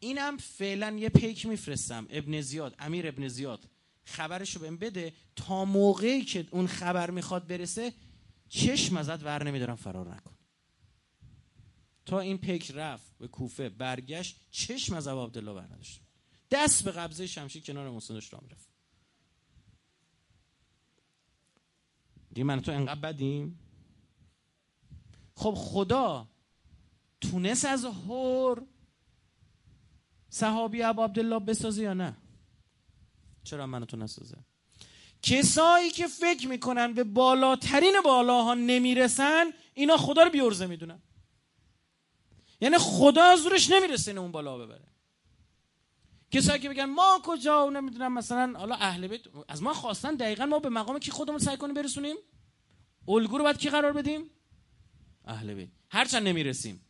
اینم 0.00 0.36
فعلا 0.36 0.96
یه 0.98 1.08
پیک 1.08 1.46
میفرستم. 1.46 2.06
ابن 2.10 2.40
زیاد 2.40 2.74
امیر 2.78 3.08
ابن 3.08 3.28
زیاد. 3.28 3.68
خبرشو 4.04 4.60
بهم 4.60 4.76
بده. 4.76 5.12
تا 5.36 5.64
موقعی 5.64 6.24
که 6.24 6.46
اون 6.50 6.66
خبر 6.66 7.10
می‌خواد 7.10 7.46
برسه 7.46 7.92
چشم 8.48 8.96
ازت 8.96 9.22
ور 9.22 9.44
نمیدارم 9.44 9.76
فرار 9.76 10.14
نکن. 10.14 10.34
تا 12.04 12.20
این 12.20 12.38
پیک 12.38 12.72
رفت 12.74 13.18
به 13.18 13.28
کوفه 13.28 13.68
برگشت 13.68 14.40
چشم 14.50 14.94
از 14.94 15.06
ابو 15.06 15.24
عبدالله 15.24 15.54
بر 15.54 15.66
نداشت 15.66 16.00
دست 16.50 16.84
به 16.84 16.90
قبضه 16.90 17.26
شمشیر 17.26 17.62
کنار 17.62 17.90
مسندش 17.90 18.32
را 18.32 18.40
می‌رفت. 18.42 18.68
دیگه 22.28 22.44
من 22.44 22.60
تو 22.60 22.72
انقدر 22.72 23.00
بدیم؟ 23.00 23.58
خب 25.36 25.54
خدا 25.56 26.26
تونست 27.20 27.64
از 27.64 27.84
هور 27.84 28.62
صحابی 30.28 30.82
ابو 30.82 31.02
عبدالله 31.02 31.38
بسازه 31.38 31.82
یا 31.82 31.94
نه؟ 31.94 32.16
چرا 33.44 33.66
منو 33.66 33.84
تو 33.84 33.96
نسازه؟ 33.96 34.36
کسایی 35.22 35.90
که 35.90 36.06
فکر 36.06 36.48
می‌کنن 36.48 36.94
به 36.94 37.04
بالاترین 37.04 38.00
بالاها 38.04 38.54
نمی‌رسن 38.54 39.44
اینا 39.74 39.96
خدا 39.96 40.22
رو 40.22 40.30
بیورزه 40.30 40.66
می‌دونن. 40.66 41.02
یعنی 42.60 42.78
خدا 42.78 43.36
زورش 43.36 43.70
نمی‌رسه 43.70 44.12
اون 44.12 44.32
بالا 44.32 44.58
ببره. 44.58 44.88
کسایی 46.30 46.60
که 46.60 46.68
بگن 46.68 46.84
ما 46.84 47.20
کجا 47.24 47.70
نمی‌دونم 47.70 48.14
مثلا 48.14 48.58
حالا 48.58 48.74
اهل 48.74 49.06
بیت 49.06 49.20
از 49.48 49.62
ما 49.62 49.74
خواستن 49.74 50.14
دقیقا 50.14 50.46
ما 50.46 50.58
به 50.58 50.68
مقام 50.68 50.98
کی 50.98 51.10
خودمون 51.10 51.38
سعی 51.38 51.56
کنیم 51.56 51.74
برسونیم؟ 51.74 52.16
الگو 53.08 53.38
رو 53.38 53.44
باید 53.44 53.58
کی 53.58 53.70
قرار 53.70 53.92
بدیم؟ 53.92 54.30
اهل 55.26 55.54
بیت. 55.54 55.68
هرچند 55.90 56.28
نمی‌رسیم. 56.28 56.80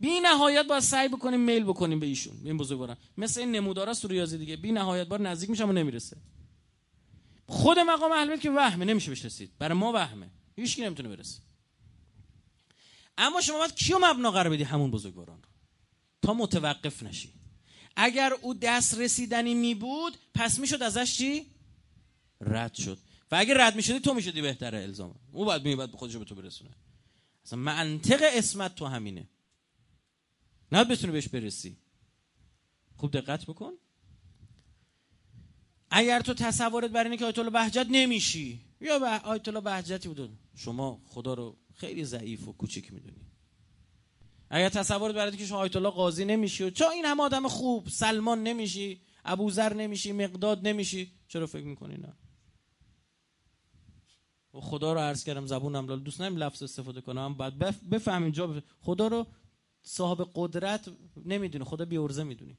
بی 0.00 0.20
نهایت 0.20 0.66
باید 0.66 0.82
سعی 0.82 1.08
بکنیم 1.08 1.40
میل 1.40 1.64
بکنیم 1.64 2.00
به 2.00 2.06
ایشون 2.06 2.42
به 2.42 2.48
این 2.48 2.56
بزرگواران. 2.56 2.96
مثل 3.16 3.40
این 3.40 3.52
نمودارا 3.52 3.94
ریاضی 4.04 4.38
دیگه 4.38 4.56
بی 4.56 4.72
نهایت 4.72 5.06
بار 5.06 5.20
نزدیک 5.20 5.50
میشم 5.50 5.68
و 5.68 5.72
نمی‌رسه. 5.72 6.16
خود 7.46 7.78
مقام 7.78 8.12
اهل 8.12 8.30
بیت 8.30 8.40
که 8.40 8.50
وهمه 8.50 8.84
نمیشه 8.84 9.10
بهش 9.10 9.24
رسید. 9.24 9.50
برای 9.58 9.78
ما 9.78 9.92
وهمه. 9.92 10.30
هیچ 10.56 10.76
کی 10.76 10.82
نمی‌تونه 10.82 11.08
برسه. 11.08 11.40
اما 13.18 13.40
شما 13.40 13.58
باید 13.58 13.74
کیو 13.74 13.98
مبنا 14.00 14.30
قرار 14.30 14.50
بدی 14.50 14.62
همون 14.62 14.90
بزرگواران 14.90 15.38
تا 16.22 16.34
متوقف 16.34 17.02
نشی. 17.02 17.32
اگر 17.96 18.32
او 18.42 18.54
دست 18.54 18.98
رسیدنی 18.98 19.54
می 19.54 19.74
بود 19.74 20.16
پس 20.34 20.58
می‌شد 20.58 20.82
ازش 20.82 21.16
چی؟ 21.16 21.46
رد 22.40 22.74
شد. 22.74 22.98
و 23.30 23.36
اگر 23.36 23.66
رد 23.66 23.76
می‌شدی 23.76 24.00
تو 24.00 24.14
می‌شدی 24.14 24.42
بهتره 24.42 24.82
الزام 24.82 25.14
او 25.32 25.44
باید 25.44 25.64
می 25.64 25.76
باید 25.76 25.90
خودشو 25.90 26.18
به 26.18 26.24
تو 26.24 26.34
برسونه. 26.34 26.70
اصلا 27.46 27.58
منطق 27.58 28.20
اسمت 28.22 28.74
تو 28.74 28.86
همینه. 28.86 29.28
نه 30.72 30.84
بتونی 30.84 31.12
بهش 31.12 31.28
برسی. 31.28 31.76
خوب 32.96 33.10
دقت 33.10 33.46
بکن. 33.46 33.72
اگر 35.90 36.20
تو 36.20 36.34
تصورت 36.34 36.90
بر 36.90 37.04
اینه 37.04 37.16
که 37.16 37.24
آیت 37.24 37.38
الله 37.38 37.50
بهجت 37.50 37.86
نمیشی 37.90 38.60
یا 38.80 38.98
به 38.98 39.06
آیت 39.06 39.48
الله 39.48 39.60
بهجتی 39.60 40.08
بود 40.08 40.38
شما 40.54 41.02
خدا 41.06 41.34
رو 41.34 41.56
خیلی 41.74 42.04
ضعیف 42.04 42.48
و 42.48 42.52
کوچیک 42.52 42.92
می‌دونی. 42.92 43.20
اگر 44.50 44.68
تصورت 44.68 45.14
برای 45.14 45.36
که 45.36 45.46
شما 45.46 45.58
آیت 45.58 45.76
الله 45.76 45.90
قاضی 45.90 46.24
نمیشی 46.24 46.64
و 46.64 46.70
چرا 46.70 46.90
این 46.90 47.04
هم 47.04 47.20
آدم 47.20 47.48
خوب 47.48 47.88
سلمان 47.88 48.42
نمیشی 48.42 49.00
ابوذر 49.24 49.74
نمیشی 49.74 50.12
مقداد 50.12 50.68
نمیشی 50.68 51.12
چرا 51.28 51.46
فکر 51.46 51.64
می‌کنی 51.64 51.96
نه؟ 51.96 52.16
خدا 54.60 54.92
رو 54.92 55.00
عرض 55.00 55.24
کردم 55.24 55.46
زبونم 55.46 55.86
لال. 55.86 56.00
دوست 56.02 56.20
نمیم 56.20 56.38
لفظ 56.38 56.62
استفاده 56.62 57.00
کنم. 57.00 57.34
بعد 57.34 57.58
بفهمیم 57.90 58.30
جا 58.30 58.62
خدا 58.80 59.08
رو 59.08 59.26
صاحب 59.82 60.30
قدرت 60.34 60.90
نمی‌دونه 61.24 61.64
خدا 61.64 61.84
بیورزه 61.84 62.24
می‌دونی. 62.24 62.58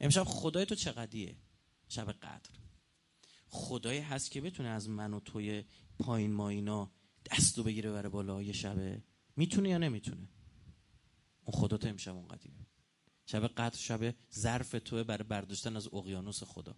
امشب 0.00 0.24
خدای 0.24 0.66
تو 0.66 0.74
چقدیه؟ 0.74 1.36
شب 1.88 2.12
قدر. 2.12 2.50
خدایی 3.48 4.00
هست 4.00 4.30
که 4.30 4.40
بتونه 4.40 4.68
از 4.68 4.88
من 4.88 5.14
و 5.14 5.20
توی 5.20 5.64
پایین 5.98 6.32
ماینا 6.32 6.90
دستو 7.30 7.62
بگیره 7.62 7.92
بره 7.92 8.08
بالا 8.08 8.42
یه 8.42 8.52
شبه 8.52 9.02
می‌تونه 9.36 9.68
یا 9.68 9.78
نمی‌تونه؟ 9.78 10.28
اون 11.44 11.60
خدا 11.60 11.76
تو 11.76 11.88
امشب 11.88 12.14
اون 12.14 12.28
قدیمه 12.28 12.66
شب 13.26 13.46
قدر 13.46 13.76
شب 13.76 14.14
ظرف 14.34 14.70
توه 14.84 15.02
برای 15.02 15.28
برداشتن 15.28 15.76
از 15.76 15.88
اقیانوس 15.94 16.42
خدا. 16.42 16.76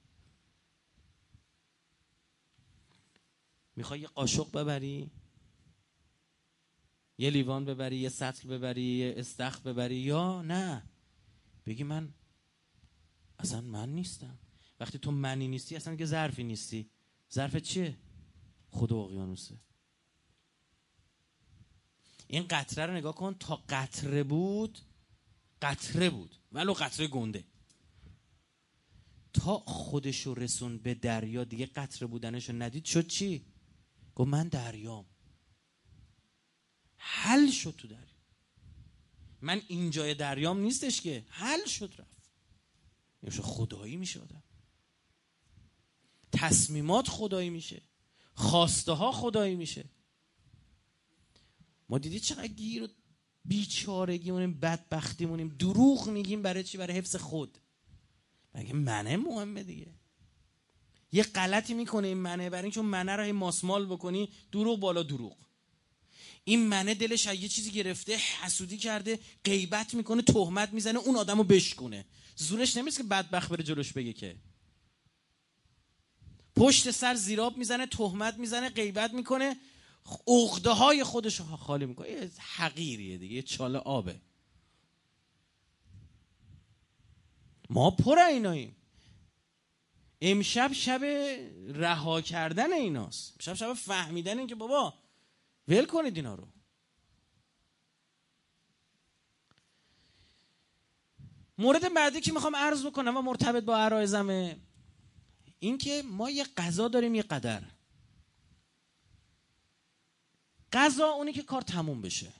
می‌خوای 3.80 4.00
یه 4.00 4.06
قاشق 4.06 4.50
ببری؟ 4.52 5.10
یه 7.18 7.30
لیوان 7.30 7.64
ببری 7.64 7.96
یه 7.96 8.08
سطل 8.08 8.48
ببری 8.48 8.82
یه 8.82 9.14
استخ 9.16 9.60
ببری 9.60 9.96
یا 9.96 10.42
نه؟ 10.42 10.82
بگی 11.66 11.82
من 11.82 12.14
اصلا 13.38 13.60
من 13.60 13.88
نیستم. 13.88 14.38
وقتی 14.80 14.98
تو 14.98 15.10
منی 15.10 15.48
نیستی 15.48 15.76
اصلا 15.76 15.96
که 15.96 16.06
ظرفی 16.06 16.44
نیستی. 16.44 16.90
ظرف 17.32 17.56
چیه؟ 17.56 17.96
خدا 18.70 18.96
اقیانوسه. 18.96 19.60
این 22.26 22.46
قطره 22.50 22.86
رو 22.86 22.94
نگاه 22.94 23.14
کن 23.14 23.34
تا 23.34 23.64
قطره 23.68 24.22
بود 24.22 24.78
قطره 25.62 26.10
بود. 26.10 26.36
ولو 26.52 26.72
قطره 26.72 27.06
گنده. 27.06 27.44
تا 29.32 29.58
خودش 29.58 30.26
رو 30.26 30.34
رسون 30.34 30.78
به 30.78 30.94
دریا 30.94 31.44
دیگه 31.44 31.66
قطره 31.66 32.08
بودنش 32.08 32.48
رو 32.48 32.62
ندید 32.62 32.84
شد 32.84 33.06
چی؟ 33.06 33.49
گفت 34.20 34.30
من 34.30 34.48
دریام. 34.48 35.06
حل 36.96 37.50
شد 37.50 37.74
تو 37.78 37.88
دریا 37.88 38.20
من 39.40 39.62
اینجای 39.68 40.14
دریام 40.14 40.60
نیستش 40.60 41.00
که. 41.00 41.24
حل 41.28 41.66
شد 41.66 41.94
رفت. 41.98 42.30
میشه 43.22 43.42
خدایی 43.42 43.96
میشه 43.96 44.20
آدم. 44.20 44.42
تصمیمات 46.32 47.08
خدایی 47.08 47.50
میشه. 47.50 47.82
خواسته 48.34 48.92
ها 48.92 49.12
خدایی 49.12 49.54
میشه. 49.56 49.84
ما 51.88 51.98
دیدی 51.98 52.20
چقدر 52.20 52.48
گیر 52.48 52.82
و 52.82 52.88
بیچارگی 53.44 54.30
مونیم 54.30 54.60
بدبختی 54.60 55.26
مونیم 55.26 55.48
دروغ 55.48 56.08
میگیم 56.08 56.42
برای 56.42 56.64
چی؟ 56.64 56.78
برای 56.78 56.96
حفظ 56.96 57.16
خود. 57.16 57.58
مگه 58.54 58.72
منه 58.72 59.16
مهمه 59.16 59.62
دیگه؟ 59.62 59.99
یه 61.12 61.22
غلطی 61.22 61.74
می‌کنه 61.74 62.08
این 62.08 62.16
منه 62.16 62.50
برای 62.50 62.62
اینکه 62.62 62.80
منه 62.82 63.16
رو 63.16 63.32
ماسمال 63.32 63.86
بکنی 63.86 64.28
دروغ 64.52 64.80
بالا 64.80 65.02
دروغ. 65.02 65.36
این 66.44 66.66
منه 66.66 66.94
دلش 66.94 67.26
یه 67.26 67.48
چیزی 67.48 67.70
گرفته 67.70 68.16
حسودی 68.16 68.78
کرده 68.78 69.18
غیبت 69.44 69.94
می‌کنه 69.94 70.22
تهمت 70.22 70.72
می‌زنه 70.72 70.98
اون 70.98 71.16
آدمو 71.16 71.44
بشکونه. 71.44 72.04
زورش 72.36 72.76
نمیست 72.76 72.96
که 72.96 73.02
بدبخت 73.02 73.48
بره 73.50 73.64
جلوش 73.64 73.92
بگه 73.92 74.12
که. 74.12 74.36
پشت 76.56 76.90
سر 76.90 77.14
زیراب 77.14 77.56
می‌زنه 77.56 77.86
تهمت 77.86 78.38
می‌زنه 78.38 78.68
غیبت 78.68 79.14
می‌کنه. 79.14 79.56
عقده 80.26 80.70
های 80.70 81.04
خودش 81.04 81.40
رو 81.40 81.44
خالی 81.56 81.86
می‌کنه. 81.86 82.10
یه 82.10 82.30
حقیریه 82.38 83.18
دیگه 83.18 83.34
یه 83.34 83.42
چاله 83.42 83.78
آبه. 83.78 84.20
ما 87.70 87.90
پر 87.90 88.18
ایناییم. 88.18 88.76
امشب 90.20 90.72
شب 90.72 91.00
رها 91.68 92.20
کردن 92.20 92.72
ایناست. 92.72 93.34
امشب 93.34 93.54
شب 93.54 93.74
فهمیدن 93.74 94.38
این 94.38 94.46
که 94.46 94.54
بابا 94.54 94.94
ول 95.68 95.84
کنید 95.84 96.16
اینا 96.16 96.34
رو. 96.34 96.48
مورد 101.58 101.94
بعدی 101.94 102.20
که 102.20 102.32
می‌خوام 102.32 102.56
عرض 102.56 102.86
بکنم 102.86 103.16
و 103.16 103.22
مرتبط 103.22 103.64
با 103.64 103.76
عرایزمه 103.76 104.60
این 105.58 105.78
که 105.78 106.02
ما 106.02 106.30
یه 106.30 106.44
قضا 106.56 106.88
داریم 106.88 107.14
یه 107.14 107.22
قدر. 107.22 107.62
قضا 110.72 111.08
اونی 111.08 111.32
که 111.32 111.42
کار 111.42 111.62
تموم 111.62 112.02
بشه. 112.02 112.32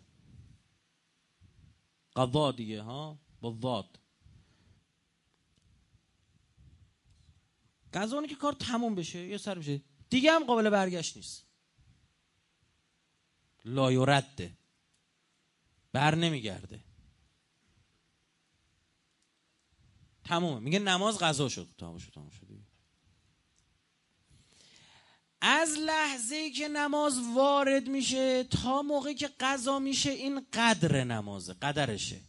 قضا 2.16 2.52
دیگه 2.52 2.82
ها؟ 2.82 3.18
با 3.40 3.52
واد 3.52 3.99
قضا 7.92 8.26
که 8.26 8.34
کار 8.34 8.52
تموم 8.52 8.94
بشه 8.94 9.18
یه 9.18 9.38
سر 9.38 9.58
بشه 9.58 9.80
دیگه 10.10 10.32
هم 10.32 10.44
قابل 10.44 10.70
برگشت 10.70 11.16
نیست. 11.16 11.46
لایورده 13.64 14.58
بر 15.92 16.14
نمیگرده. 16.14 16.80
تمومه. 20.24 20.60
میگه 20.60 20.78
نماز 20.78 21.18
قضا 21.18 21.48
شد. 21.48 21.68
تمام 21.78 21.98
شد 21.98 22.12
تمام 22.12 22.30
شد. 22.30 22.40
از 25.40 25.70
لحظه 25.86 26.34
ای 26.34 26.50
که 26.50 26.68
نماز 26.68 27.18
وارد 27.34 27.88
میشه 27.88 28.44
تا 28.44 28.82
موقعی 28.82 29.14
که 29.14 29.30
قضا 29.40 29.78
میشه 29.78 30.10
این 30.10 30.46
قدر 30.52 31.04
نمازه 31.04 31.54
قدرشه. 31.54 32.20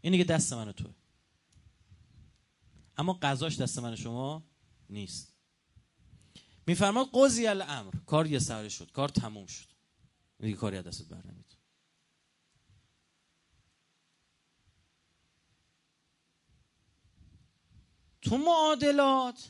اینی 0.00 0.18
که 0.18 0.24
دست 0.24 0.52
من 0.52 0.72
توه. 0.72 0.94
اما 2.96 3.12
قضاش 3.22 3.60
دست 3.60 3.78
من 3.78 3.96
شما 3.96 4.42
نیست. 4.90 5.34
میفرماد 6.66 7.08
قضی 7.12 7.46
الامر. 7.46 7.92
کار 8.06 8.26
یه 8.26 8.38
سره 8.38 8.68
شد. 8.68 8.92
کار 8.92 9.08
تموم 9.08 9.46
شد. 9.46 9.68
دیگه 10.40 10.56
کاری 10.56 10.76
از 10.76 10.84
دستت 10.84 11.08
بر 11.08 11.26
نمید 11.26 11.56
تو 18.22 18.36
معادلات 18.36 19.48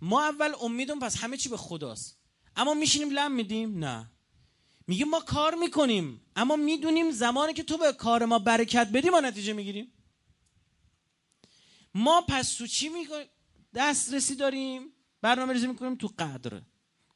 ما 0.00 0.22
اول 0.22 0.52
امیدم 0.60 0.98
پس 0.98 1.16
همه 1.16 1.36
چی 1.36 1.48
به 1.48 1.56
خداست. 1.56 2.18
اما 2.56 2.74
میشینیم 2.74 3.10
لم 3.10 3.32
میدیم؟ 3.32 3.84
نه. 3.84 4.10
میگیم 4.86 5.08
ما 5.08 5.20
کار 5.20 5.54
می‌کنیم 5.54 6.20
اما 6.36 6.56
می‌دونیم 6.56 7.10
زمانی 7.10 7.52
که 7.52 7.62
تو 7.62 7.78
به 7.78 7.92
کار 7.92 8.24
ما 8.24 8.38
برکت 8.38 8.88
بدی 8.92 9.10
ما 9.10 9.20
نتیجه 9.20 9.52
می‌گیریم. 9.52 9.92
ما 11.94 12.24
پس 12.28 12.54
تو 12.54 12.66
چی 12.66 12.88
می‌کنیم 12.88 13.26
دسترسی 13.74 14.34
داریم 14.34 14.92
برنامه 15.20 15.52
ریزی 15.52 15.66
می‌کنیم 15.66 15.94
تو 15.94 16.06
قدر. 16.18 16.62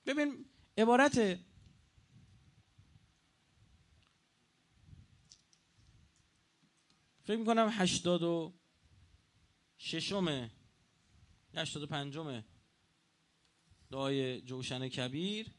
ببین 0.06 0.44
عبارت 0.78 1.38
فکر 7.24 7.36
می‌کنم 7.36 7.68
هشتاد 7.72 8.22
و 8.22 8.54
ششمه 9.78 10.50
هشتاد 11.54 11.82
و 11.82 11.86
پنجمه 11.86 12.44
دعای 13.90 14.40
جوشن 14.40 14.88
کبیر. 14.88 15.57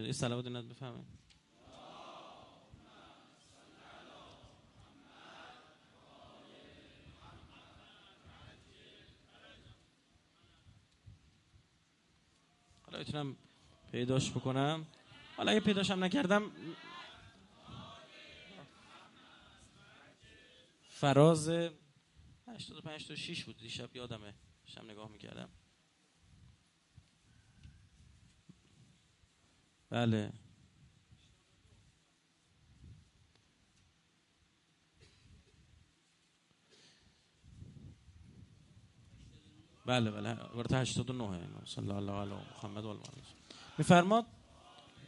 پدر 0.00 0.12
سلامت 0.12 0.46
ند 0.46 0.68
بفهمه 0.68 1.04
حالا 12.82 12.98
می‌تونم 12.98 13.36
پیداش 13.92 14.30
بکنم. 14.30 14.86
حالا 15.36 15.50
اگه 15.50 15.60
پیداشم 15.60 16.04
نکردم 16.04 16.50
فراز 20.88 21.48
85 21.48 23.08
تا 23.08 23.14
6 23.14 23.44
بود. 23.44 23.56
دیشب 23.58 23.96
یادمه. 23.96 24.34
شم 24.66 24.90
نگاه 24.90 25.08
می‌کردم. 25.10 25.48
بله 29.90 30.32
بله. 39.86 40.10
بله 40.10 40.56
ورد 40.56 40.84
89 40.84 41.64
صلی 41.66 41.90
الله 41.90 42.12
علی 42.12 42.34
محمد 42.34 42.84
و 42.84 42.88
آله 42.90 43.00
میفرماد؟ 43.78 44.26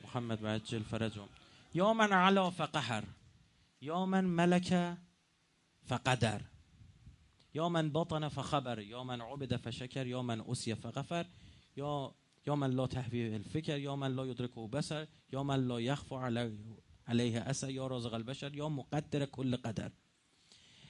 محمد 0.05 0.47
عجل 0.47 0.83
فرجم 0.83 1.29
یا 1.75 1.93
من 1.93 2.13
علا 2.13 2.51
فقهر. 2.51 3.05
یا 3.81 4.07
من 4.07 4.25
ملک 4.25 4.97
فقدر. 5.87 6.41
یا 7.55 7.69
من 7.69 7.91
بطن 7.93 8.29
فخبر. 8.29 8.79
یا 8.79 9.05
من 9.05 9.21
عبد 9.21 9.57
فشکر. 9.57 10.07
یا 10.07 10.23
من 10.23 10.41
اسی 10.41 10.75
فغفر. 10.75 11.27
یا 11.77 12.15
یا 12.47 12.57
من 12.57 12.71
لا 12.71 12.87
تحوی 12.87 13.35
الفکر 13.35 13.79
یا 13.79 13.97
من 13.97 14.13
لا 14.13 14.27
یدرک 14.27 14.55
بسر 14.55 15.07
یا 15.33 15.43
من 15.43 15.65
لا 15.65 15.77
علی 15.77 16.59
علیه 17.07 17.41
اسا 17.41 17.71
یا 17.71 17.87
رازق 17.87 18.15
البشر 18.15 18.55
یا 18.55 18.69
مقدر 18.69 19.27
کل 19.27 19.57
قدر. 19.57 19.91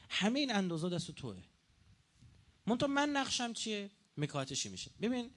همه 0.08 0.40
این 0.40 0.54
اندازه 0.54 0.88
دست 0.88 1.10
توه. 1.10 1.42
منتها 2.66 2.86
من 2.86 3.08
نقشم 3.08 3.52
چیه؟ 3.52 3.90
مکاتشی 4.16 4.68
میشه؟ 4.68 4.90
ببین 5.02 5.30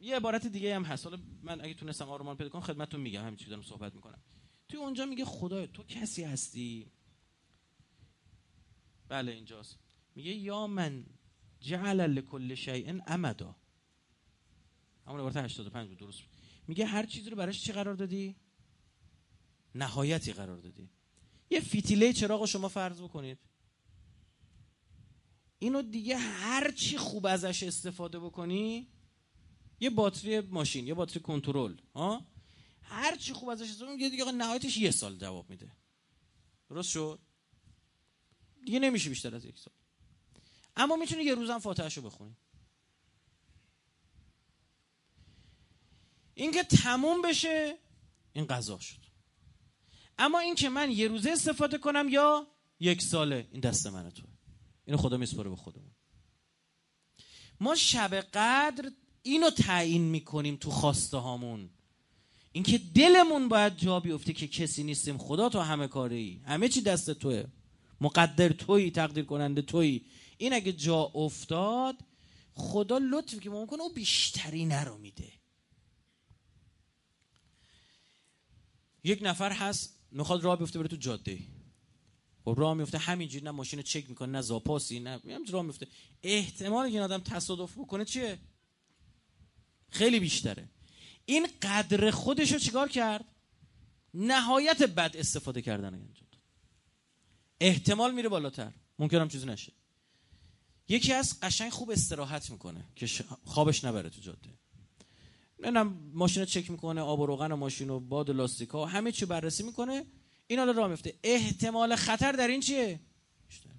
یه 0.00 0.16
عبارت 0.16 0.46
دیگه 0.46 0.74
هم 0.74 0.84
هست. 0.84 1.04
حالا 1.04 1.18
من 1.42 1.60
اگه 1.60 1.74
تونستم 1.74 2.08
آرمان 2.08 2.36
پیدا 2.36 2.50
کنم 2.50 2.62
خدمتتون 2.62 3.00
میگم 3.00 3.26
همین 3.26 3.38
دارم 3.48 3.62
صحبت 3.62 3.94
می‌کنم. 3.94 4.22
توی 4.68 4.80
اونجا 4.80 5.06
میگه 5.06 5.24
خدای 5.24 5.66
تو 5.66 5.82
کسی 5.82 6.22
هستی؟ 6.22 6.90
بله 9.08 9.32
اینجاست. 9.32 9.78
میگه 10.14 10.32
یا 10.32 10.66
من 10.66 11.06
جعل 11.60 12.00
لکل 12.00 12.54
شیء 12.54 13.00
امدا. 13.06 13.56
همون 15.06 15.20
عبارت 15.20 15.36
85 15.36 15.88
بود 15.88 15.98
درست. 15.98 16.22
میگه 16.68 16.86
هر 16.86 17.06
چیزی 17.06 17.30
رو 17.30 17.36
براش 17.36 17.62
چی 17.62 17.72
قرار 17.72 17.94
دادی؟ 17.94 18.36
نهایتی 19.74 20.32
قرار 20.32 20.56
دادی. 20.58 20.90
یه 21.50 21.60
فیتیله 21.60 22.12
چراغ 22.12 22.46
شما 22.46 22.68
فرض 22.68 23.00
بکنید. 23.00 23.38
اینو 25.58 25.82
دیگه 25.82 26.16
هر 26.16 26.70
چی 26.70 26.98
خوب 26.98 27.26
ازش 27.26 27.62
استفاده 27.62 28.18
بکنی 28.18 28.88
یه 29.80 29.90
باتری 29.90 30.40
ماشین 30.40 30.86
یه 30.86 30.94
باتری 30.94 31.20
کنترل 31.20 31.76
ها؟ 31.94 32.26
هر 32.82 33.16
چی 33.16 33.32
خوب 33.32 33.48
ازش 33.48 33.68
استفاده 33.68 33.92
میگه 33.92 34.08
دیگه 34.08 34.24
نهایتش 34.24 34.76
یه 34.76 34.90
سال 34.90 35.16
جواب 35.16 35.50
میده. 35.50 35.72
درست 36.68 36.90
شد؟ 36.90 37.18
دیگه 38.66 38.78
نمیشه 38.78 39.08
بیشتر 39.08 39.34
از 39.34 39.44
یک 39.44 39.58
سال. 39.58 39.74
اما 40.76 40.96
می‌تونی 40.96 41.22
یه 41.22 41.34
روزم 41.34 41.58
فاتحه 41.58 41.88
رو 41.88 42.02
بخونی. 42.02 42.36
اینکه 46.34 46.62
تموم 46.62 47.22
بشه 47.22 47.78
این 48.32 48.46
قضا 48.46 48.78
شد. 48.78 49.04
اما 50.18 50.38
اینکه 50.38 50.68
من 50.68 50.90
یه 50.90 51.08
روزه 51.08 51.30
استفاده 51.30 51.78
کنم 51.78 52.06
یا 52.08 52.46
یک 52.80 53.02
ساله 53.02 53.48
این 53.52 53.60
دست 53.60 53.86
من 53.86 54.10
تو 54.10 54.22
اینو 54.84 54.98
خدا 54.98 55.16
میسپره 55.16 55.50
به 55.50 55.56
خودمون. 55.56 55.90
ما 57.60 57.74
شب 57.74 58.14
قدر 58.14 58.90
اینو 59.22 59.50
تعیین 59.50 60.02
می‌کنیم 60.02 60.56
تو 60.56 60.70
خواسته 60.70 61.16
هامون 61.16 61.70
اینکه 62.52 62.78
دلمون 62.78 63.48
باید 63.48 63.76
جا 63.76 64.00
بیفته 64.00 64.32
که 64.32 64.48
کسی 64.48 64.84
نیستیم. 64.84 65.18
خدا 65.18 65.48
تو 65.48 65.60
همه 65.60 65.88
کاره 65.88 66.16
ای 66.16 66.40
همه 66.44 66.68
چی 66.68 66.80
دست 66.80 67.10
توه. 67.10 67.44
مقدر 68.00 68.48
تویی 68.48 68.90
تقدیر 68.90 69.24
کننده 69.24 69.62
تویی. 69.62 70.06
این 70.38 70.52
اگه 70.52 70.72
جا 70.72 71.02
افتاد 71.14 71.96
خدا 72.54 72.98
لطفی 72.98 73.38
که 73.40 73.50
ممکنه 73.50 73.80
او 73.82 73.92
بیشتری 73.92 74.64
نرو 74.64 74.98
میده. 74.98 75.32
یک 79.04 79.18
نفر 79.22 79.52
هست 79.52 79.98
می‌خواد 80.10 80.44
راه 80.44 80.58
بیفته 80.58 80.78
بره 80.78 80.88
تو 80.88 80.96
جاده. 80.96 81.38
خب 82.44 82.54
راه 82.58 82.74
میفته 82.74 82.98
همینجوری 82.98 83.44
نه 83.44 83.50
ماشین 83.50 83.82
چک 83.82 84.08
می‌کنه 84.08 84.32
نه 84.32 84.40
زاپاسی 84.40 85.00
نه 85.00 85.10
همینجوری 85.10 85.52
راه 85.52 85.62
میفته. 85.62 85.86
احتمال 86.22 86.86
که 86.86 86.92
این 86.92 87.02
آدم 87.02 87.18
تصادف 87.18 87.78
بکنه 87.78 88.04
چیه؟ 88.04 88.38
خیلی 89.90 90.20
بیشتره. 90.20 90.68
این 91.24 91.48
قدر 91.62 92.10
خودش 92.10 92.52
رو 92.52 92.58
چیکار 92.58 92.88
کرد؟ 92.88 93.24
نهایت 94.14 94.82
بد 94.82 95.16
استفاده 95.16 95.62
کردن 95.62 95.94
انجام 95.94 96.24
احتمال 97.60 98.14
میره 98.14 98.28
بالاتر. 98.28 98.72
ممکن 98.98 99.20
هم 99.20 99.28
چیزی 99.28 99.46
نشه. 99.46 99.72
یکی 100.88 101.12
از 101.12 101.40
قشنگ 101.40 101.72
خوب 101.72 101.90
استراحت 101.90 102.50
می‌کنه 102.50 102.84
که 102.96 103.06
خوابش 103.44 103.84
نبره 103.84 104.10
تو 104.10 104.20
جاده. 104.20 104.50
نه 105.70 105.82
ماشین 106.12 106.44
چک 106.44 106.70
می‌کنه 106.70 107.00
آب 107.00 107.20
و 107.20 107.26
روغن 107.26 107.52
و 107.52 107.56
ماشین 107.56 107.90
و 107.90 108.00
باد 108.00 108.30
و 108.30 108.32
لاستیکا 108.32 108.82
و 108.82 108.88
همه 108.88 109.12
چی 109.12 109.26
بررسی 109.26 109.62
می‌کنه. 109.62 110.04
این 110.46 110.58
حالا 110.58 110.72
راه 110.72 110.88
میفته 110.88 111.14
احتمال 111.22 111.96
خطر 111.96 112.32
در 112.32 112.48
این 112.48 112.60
چیه؟ 112.60 113.00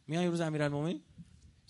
میان 0.08 0.24
یه 0.24 0.30
روز 0.30 0.42
امیرالمومنین 0.42 1.02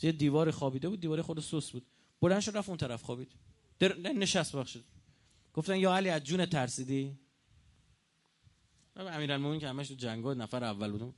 یه 0.02 0.12
دیوار 0.12 0.52
خوابیده 0.52 0.90
بود 0.90 1.02
دیوار 1.02 1.22
خود 1.22 1.40
سوس 1.40 1.72
بود. 1.72 1.86
بلند 2.22 2.40
شد 2.40 2.58
رفت 2.58 2.70
اون 2.70 2.78
طرف 2.78 3.04
خوابید. 3.04 3.32
در 3.80 3.98
نشست 3.98 4.56
بخشید. 4.56 4.84
گفتن 5.54 5.78
یا 5.78 5.96
علی 5.96 6.10
از 6.10 6.24
جون 6.24 6.46
ترسیدی؟ 6.46 7.18
امیرالمومنین 8.96 9.60
که 9.60 9.68
همش 9.68 9.88
تو 9.88 9.94
جنگا 9.94 10.34
نفر 10.34 10.64
اول 10.64 10.92
بودن. 10.92 11.14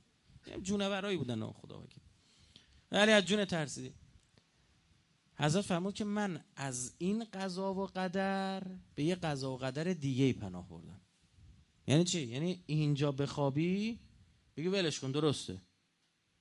جونورایی 0.62 1.16
بودن 1.16 1.46
خدا 1.46 1.80
وکیل 1.80 2.02
ولی 2.92 3.12
از 3.12 3.24
جون 3.24 3.44
ترسیدی. 3.44 3.94
حضرت 5.40 5.64
فرمود 5.64 5.94
که 5.94 6.04
من 6.04 6.44
از 6.56 6.94
این 6.98 7.24
قضا 7.24 7.74
و 7.74 7.86
قدر 7.86 8.62
به 8.94 9.04
یه 9.04 9.14
قضا 9.14 9.52
و 9.52 9.56
قدر 9.56 9.84
دیگه 9.92 10.32
پناه 10.32 10.68
بردم. 10.68 11.00
یعنی 11.86 12.04
چی؟ 12.04 12.26
یعنی 12.26 12.62
اینجا 12.66 13.12
بخوابی 13.12 13.98
بگی 14.56 14.68
ولش 14.68 15.00
کن 15.00 15.10
درسته. 15.10 15.62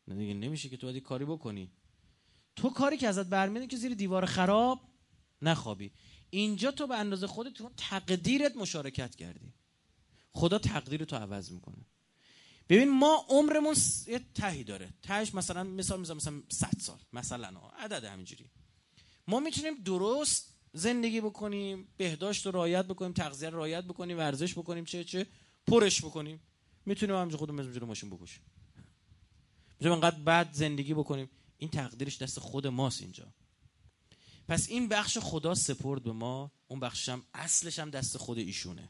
نه 0.07 0.15
دیگه 0.15 0.33
نمیشه 0.33 0.69
که 0.69 0.77
تو 0.77 0.87
باید 0.87 1.03
کاری 1.03 1.25
بکنی. 1.25 1.71
تو 2.55 2.69
کاری 2.69 2.97
که 2.97 3.07
ازت 3.07 3.25
برمیاد 3.25 3.67
که 3.67 3.77
زیر 3.77 3.93
دیوار 3.93 4.25
خراب 4.25 4.81
نخوابی. 5.41 5.91
اینجا 6.29 6.71
تو 6.71 6.87
به 6.87 6.97
اندازه 6.97 7.27
خودت 7.27 7.53
تو 7.53 7.71
تقدیرت 7.77 8.55
مشارکت 8.55 9.15
کردی. 9.15 9.53
خدا 10.31 10.59
تقدیر 10.59 11.05
تو 11.05 11.15
عوض 11.15 11.51
می‌کنه. 11.51 11.85
ببین 12.69 12.89
ما 12.89 13.25
عمرمون 13.29 13.75
یه 14.07 14.21
تهی 14.33 14.63
داره. 14.63 14.93
تهش 15.01 15.33
مثلا 15.33 15.63
مثال 15.63 15.99
می‌زنم 15.99 16.17
مثلا 16.17 16.41
100 16.49 16.71
سال 16.79 16.99
مثلا 17.13 17.47
عدد 17.77 18.03
همینجوری. 18.03 18.49
ما 19.27 19.39
می‌تونیم 19.39 19.83
درست 19.83 20.53
زندگی 20.73 21.21
بکنیم 21.21 21.87
بهداشت 21.97 22.45
رو 22.45 22.51
رعایت 22.51 22.85
بکنیم 22.85 23.13
تغذیه 23.13 23.49
رو 23.49 23.57
رعایت 23.57 23.83
بکنیم 23.83 24.17
ورزش 24.17 24.53
بکنیم 24.53 24.85
چه 24.85 25.03
چه 25.03 25.27
پرش 25.67 26.01
بکنیم. 26.05 26.39
می‌تونیم 26.85 27.15
همینجوری 27.15 27.39
خودمون 27.39 27.65
مثل 27.65 27.85
ماشین 27.85 28.09
بکشیم. 28.09 28.41
می‌تونیم 29.79 29.93
انقدر 29.93 30.19
بد 30.19 30.53
زندگی 30.53 30.93
بکنیم. 30.93 31.29
این 31.57 31.69
تقدیرش 31.69 32.21
دست 32.21 32.39
خود 32.39 32.67
ماست 32.67 33.01
اینجا. 33.01 33.33
پس 34.47 34.69
این 34.69 34.87
بخش 34.87 35.17
خدا 35.17 35.55
سپرد 35.55 36.03
به 36.03 36.11
ما 36.11 36.51
اون 36.67 36.79
بخشش 36.79 37.09
هم 37.09 37.23
اصلش 37.33 37.79
هم 37.79 37.89
دست 37.89 38.17
خود 38.17 38.37
ایشونه. 38.37 38.89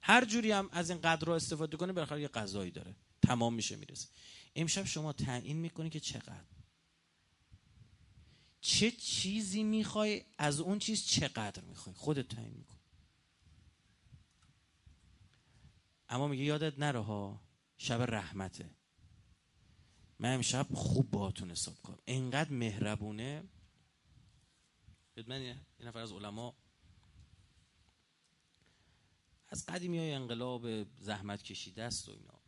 هر 0.00 0.24
جوری 0.24 0.50
هم 0.50 0.68
از 0.72 0.90
این 0.90 1.00
قدر 1.00 1.26
رو 1.26 1.32
استفاده 1.32 1.76
کنه 1.76 1.92
بالاخره 1.92 2.20
یه 2.22 2.28
قضایی 2.28 2.70
داره. 2.70 2.96
تمام 3.22 3.54
میشه 3.54 3.76
می‌رسه. 3.76 4.08
امشب 4.56 4.84
شما 4.84 5.12
تعیین 5.12 5.56
می‌کنی 5.56 5.90
که 5.90 6.00
چقدر؟ 6.00 6.55
چه 8.66 8.90
چیزی 8.90 9.62
می‌خوای؟ 9.62 10.24
از 10.38 10.60
اون 10.60 10.78
چیز 10.78 11.04
چقدر 11.04 11.62
می‌خوای؟ 11.62 11.96
خودت 11.96 12.28
تعیین 12.28 12.54
میکن 12.54 12.78
اما 16.08 16.28
میگه 16.28 16.44
یادت 16.44 16.78
نره 16.78 17.00
ها 17.00 17.42
شب 17.76 18.00
رحمته. 18.02 18.70
من 20.18 20.34
امشب 20.34 20.66
خوب 20.74 21.10
باهاتون 21.10 21.50
حساب 21.50 21.74
کنم. 21.82 21.98
انقدر 22.06 22.50
مهربونه. 22.50 23.44
من 25.26 25.42
یه 25.42 25.56
نفر 25.80 25.98
از 25.98 26.12
علما 26.12 26.56
از 29.48 29.66
قدیمی 29.66 29.98
های 29.98 30.12
انقلاب 30.12 30.84
زحمت 30.98 31.42
کشیده 31.42 31.82
است 31.82 32.08
و 32.08 32.12
اینا. 32.12 32.40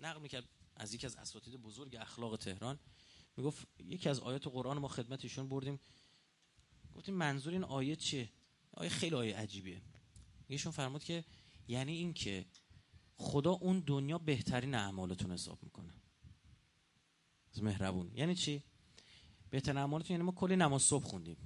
نقل 0.00 0.20
می‌کرد 0.20 0.48
از 0.76 0.94
یکی 0.94 1.06
از 1.06 1.16
اساتید 1.16 1.56
بزرگ 1.56 1.96
اخلاق 1.96 2.36
تهران. 2.36 2.78
می‌گفت 3.36 3.66
یکی 3.78 4.08
از 4.08 4.20
آیات 4.20 4.46
قرآن 4.46 4.78
ما 4.78 4.88
خدمت 4.88 5.24
ایشون 5.24 5.48
بردیم. 5.48 5.80
گفتیم 6.96 7.14
منظور 7.14 7.52
این 7.52 7.64
آیه 7.64 7.96
چیه؟ 7.96 8.28
آیه 8.72 8.88
خیلی 8.88 9.14
آیه 9.14 9.36
عجیبیه. 9.36 9.82
ایشون 10.48 10.72
فرمود 10.72 11.04
که 11.04 11.24
یعنی 11.68 11.92
این 11.92 12.12
که 12.12 12.44
خدا 13.16 13.52
اون 13.52 13.80
دنیا 13.80 14.18
بهترین 14.18 14.74
اعمالتون 14.74 15.32
حساب 15.32 15.58
می‌کنه. 15.62 15.92
از 17.52 17.62
مهربون. 17.62 18.10
یعنی 18.14 18.34
چی؟ 18.34 18.62
بهترین 19.50 19.78
اعمالتون 19.78 20.10
یعنی 20.10 20.22
ما 20.22 20.32
کلی 20.32 20.56
نماز 20.56 20.82
صبح 20.82 21.04
خوندیم. 21.04 21.36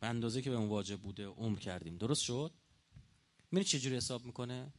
به 0.00 0.06
اندازه 0.06 0.42
که 0.42 0.50
به 0.50 0.56
اون 0.56 0.68
واجب 0.68 1.00
بوده 1.00 1.26
عمر 1.26 1.58
کردیم. 1.58 1.96
درست 1.96 2.22
شد؟ 2.22 2.52
میری 3.50 3.64
چجوری 3.64 3.96
حساب 3.96 4.24
می‌کنه؟ 4.24 4.72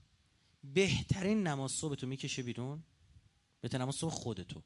بهترین 0.63 1.47
نماز 1.47 1.71
صبح 1.71 1.95
تو 1.95 2.07
می‌کشه 2.07 2.43
بیرون. 2.43 2.84
بهترین 3.61 3.81
نماز 3.81 3.95
صبح 3.95 4.11
خودتو. 4.11 4.63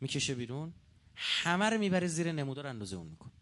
می‌کشه 0.00 0.34
بیرون 0.34 0.74
همه 1.14 1.70
رو 1.70 1.78
می‌بره 1.78 2.06
زیر 2.06 2.32
نمودار 2.32 2.66
اندازه 2.66 2.96
اون 2.96 3.06
میکن 3.06 3.32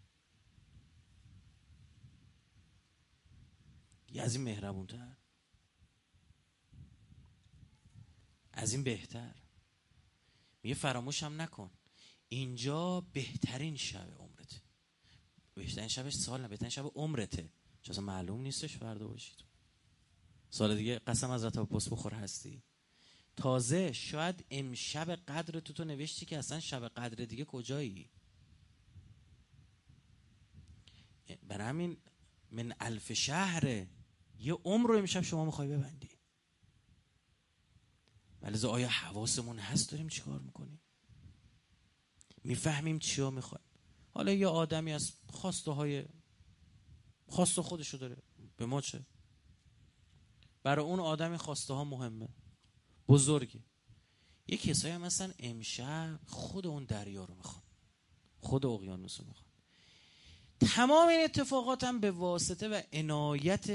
یه 4.12 4.22
از 4.22 4.34
این 4.34 4.44
مهربون 4.44 4.86
تر 4.86 5.16
از 8.52 8.72
این 8.72 8.84
بهتر. 8.84 9.34
میگه 10.62 10.74
هم 11.22 11.40
نکن. 11.40 11.70
اینجا 12.28 13.00
بهترین 13.00 13.76
شب 13.76 14.09
عمرته 14.18 14.57
بهترین 15.54 15.88
شبش 15.88 16.14
سال 16.14 16.40
نه 16.40 16.48
بهترین 16.48 16.70
شب 16.70 16.86
عمرته. 16.94 17.50
چون 17.82 18.04
معلوم 18.04 18.40
نیستش 18.40 18.76
فردا 18.76 19.09
باشید. 19.09 19.44
سال 20.50 20.76
دیگه 20.76 20.98
قسم 20.98 21.30
از 21.30 21.44
رتا 21.44 21.64
پست 21.64 21.90
بخور 21.90 22.14
هستی. 22.14 22.62
تازه 23.37 23.93
شاید 23.93 24.45
امشب 24.51 25.11
قدر 25.11 25.61
تو 25.61 25.72
تو 25.72 25.84
نوشتی 25.84 26.26
که 26.26 26.39
اصلا 26.39 26.61
شب 26.61 26.89
قدر 26.89 27.24
دیگه 27.24 27.45
کجایی؟ 27.45 28.11
برای 31.43 31.68
همین 31.68 31.97
من 32.51 32.74
الف 32.80 33.12
شهره 33.12 33.89
یه 34.39 34.55
عمر 34.55 34.89
رو 34.89 34.99
امشب 34.99 35.20
شما 35.20 35.45
می‌خوای 35.45 35.68
ببندی. 35.68 36.11
ولی 38.43 38.66
آیا 38.66 38.89
حواسمون 38.89 39.59
هست 39.59 39.91
داریم 39.91 40.09
چیکار 40.09 40.41
می‌کنیم؟ 40.41 40.80
می‌فهمیم 42.45 42.99
چیا 42.99 43.30
می‌خوایم. 43.30 43.64
حالا 44.11 44.32
یه 44.32 44.47
آدمی 44.47 44.93
از 44.93 45.12
خواسته 45.28 45.70
های 45.70 46.05
خواسته 47.26 47.62
خودشو 47.62 47.97
داره. 47.97 48.16
به 48.57 48.66
ما 48.66 48.80
چه؟ 48.80 49.07
برای 50.62 50.84
اون 50.84 51.01
آدمی 51.01 51.37
خواسته 51.37 51.74
ها 51.74 51.84
مهمه. 51.84 52.28
بزرگه. 53.09 53.61
یه 54.48 54.57
کسایی 54.57 54.94
هم 54.94 55.00
مثلا 55.00 55.32
امشب 55.38 56.20
خود 56.26 56.66
اون 56.66 56.84
دریا 56.84 57.24
رو 57.24 57.34
می‌خوان. 57.34 57.62
خود 58.40 58.66
اقیانوس 58.66 59.20
رو 59.20 59.26
می‌خوان. 59.26 59.46
تمام 60.61 61.09
این 61.09 61.24
اتفاقات 61.24 61.84
هم 61.84 62.00
به 62.00 62.11
واسطه 62.11 62.68
و 62.68 62.82
عنایت 62.92 63.70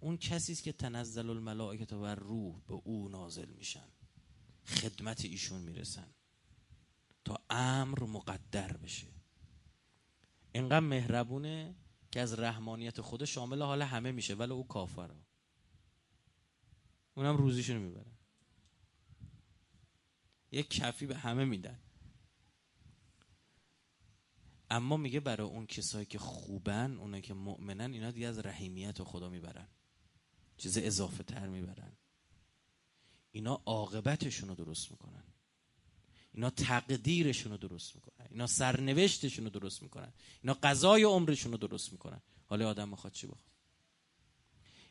اون 0.00 0.16
کسی 0.16 0.52
است 0.52 0.62
که 0.62 0.72
تنزل 0.72 1.30
الملائکه 1.30 1.96
و 1.96 2.06
روح 2.06 2.60
به 2.66 2.74
او 2.74 3.08
نازل 3.08 3.48
میشن. 3.48 3.88
خدمت 4.66 5.24
ایشون 5.24 5.60
می‌رسن. 5.60 6.08
تا 7.24 7.40
امر 7.50 8.02
مقدر 8.02 8.76
بشه. 8.76 9.06
اینقدر 10.52 10.80
مهربونه 10.80 11.74
که 12.10 12.20
از 12.20 12.38
رحمانیت 12.38 13.00
خود 13.00 13.24
شامل 13.24 13.62
حال 13.62 13.82
همه 13.82 14.12
میشه 14.12 14.34
ولی 14.34 14.52
او 14.52 14.66
کافره. 14.66 15.16
اونم 17.14 17.36
روزیشونو 17.36 17.80
می‌بره. 17.80 18.17
یک 20.52 20.70
کفی 20.70 21.06
به 21.06 21.16
همه 21.16 21.44
میدن. 21.44 21.78
اما 24.70 24.96
میگه 24.96 25.20
برای 25.20 25.48
اون 25.48 25.66
کسایی 25.66 26.06
که 26.06 26.18
خوبن 26.18 26.98
اونایی 26.98 27.22
که 27.22 27.34
مؤمنن 27.34 27.92
اینا 27.92 28.10
دیگه 28.10 28.26
از 28.26 28.38
رحیمیت 28.38 29.02
خدا 29.02 29.28
می‌برن. 29.28 29.68
چیز 30.56 30.78
اضافه 30.78 31.22
تر 31.22 31.48
می‌برن. 31.48 31.92
اینا 33.30 33.62
عاقبتشون 33.66 34.48
رو 34.48 34.54
درست 34.54 34.90
می‌کنن. 34.90 35.24
اینا 36.32 36.50
تقدیرشون 36.50 37.52
رو 37.52 37.58
درست 37.58 37.94
می‌کنن. 37.94 38.26
اینا 38.30 38.46
سرنوشتشون 38.46 39.44
رو 39.44 39.50
درست 39.50 39.82
می‌کنن. 39.82 40.12
اینا 40.42 40.54
قضای 40.62 41.02
عمرشون 41.02 41.52
رو 41.52 41.58
درست 41.58 41.92
می‌کنن. 41.92 42.20
حالا 42.46 42.68
آدم 42.68 42.88
می‌خواد 42.88 43.12
چی 43.12 43.26
بخواد. 43.26 43.52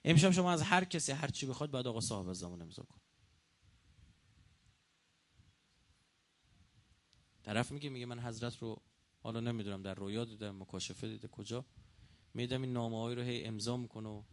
امشب 0.04 0.32
شما 0.32 0.52
از 0.52 0.62
هر 0.62 0.84
کسی 0.84 1.12
هر 1.12 1.28
چی 1.28 1.46
بخواد 1.46 1.72
باید 1.72 1.88
آقا 1.88 2.02
صاحب 2.02 2.34
زمان 2.34 2.62
امضا 2.62 2.84
کن. 2.84 3.00
طرف 7.48 7.72
میگه 7.72 7.90
میگه 7.90 8.06
من 8.06 8.20
حضرت 8.20 8.58
رو 8.58 8.82
حالا 9.20 9.40
نمی‌دونم 9.40 9.82
در 9.82 9.94
رویا 9.94 10.26
دیدم 10.26 10.62
مکاشفه 10.62 11.08
دیده 11.08 11.28
کجا؟ 11.28 11.66
میدم 12.34 12.62
این 12.62 12.74
نامه 12.74 13.16
رو 13.16 13.22
هی 13.22 13.44
امضا 13.44 13.78
می‌کنه 13.78 14.10
و 14.10 14.24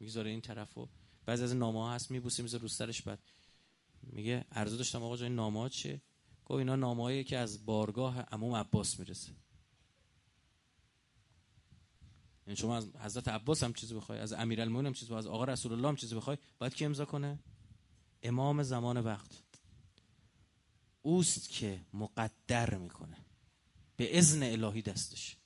می‌گذاره 0.00 0.30
این 0.30 0.40
طرفو 0.40 0.88
بعضی 1.26 1.44
از 1.44 1.56
نامه 1.56 1.78
ها 1.78 1.94
هست 1.94 2.10
میبوسه 2.10 2.42
می‌ذاره 2.42 2.62
رو 2.62 2.68
سرش 2.68 3.02
بعد. 3.02 3.18
میگه 4.02 4.44
عرضه 4.52 4.76
داشتم 4.76 5.02
آقا 5.02 5.16
جای 5.16 5.28
نامه 5.28 5.60
ها 5.60 5.68
چیه؟ 5.68 6.02
گفت 6.44 6.58
اینا 6.58 6.76
نامه 6.76 7.24
که 7.24 7.38
از 7.38 7.66
بارگاه 7.66 8.20
عموم 8.20 8.54
عباس 8.54 8.98
می‌رسه. 8.98 9.32
یعنی 12.46 12.56
شما 12.56 12.76
از 12.76 12.96
حضرت 12.96 13.28
عباس 13.28 13.62
هم 13.62 13.72
چیزی 13.72 13.94
بخوای 13.94 14.18
از 14.18 14.32
امیرالمومنین 14.32 14.86
هم 14.86 14.92
چیزی 14.92 15.06
بخوای 15.06 15.18
از 15.18 15.26
آقا 15.26 15.44
رسول 15.44 15.72
الله 15.72 15.88
هم 15.88 15.96
چیزی 15.96 16.14
بخوای 16.14 16.38
باید 16.58 16.74
کی 16.74 16.84
امضا 16.84 17.04
کنه؟ 17.04 17.38
امام 18.22 18.62
زمان 18.62 18.98
وقت. 18.98 19.44
اوست 21.06 21.48
که 21.48 21.80
مقدر 21.92 22.74
می‌کنه. 22.74 23.16
به 23.96 24.18
اذن 24.18 24.42
الهی 24.42 24.82
دستش. 24.82 25.36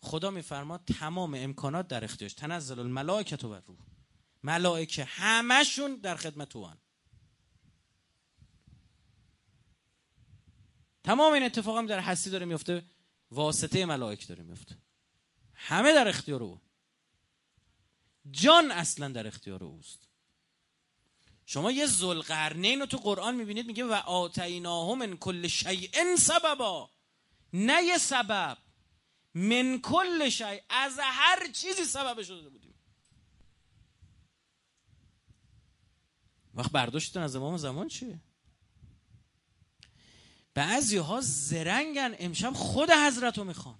خدا 0.00 0.30
میفرما 0.30 0.78
تمام 0.78 1.34
امکانات 1.34 1.88
در 1.88 2.04
اختیارش. 2.04 2.34
تنزل 2.34 2.78
الملائکه 2.78 3.46
و 3.46 3.54
روح 3.54 3.78
ملائکه 4.42 5.04
همشون 5.04 5.94
در 5.94 6.16
خدمت 6.16 6.56
او 6.56 6.68
تمام 11.04 11.32
این 11.32 11.42
اتفاق 11.42 11.78
هم 11.78 11.86
در 11.86 12.00
هستی 12.00 12.30
داره 12.30 12.46
میفته 12.46 12.84
واسطه 13.30 13.86
ملائک 13.86 14.26
داره 14.26 14.42
میفته 14.42 14.78
همه 15.54 15.92
در 15.92 16.08
اختیار 16.08 16.42
او. 16.42 16.60
جان 18.30 18.70
اصلا 18.70 19.08
در 19.08 19.26
اختیار 19.26 19.64
اوست. 19.64 20.07
شما 21.50 21.70
یه 21.70 21.86
زلقرنین 21.86 22.80
رو 22.80 22.86
تو 22.86 22.96
قرآن 22.96 23.34
می‌بینید 23.34 23.66
میگه 23.66 23.84
و 23.84 23.92
آتیناه 23.92 24.94
من 24.94 25.16
کل 25.16 25.46
شیء 25.46 26.16
سببا. 26.18 26.90
نه 27.52 27.82
یه 27.82 27.98
سبب. 27.98 28.58
من 29.34 29.80
کل 29.80 30.28
شیء. 30.28 30.58
از 30.70 30.98
هر 31.02 31.52
چیزی 31.52 31.84
سبب 31.84 32.22
شده 32.22 32.48
بودیم. 32.48 32.74
وقت 36.54 36.72
برداشتتون 36.72 37.22
از 37.22 37.36
امام 37.36 37.56
زمان 37.56 37.88
چیه؟ 37.88 38.20
بعضی 40.54 40.96
ها 40.96 41.20
زرنگن. 41.20 42.14
امشب 42.18 42.52
خود 42.52 42.90
حضرت 42.90 43.38
رو 43.38 43.44
می‌خوان. 43.44 43.78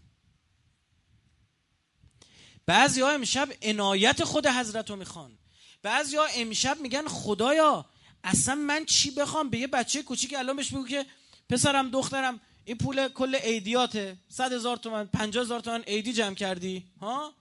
بعضی 2.66 3.00
ها 3.00 3.10
امشب 3.10 3.48
عنایت 3.62 4.24
خود 4.24 4.46
حضرت 4.46 4.90
رو 4.90 4.96
می‌خوان. 4.96 5.38
بعضی 5.82 6.16
ها 6.16 6.26
امشب 6.34 6.80
میگن 6.80 7.08
خدایا 7.08 7.86
اصلا 8.24 8.54
من 8.54 8.84
چی 8.84 9.10
بخوام؟ 9.10 9.50
به 9.50 9.58
یه 9.58 9.66
بچه 9.66 10.02
کوچیک 10.02 10.34
الان 10.38 10.56
بهش 10.56 10.70
بگو 10.70 10.86
که 10.86 11.06
پسرم 11.48 11.90
دخترم 11.90 12.40
این 12.64 12.78
پول 12.78 13.08
کل 13.08 13.34
ایدیاته 13.34 14.16
صد 14.28 14.52
هزار 14.52 14.76
تومن 14.76 15.06
پنجاه 15.06 15.44
هزار 15.44 15.60
تومن 15.60 15.84
ایدی 15.86 16.12
جمع 16.12 16.34
کردی 16.34 16.84
ها؟ 17.00 17.34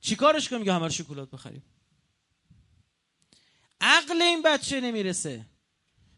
چیکارش 0.00 0.48
کنم 0.48 0.58
میگه 0.58 0.72
همه 0.72 0.88
شکلات 0.88 1.30
بخریم؟ 1.30 1.62
عقل 3.80 4.22
این 4.22 4.42
بچه 4.42 4.80
نمی‌رسه. 4.80 5.46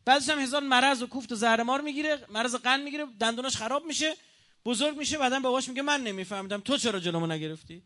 بعدش 0.04 0.28
هم 0.28 0.38
هزار 0.38 0.62
مرض 0.62 1.02
و 1.02 1.06
کوفت 1.06 1.32
و 1.32 1.34
زهرمار 1.34 1.80
می‌گیره 1.80 2.26
مرض 2.28 2.54
قند 2.54 2.84
می‌گیره 2.84 3.06
دندوناش 3.20 3.56
خراب 3.56 3.86
میشه 3.86 4.16
بزرگ 4.64 4.98
میشه 4.98 5.18
بعدا 5.18 5.40
باباش 5.40 5.68
میگه 5.68 5.82
من 5.82 6.00
نمیفهمیدم 6.00 6.60
تو 6.60 6.76
چرا 6.76 7.00
جلومو 7.00 7.26
نگرفتی؟ 7.26 7.82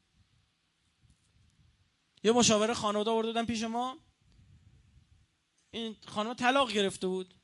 یه 2.23 2.33
مشاوره 2.33 2.75
خانواده 2.75 3.11
آورده 3.11 3.45
پیش 3.45 3.63
ما. 3.63 3.99
این 5.71 5.97
خانم 6.07 6.35
طلاق 6.35 6.73
گرفته 6.73 7.07
بود. 7.07 7.35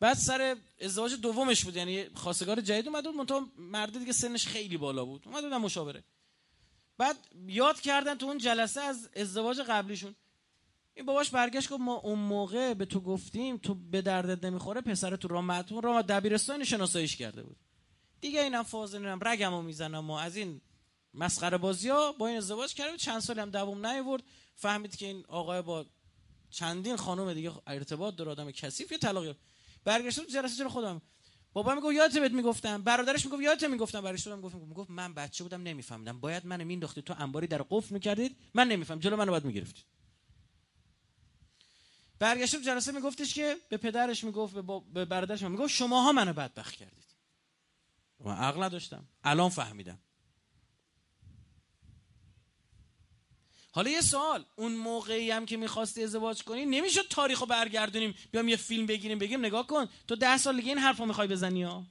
بعد 0.00 0.16
سر 0.16 0.56
ازدواج 0.80 1.14
دومش 1.14 1.64
بود. 1.64 1.76
یعنی 1.76 2.08
خواستگار 2.14 2.60
جدید 2.60 2.88
اومد 2.88 3.04
بود 3.04 3.32
مرد 3.58 3.98
دیگه 3.98 4.12
سنش 4.12 4.46
خیلی 4.46 4.76
بالا 4.76 5.04
بود. 5.04 5.22
اومد 5.26 5.44
بودن 5.44 5.56
مشاوره. 5.56 6.04
بعد 6.98 7.16
یاد 7.46 7.80
کردن 7.80 8.14
تو 8.14 8.26
اون 8.26 8.38
جلسه 8.38 8.80
از 8.80 9.10
ازدواج 9.16 9.60
قبلیشون. 9.60 10.14
این 10.94 11.06
باباش 11.06 11.30
برگشت 11.30 11.70
گفت 11.70 11.80
ما 11.80 11.94
اون 11.94 12.18
موقع 12.18 12.74
به 12.74 12.84
تو 12.84 13.00
گفتیم 13.00 13.56
تو 13.56 13.74
به 13.74 14.02
دردت 14.02 14.44
نمی‌خوره 14.44 14.80
پسر 14.80 15.16
تو 15.16 15.28
رامتون 15.28 15.82
را 15.82 16.02
دبیرستان 16.02 16.64
شناساییش 16.64 17.16
کرده 17.16 17.42
بود. 17.42 17.56
دیگه 18.20 18.42
اینم 18.42 18.62
فاز 18.62 18.94
نمی‌دونم 18.94 19.18
رگمو 19.22 19.62
می‌زنم 19.62 20.10
و 20.10 20.14
از 20.14 20.36
این 20.36 20.60
مسخره 21.14 21.58
بازی 21.58 21.88
ها 21.88 22.12
با 22.12 22.26
این 22.26 22.36
ازدواج 22.36 22.74
کرده 22.74 22.96
چند 22.96 23.20
سالی 23.20 23.40
هم 23.40 23.50
دوام 23.50 23.86
نیورد 23.86 24.22
فهمید 24.54 24.96
که 24.96 25.06
این 25.06 25.24
آقای 25.28 25.62
با 25.62 25.86
چندین 26.50 26.96
خانم 26.96 27.32
دیگه 27.34 27.52
ارتباط 27.66 28.16
داره 28.16 28.30
آدم 28.30 28.50
کثیف 28.50 28.92
یه 28.92 28.98
طلاق 28.98 29.36
برگشت 29.84 30.20
تو 30.20 30.26
جلسه 30.26 30.56
چرا 30.56 30.68
خودم. 30.68 31.02
بابا 31.52 31.74
میگه 31.74 31.94
یادت 31.94 32.18
بهت 32.18 32.32
می‌گفتم. 32.32 32.82
برادرش 32.82 33.24
می‌گفت 33.24 33.42
یادت 33.42 33.64
می‌گفتم. 33.64 34.00
برای 34.00 34.18
شدم 34.18 34.40
گفت 34.40 34.54
می‌گفت 34.54 34.90
من 34.90 35.14
بچه 35.14 35.44
بودم 35.44 35.62
نمیفهمیدم. 35.62 36.20
باید 36.20 36.46
منو 36.46 36.64
مینداختی 36.64 37.02
تو 37.02 37.14
انباری 37.18 37.46
در 37.46 37.62
قفل 37.62 37.94
می‌کردید. 37.94 38.36
من 38.54 38.68
نمیفهم 38.68 38.98
جلو 38.98 39.16
منو 39.16 39.30
باید 39.30 39.44
می‌گرفتید. 39.44 39.84
برگشت 42.18 42.56
تو 42.56 42.62
جلسه 42.62 42.92
میگفتش 42.92 43.34
که 43.34 43.56
به 43.68 43.76
پدرش 43.76 44.24
می‌گفت 44.24 44.54
به, 44.54 44.80
به 44.94 45.04
برادرش 45.04 45.42
می‌گفت 45.42 45.74
شماها 45.74 46.12
منو 46.12 46.32
بدبخت 46.32 46.74
کردید. 46.74 47.04
من 48.20 48.36
عقل 48.36 48.62
نداشتم. 48.62 49.08
الان 49.24 49.50
فهمیدم. 49.50 49.98
حالا 53.70 53.90
یه 53.90 54.00
سوال 54.00 54.44
اون 54.56 54.72
موقعی 54.72 55.30
هم 55.30 55.46
که 55.46 55.56
می‌خواستی 55.56 56.02
ازدواج 56.02 56.42
کنی 56.42 56.66
نمی‌شد 56.66 57.08
تاریخو 57.10 57.46
برگردونیم 57.46 58.14
بیام 58.30 58.48
یه 58.48 58.56
فیلم 58.56 58.86
بگیریم 58.86 59.18
بگیم 59.18 59.40
نگاه 59.40 59.66
کن 59.66 59.88
تو 60.08 60.16
ده 60.16 60.38
سال 60.38 60.56
دیگه 60.56 60.68
این 60.68 60.78
حرفو 60.78 61.06
می‌خوای 61.06 61.28
بزنی 61.28 61.62
ها؟ 61.62 61.86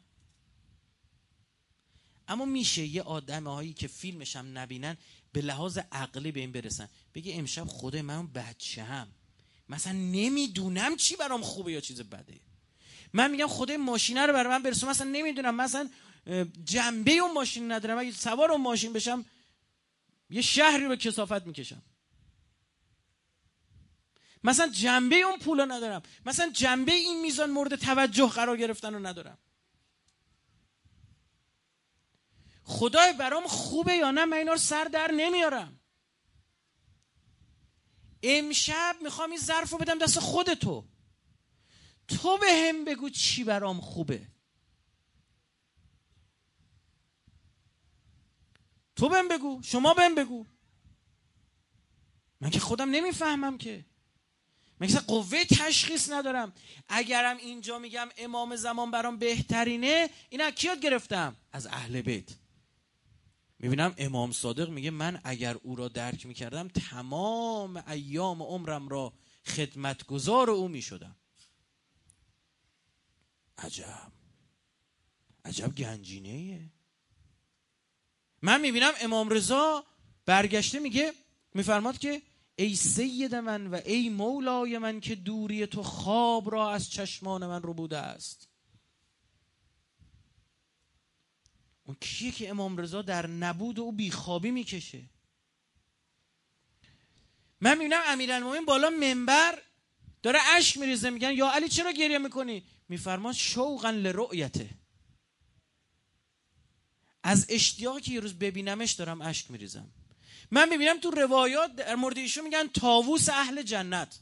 اما 2.27 2.45
میشه 2.45 2.85
یه 2.85 3.01
آدم 3.01 3.47
هایی 3.47 3.73
که 3.73 3.87
فیلمش 3.87 4.35
هم 4.35 4.57
نبینن 4.57 4.97
به 5.31 5.41
لحاظ 5.41 5.79
عقلی 5.91 6.31
به 6.31 6.39
این 6.39 6.51
برسن. 6.51 6.89
بگی 7.15 7.33
امشب 7.33 7.65
خدای 7.67 8.01
من 8.01 8.27
بچه 8.27 8.83
هم. 8.83 9.07
مثلا 9.69 9.93
نمی‌دونم 9.93 10.95
چی 10.95 11.15
برام 11.15 11.41
خوبه 11.41 11.71
یا 11.71 11.79
چیز 11.79 12.01
بده. 12.01 12.39
من 13.13 13.31
میگم 13.31 13.47
خدای 13.47 13.77
ماشینه 13.77 14.25
رو 14.25 14.33
برای 14.33 14.49
من 14.49 14.63
برسون. 14.63 14.89
مثلا 14.89 15.09
نمی‌دونم 15.09 15.55
مثلا 15.55 15.89
جنبه 16.65 17.11
اون 17.11 17.33
ماشین 17.33 17.71
ندارم. 17.71 17.97
اگه 17.97 18.11
سوار 18.11 18.51
اون 18.51 18.61
ماشین 18.61 18.93
بشم 18.93 19.25
یه 20.29 20.41
شهری 20.41 20.85
رو 20.85 20.95
کسافت 20.95 21.47
می‌کشم. 21.47 21.81
مثلا 24.43 24.67
جنبه 24.67 25.15
اون 25.15 25.39
پولا 25.39 25.65
ندارم. 25.65 26.01
مثلا 26.25 26.49
جنبه 26.49 26.91
این 26.91 27.21
میزان 27.21 27.51
مورد 27.51 27.75
توجه 27.75 28.29
قرار 28.29 28.57
گرفتن 28.57 28.93
رو 28.93 29.07
ندارم. 29.07 29.37
خدای 32.63 33.13
برام 33.13 33.47
خوبه 33.47 33.93
یا 33.93 34.11
نه؟ 34.11 34.25
من 34.25 34.37
اینا 34.37 34.57
سر 34.57 34.83
در 34.83 35.11
نمیارم. 35.11 35.79
امشب 38.23 38.95
می‌خوام 39.01 39.29
این 39.29 39.39
ظرف 39.39 39.69
رو 39.69 39.77
بدم 39.77 39.97
دست 39.97 40.19
خودتو. 40.19 40.87
تو 42.07 42.37
به 42.37 42.47
هم 42.51 42.85
بگو 42.85 43.09
چی 43.09 43.43
برام 43.43 43.81
خوبه. 43.81 44.27
تو 48.97 49.09
بهم 49.09 49.27
بگو 49.27 49.61
شما 49.63 49.93
بهم 49.93 50.15
بگو. 50.15 50.45
من 52.41 52.49
که 52.49 52.59
خودم 52.59 52.89
نمی‌فهمم 52.89 53.57
که. 53.57 53.85
من 54.79 54.87
که 54.87 54.99
قوه 54.99 55.43
تشخیص 55.43 56.09
ندارم. 56.11 56.53
اگرم 56.89 57.37
اینجا 57.37 57.79
میگم 57.79 58.09
امام 58.17 58.55
زمان 58.55 58.91
برام 58.91 59.17
بهترینه 59.17 60.09
این 60.29 60.41
از 60.41 60.53
کیات 60.53 60.79
گرفتم؟ 60.79 61.35
از 61.51 61.67
اهل 61.67 62.01
بیت. 62.01 62.29
می‌بینم 63.59 63.93
امام 63.97 64.31
صادق 64.31 64.69
میگه 64.69 64.91
من 64.91 65.21
اگر 65.23 65.57
او 65.63 65.75
را 65.75 65.87
درک 65.87 66.25
می‌کردم 66.25 66.67
تمام 66.67 67.83
ایام 67.87 68.43
عمرم 68.43 68.89
را 68.89 69.13
خدمتگزار 69.45 70.49
او 70.49 70.67
می‌شدم. 70.67 71.15
عجب. 73.57 74.11
عجب 75.45 75.75
گنجینه 75.75 76.69
من 78.41 78.61
می‌بینم 78.61 78.91
امام 79.01 79.29
رضا 79.29 79.85
برگشته 80.25 80.79
میگه 80.79 81.13
میفرماد 81.53 81.97
که 81.97 82.21
ای 82.55 82.75
سید 82.75 83.35
من 83.35 83.67
و 83.67 83.79
ای 83.85 84.09
مولای 84.09 84.77
من 84.77 84.99
که 84.99 85.15
دوری 85.15 85.67
تو 85.67 85.83
خواب 85.83 86.51
را 86.51 86.71
از 86.71 86.89
چشمان 86.89 87.47
من 87.47 87.61
رو 87.61 87.73
بوده 87.73 87.97
است. 87.97 88.47
اون 91.83 91.97
کیه 92.01 92.31
که 92.31 92.49
امام 92.49 92.77
رضا 92.77 93.01
در 93.01 93.27
نبود 93.27 93.79
او 93.79 93.91
بیخوابی 93.91 94.51
می‌کشه؟ 94.51 95.01
من 97.61 97.77
می‌بینم 97.77 98.01
امیرالمومنین 98.07 98.65
بالا 98.65 98.89
منبر 98.89 99.61
داره 100.23 100.39
اشک 100.55 100.77
میریزه 100.77 101.09
میگن 101.09 101.31
یا 101.31 101.51
علی 101.51 101.69
چرا 101.69 101.91
گریه 101.91 102.17
می‌کنی؟ 102.17 102.63
میفرماد 102.89 103.33
شوقا 103.33 103.89
لرؤیته. 103.89 104.69
از 107.27 107.45
اشتیاقی 107.49 108.01
که 108.01 108.11
یه 108.11 108.19
روز 108.19 108.33
ببینمش 108.33 108.91
دارم 108.91 109.21
اشک 109.21 109.51
میریزم. 109.51 109.89
من 110.51 110.69
می‌بینم 110.69 110.99
تو 110.99 111.11
روایات 111.11 111.75
در 111.75 111.95
مورد 111.95 112.17
ایشون 112.17 112.43
میگن 112.43 112.67
تاووس 112.67 113.29
اهل 113.29 113.61
جنت. 113.61 114.19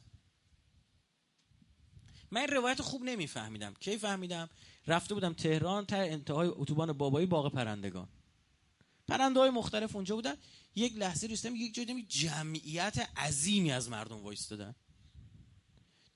من 2.32 2.42
این 2.42 2.50
روایت 2.50 2.82
خوب 2.82 3.04
نمیفهمیدم. 3.04 3.74
کی 3.80 3.98
فهمیدم؟ 3.98 4.50
رفته 4.88 5.14
بودم 5.14 5.34
تهران 5.34 5.86
تا 5.86 5.96
انتهای 5.96 6.48
اتوبان 6.48 6.94
بابایی 6.94 7.26
باغ 7.26 7.54
پرندگان. 7.54 8.08
پرنده 9.08 9.40
های 9.40 9.50
مختلف 9.50 9.96
اونجا 9.96 10.16
بودن. 10.16 10.36
یک 10.76 10.94
لحظه 10.98 11.28
رسیدم 11.28 11.56
یک 11.56 11.74
جایی 11.74 12.04
جمعیت 12.04 13.10
عظیمی 13.18 13.72
از 13.72 13.90
مردم 13.90 14.18
وایستادن. 14.18 14.76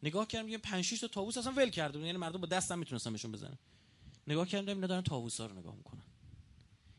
نگاه 0.04 0.28
کردم 0.28 0.50
یه 0.50 0.58
5 0.58 1.00
تا 1.00 1.08
تاووس 1.08 1.38
اصلا 1.38 1.52
ول 1.52 1.70
کرده 1.70 2.00
یعنی 2.00 2.18
مردم 2.18 2.42
با 2.42 2.48
دستم 2.48 2.80
می‌تونستن 2.80 3.12
بهشون 3.12 3.32
بزنن. 3.32 3.58
نگاه 4.28 4.48
کردم 4.48 4.76
اینا 4.76 4.88
دارن 4.88 5.02
تاووسا 5.02 5.46
رو 5.46 5.60
نگاه 5.60 5.76
می‌کنن. 5.76 6.09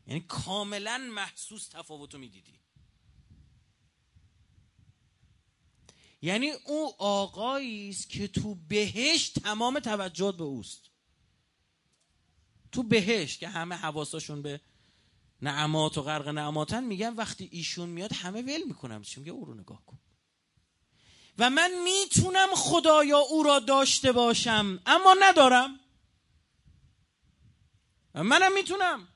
یعنی 0.07 0.19
کاملا 0.19 0.97
محسوس 0.97 1.67
تفاوتو 1.67 2.17
می‌دیدی. 2.17 2.59
یعنی 6.21 6.51
او 6.51 6.95
آقایی 6.97 7.89
است 7.89 8.09
که 8.09 8.27
تو 8.27 8.55
بهشت 8.55 9.39
تمام 9.39 9.79
توجهات 9.79 10.37
به 10.37 10.43
اوست. 10.43 10.89
تو 12.71 12.83
بهشت 12.83 13.39
که 13.39 13.47
همه 13.47 13.75
حواساشون 13.75 14.41
به 14.41 14.61
نعمات 15.41 15.97
و 15.97 16.01
غرق 16.01 16.27
نعماتن 16.27 16.83
میگن 16.83 17.13
وقتی 17.13 17.49
ایشون 17.51 17.89
میاد 17.89 18.13
همه 18.13 18.41
ول 18.41 18.63
می‌کنم 18.63 19.01
چی 19.01 19.19
میگه 19.19 19.31
او 19.31 19.45
رو 19.45 19.53
نگاه 19.53 19.85
کن. 19.85 19.99
و 21.37 21.49
من 21.49 21.71
می‌تونم 21.83 22.47
خدایا 22.55 23.19
او 23.19 23.43
را 23.43 23.59
داشته 23.59 24.11
باشم 24.11 24.79
اما 24.85 25.15
ندارم. 25.19 25.79
منم 28.13 28.53
می‌تونم. 28.53 29.07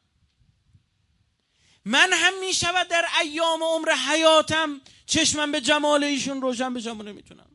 من 1.86 2.10
هم 2.14 2.40
می‌شود 2.40 2.88
در 2.88 3.06
ایام 3.22 3.64
عمر 3.64 3.92
حیاتم. 3.92 4.82
چشمم 5.06 5.52
به 5.52 5.62
جمال 5.62 6.04
ایشون 6.04 6.42
روشن 6.42 6.74
بشم 6.74 7.00
و 7.00 7.04
نمی‌تونم. 7.04 7.48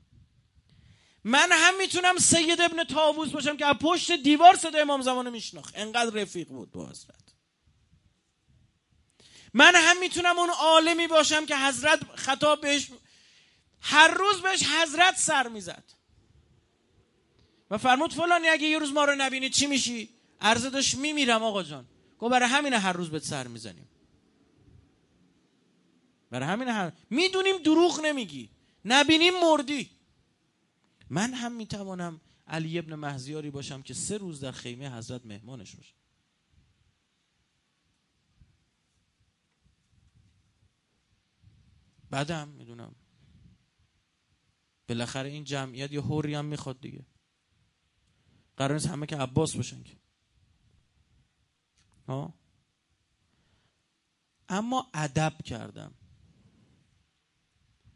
من 1.25 1.49
هم 1.53 1.79
می‌تونم 1.79 2.17
سید 2.17 2.61
ابن 2.61 2.85
تاووس 2.85 3.29
باشم 3.29 3.57
که 3.57 3.67
از 3.67 3.77
پشت 3.81 4.13
دیوار 4.13 4.57
صدا 4.57 4.79
امام 4.79 5.03
زمان 5.03 5.31
میشناخت. 5.31 5.79
انقدر 5.79 6.23
رفیق 6.23 6.49
بود 6.49 6.71
با 6.71 6.87
حضرت. 6.87 7.15
من 9.55 9.75
هم 9.75 10.01
می‌تونم 10.01 10.39
اون 10.39 10.51
عالمی 10.51 11.07
باشم 11.07 11.47
که 11.47 11.57
حضرت 11.57 12.01
خطاب 12.15 12.61
بهش 12.61 12.89
هر 13.81 14.09
روز 14.09 14.43
بهش 14.43 14.63
حضرت 14.63 15.17
سر 15.19 15.49
می‌زد. 15.49 15.85
و 17.71 17.79
فرمود 17.79 18.15
فلانی 18.15 18.49
اگه 18.49 18.69
یه 18.69 18.79
روز 18.79 18.93
ما 18.93 19.05
رو 19.05 19.15
نبینی 19.15 19.51
چی 19.51 19.67
میشی؟ 19.67 20.09
عرضه 20.41 20.71
داشت 20.71 20.95
میمیرم 20.95 21.43
آقا 21.43 21.63
جان. 21.63 21.87
گو 22.19 22.29
برای 22.29 22.49
همینه 22.49 22.79
هر 22.79 22.93
روز 22.93 23.11
بهت 23.11 23.25
سر 23.25 23.47
می‌زنیم. 23.47 23.90
برای 26.31 26.49
همین 26.49 26.69
هر 26.69 26.93
می‌دونیم 27.11 27.63
دروغ 27.63 28.01
نمیگی. 28.05 28.51
نبینیم 28.85 29.35
مردی. 29.43 29.91
من 31.11 31.35
هم 31.35 31.53
می‌توانم 31.53 32.21
علی 32.47 32.79
ابن 32.79 32.95
محزیاری 32.95 33.51
باشم 33.51 33.83
که 33.83 33.95
سه 33.95 34.19
روز 34.19 34.41
در 34.41 34.53
خیمه 34.53 34.97
حضرت 34.97 35.27
مهمانش 35.27 35.77
باشم 35.77 35.97
بعدم 42.11 42.49
می‌دونم. 42.49 42.95
بالاخره 44.89 45.29
این 45.29 45.45
جمعیت 45.45 45.93
یه 45.93 46.01
حوری 46.01 46.35
هم 46.35 46.45
می‌خواد 46.45 46.81
دیگه. 46.81 47.07
قرار 48.57 48.73
نیست 48.73 48.87
همه 48.87 49.07
که 49.07 49.17
عباس 49.17 49.57
باشن 49.57 49.83
که. 49.83 49.97
ها 52.09 52.35
اما 54.49 54.91
ادب 54.95 55.43
کردم. 55.45 55.95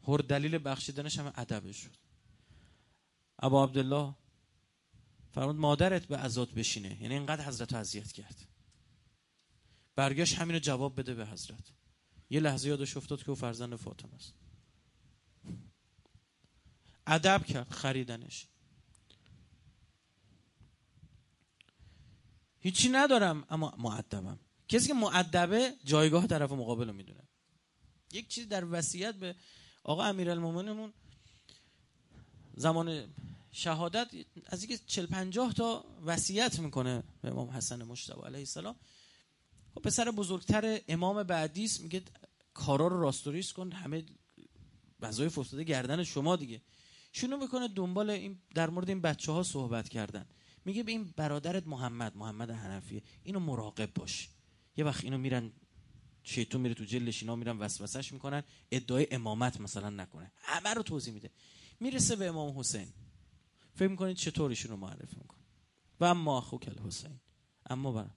هر 0.09 0.17
دلیل 0.17 0.59
بخشیدنش 0.59 1.19
هم 1.19 1.33
ادبش 1.37 1.77
شد. 1.77 1.97
ابا 3.39 3.65
عبدالله 3.65 4.15
فرمود 5.33 5.57
مادرت 5.57 6.07
به 6.07 6.19
ازاد 6.19 6.55
بشینه. 6.55 7.03
یعنی 7.03 7.15
اینقدر 7.15 7.45
حضرت 7.45 7.73
رو 7.73 7.79
اذیت 7.79 8.13
کرد. 8.13 8.49
برگشت 9.97 10.35
همینو 10.35 10.59
جواب 10.59 11.01
بده 11.01 11.15
به 11.15 11.27
حضرت. 11.27 11.73
یه 12.31 12.41
لحظه 12.41 12.69
یادش 12.69 12.97
افتاد 12.97 13.23
که 13.23 13.29
او 13.31 13.35
فرزند 13.35 13.77
فاطمه 13.77 14.15
است. 14.15 14.35
ادب 17.07 17.45
کرد 17.47 17.71
خریدنش. 17.71 18.47
هیچی 22.61 22.89
ندارم 22.89 23.45
اما 23.51 23.75
معدبم 23.79 24.39
کسی 24.69 24.89
که 24.89 24.95
معدبه 24.95 25.73
جایگاه 25.85 26.27
طرف 26.27 26.53
مقابل 26.53 26.87
رو 26.87 26.93
می‌دونه. 26.93 27.29
یک 28.13 28.29
چیز 28.29 28.49
در 28.49 28.65
وصیت 28.71 29.15
به 29.15 29.37
آقا 29.85 30.05
امیرالمومنینمون 30.05 30.93
زمان 32.55 33.05
شهادت 33.53 34.09
از 34.47 34.63
اینکه 34.63 34.85
40 34.87 35.07
50 35.07 35.53
تا 35.53 35.85
وصیت 36.05 36.59
می‌کنه 36.59 37.03
به 37.23 37.29
امام 37.29 37.51
حسن 37.51 37.83
مجتبی 37.83 38.21
علیه 38.27 38.39
السلام 38.39 38.77
خب 39.75 39.83
پسر 39.83 40.11
بزرگتر 40.11 40.81
امام 40.89 41.23
بعدی 41.23 41.71
میگه 41.83 42.03
کارا 42.55 42.87
رو 42.87 43.01
راستوریس 43.01 43.53
کن 43.53 43.73
همه 43.73 44.05
وظایف 45.01 45.39
افتاده 45.39 45.65
گردن 45.65 46.05
شما 46.05 46.37
دیگه. 46.37 46.63
شونو 47.13 47.37
می‌کنه 47.37 47.69
دنبال 47.69 48.11
این 48.11 48.39
در 48.55 48.71
مورد 48.71 48.89
این 48.89 49.01
بچه 49.01 49.33
ها 49.33 49.43
صحبت 49.43 49.89
کردن. 49.89 50.27
میگه 50.65 50.83
به 50.83 50.93
این 50.93 51.15
برادرت 51.17 51.67
محمد 51.67 52.17
محمد 52.17 52.51
حنفیه 52.51 53.03
اینو 53.23 53.41
مراقب 53.41 53.95
باش. 53.95 54.29
یه 54.77 54.85
وقت 54.85 55.05
اینو 55.05 55.19
میرن 55.19 55.53
شیطون 56.25 56.61
میره 56.61 56.75
تو 56.75 56.85
جلش 56.85 57.23
اینا 57.23 57.37
میرن 57.37 57.59
وسوسش 57.59 58.13
می‌کنن. 58.13 58.43
ادعای 58.71 59.07
امامت 59.11 59.61
مثلا 59.61 59.91
نکنه. 59.91 60.33
همه 60.37 60.75
رو 60.75 60.83
توضیح 60.83 61.15
میده. 61.15 61.31
می‌رسه 61.81 62.17
به 62.17 62.29
امام 62.29 62.59
حسین. 62.59 62.89
فکر 63.75 63.89
می‌کنید 63.89 64.17
چطور 64.17 64.51
ایشون 64.51 64.71
رو 64.71 64.77
معرفی 64.77 65.17
می‌کنه؟ 65.17 65.45
و 66.01 66.05
اما 66.05 66.39
اخوک 66.39 66.69
الحسین. 66.69 67.21
اما 67.67 67.93
برم 67.93 68.15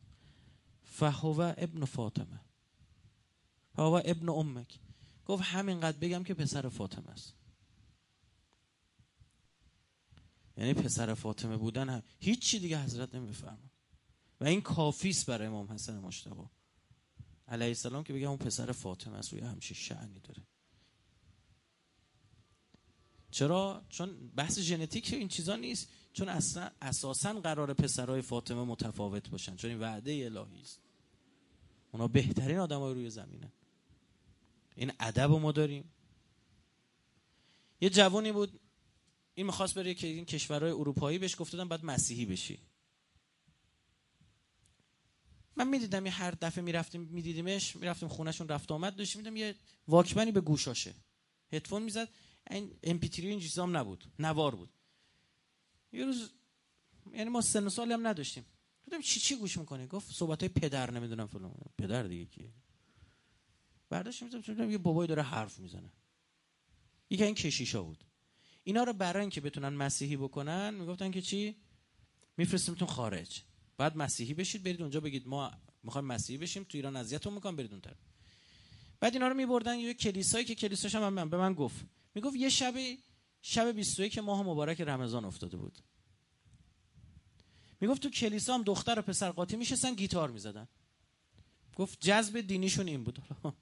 فهو 0.84 1.54
ابن 1.58 1.86
فاطمه. 1.86 2.40
فهو 3.76 4.02
ابن 4.06 4.30
امک. 4.30 4.80
گفت 5.26 5.44
همینقدر 5.44 5.98
بگم 5.98 6.24
که 6.24 6.34
پسر 6.34 6.70
فاطمه 6.70 7.10
است. 7.10 7.34
یعنی 10.58 10.74
پسر 10.74 11.14
فاطمه 11.14 11.58
بودن 11.58 11.90
هم 11.90 12.04
هیچی 12.20 12.60
دیگه 12.60 12.84
حضرت 12.84 13.16
نمی‌فهمه 13.16 13.72
و 14.42 14.46
این 14.46 14.62
کافیست 14.62 15.26
برای 15.26 15.48
امام 15.48 15.72
حسن 15.72 16.00
مشتبه. 16.00 16.50
علیه 17.48 17.68
السلام 17.68 18.04
که 18.04 18.14
بگم 18.14 18.28
اون 18.28 18.38
پسر 18.38 18.72
فاطمه 18.72 19.18
است 19.18 19.34
و 19.34 19.46
همچین 19.46 19.78
شعنی 19.78 20.20
داره. 20.20 20.44
چرا؟ 23.32 23.86
چون 23.90 24.30
بحث 24.36 24.60
ژنتیک 24.60 25.14
این 25.14 25.28
چیزا 25.28 25.56
نیست 25.56 25.90
چون 26.14 26.30
اصلا 26.30 26.72
اساسا 26.82 27.34
قرار 27.34 27.74
پسرای 27.74 28.22
فاطمه 28.22 28.64
متفاوت 28.64 29.30
باشن 29.30 29.56
چون 29.56 29.72
این 29.72 29.80
وعده 29.80 30.12
الهی 30.12 30.62
است. 30.62 30.80
اونا 31.92 32.08
بهترین 32.08 32.58
آدمای 32.58 32.94
روی 32.94 33.10
زمینن. 33.10 33.52
این 34.76 34.92
ادب 35.00 35.32
ما 35.32 35.52
داریم. 35.52 35.92
یه 37.82 37.90
جوانی 37.90 38.32
بود 38.32 38.60
این 39.34 39.46
می‌خواست 39.46 39.76
بره 39.76 39.94
که 39.94 40.08
این 40.08 40.26
کشورهای 40.26 40.72
اروپایی 40.72 41.18
بهش 41.18 41.36
گفتادن 41.40 41.68
باید 41.68 41.86
مسیحی 41.86 42.26
بشی. 42.26 42.60
من 45.58 45.68
می‌دیدم 45.68 46.06
یه 46.06 46.12
هر 46.12 46.32
دفعه 46.32 46.64
می‌رفتیم 46.64 47.02
میدیدیمش 47.02 47.76
می‌رفتیم 47.76 48.10
خونهشون 48.10 48.48
رفت 48.48 48.72
آمد 48.72 48.96
داشتیم 48.96 49.22
میدم 49.22 49.36
یه 49.36 49.56
واکمنی 49.88 50.32
به 50.32 50.42
گوشاشه 50.42 50.94
هدفون 51.52 51.84
می‌زد. 51.84 52.10
این 52.50 52.72
ام 52.84 53.00
پی 53.00 53.28
این 53.28 53.40
چیزام 53.40 53.78
نبود 53.78 54.06
نوار 54.20 54.56
بود. 54.56 54.70
یه 55.92 56.06
روز 56.06 56.30
یعنی 57.14 57.30
ما 57.30 57.42
سن 57.42 57.70
سالی 57.70 57.94
هم 57.94 58.08
نداشتیم. 58.08 58.46
گفتم 58.86 59.02
چی 59.02 59.20
چی 59.20 59.36
گوش 59.36 59.58
می‌کنه 59.58 59.88
گفت 59.88 60.12
صحبت 60.12 60.40
های 60.44 60.50
پدر 60.50 60.92
نمی‌دونم 60.92 61.28
فلان. 61.28 61.56
پدر 61.78 62.04
دیگه 62.04 62.26
کیه؟ 62.26 62.54
برداشت 63.90 64.24
می‌زدم 64.24 64.72
یه 64.72 64.78
بابایی 64.78 65.08
داره 65.08 65.22
حرف 65.22 65.60
می‌زنه. 65.60 65.92
یکی 67.10 67.24
این 67.24 67.36
کشیشا 67.36 67.84
بود. 67.84 68.04
اینا 68.64 68.84
رو 68.84 68.94
برای 68.94 69.22
اینکه 69.22 69.42
بتونن 69.42 69.70
مسیحی 69.70 70.18
بکنن 70.18 70.74
می‌گفتن 70.74 71.12
که 71.12 71.22
چی؟ 71.22 71.56
میفرستیمتون 72.38 72.88
خارج. 72.88 73.44
بعد 73.78 73.98
مسیحی 73.98 74.34
بشید 74.34 74.64
برید 74.64 74.82
اونجا 74.82 75.00
بگید 75.00 75.28
ما 75.28 75.52
می‌خوایم 75.84 76.08
مسیحی 76.08 76.38
بشیم 76.38 76.64
تو 76.64 76.78
ایران 76.78 76.96
اذیتتون 76.96 77.34
می‌کنم 77.34 77.56
برید 77.56 77.72
اونتر. 77.72 77.96
بعد 79.00 79.14
اینا 79.14 79.28
رو 79.28 79.34
میبردن 79.34 79.80
یه 79.80 79.94
کلیسایی 79.94 80.46
که 80.46 80.56
کلیساش 80.56 80.96
هم 80.96 81.14
من 81.14 81.30
به 81.30 81.38
من 81.38 81.54
گفت. 81.54 81.86
می‌گفت 82.16 82.36
یه 82.36 82.50
شب 82.50 82.76
شب 83.42 83.72
21 83.72 84.18
ماه 84.18 84.44
مبارک 84.44 84.82
رمضان 84.82 85.26
افتاده 85.26 85.58
بود. 85.58 85.78
می‌گفت 87.82 88.02
تو 88.02 88.10
کلیسا 88.10 88.54
هم 88.54 88.64
دختر 88.64 89.00
و 89.00 89.02
پسر 89.02 89.32
قاطی 89.32 89.56
میشستن 89.56 89.94
گیتار 89.94 90.32
می‌زدن. 90.32 90.68
گفت 91.76 92.02
جذب 92.02 92.42
دینیشون 92.42 92.88
این 92.88 93.04
بود. 93.04 93.20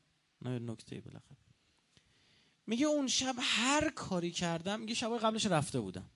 نه 0.42 0.60
نکته 0.60 1.02
بالاخره. 1.02 1.38
میگه 2.68 2.86
اون 2.86 3.08
شب 3.08 3.36
هر 3.40 3.90
کاری 3.90 4.32
کردم 4.32 4.80
میگه 4.80 4.94
شب 4.94 5.18
قبلش 5.18 5.46
رفته 5.46 5.80
بودم. 5.80 6.10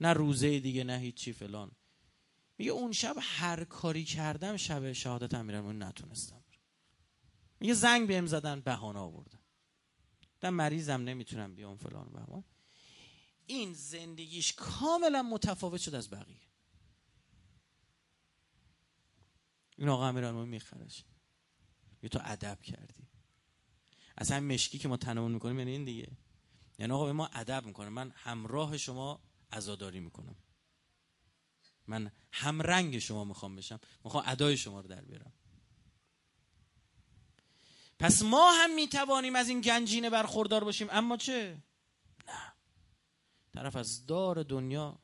نه 0.00 0.12
روزه 0.12 0.60
دیگه 0.60 0.84
نه 0.84 0.98
هیچی 0.98 1.32
فلان. 1.32 1.70
میگه 2.58 2.70
اون 2.70 2.92
شب 2.92 3.16
هر 3.20 3.64
کاری 3.64 4.04
کردم 4.04 4.56
شب 4.56 4.92
شهادت 4.92 5.34
امیرالمومنین 5.34 5.82
نتونستم. 5.82 6.44
میگه 7.60 7.74
زنگ 7.74 8.08
بهم 8.08 8.26
زدن 8.26 8.60
بهانه 8.60 8.98
آوردن. 8.98 9.38
من 10.42 10.50
مریضم 10.50 11.00
نمی‌تونم 11.00 11.54
بیام 11.54 11.76
فلان 11.76 12.06
و 12.06 12.42
این 13.46 13.72
زندگیش 13.72 14.52
کاملا 14.52 15.22
متفاوت 15.22 15.80
شد 15.80 15.94
از 15.94 16.10
بقیه. 16.10 16.40
این 19.76 19.88
آقا 19.88 20.08
امیرالمومنین 20.08 20.50
میخرش. 20.50 21.04
یه 22.02 22.08
تو 22.08 22.20
ادب 22.22 22.62
کردی. 22.62 23.08
اصلا 24.18 24.40
مشکی 24.40 24.78
که 24.78 24.88
ما 24.88 24.96
تنمون 24.96 25.32
می‌کنیم 25.32 25.58
یعنی 25.58 25.70
این 25.70 25.84
دیگه. 25.84 26.16
یعنی 26.78 26.92
آقا 26.92 27.04
به 27.06 27.12
ما 27.12 27.26
ادب 27.26 27.66
می‌کنه. 27.66 27.88
من 27.88 28.12
همراه 28.14 28.76
شما 28.76 29.20
عزاداری 29.52 30.00
می‌کنم. 30.00 30.36
من 31.86 32.12
همرنگ 32.32 32.98
شما 32.98 33.24
می‌خوام 33.24 33.56
بشم. 33.56 33.80
می‌خوام 34.04 34.24
ادای 34.26 34.56
شما 34.56 34.80
رو 34.80 34.88
در 34.88 35.00
بیارم. 35.00 35.32
پس 37.98 38.22
ما 38.22 38.52
هم 38.52 38.74
می‌توانیم 38.74 39.36
از 39.36 39.48
این 39.48 39.60
گنجینه 39.60 40.10
برخوردار 40.10 40.64
باشیم. 40.64 40.88
اما 40.90 41.16
چه؟ 41.16 41.62
نه. 42.28 42.52
طرف 43.52 43.76
از 43.76 44.06
دار 44.06 44.42
دنیا 44.42 44.98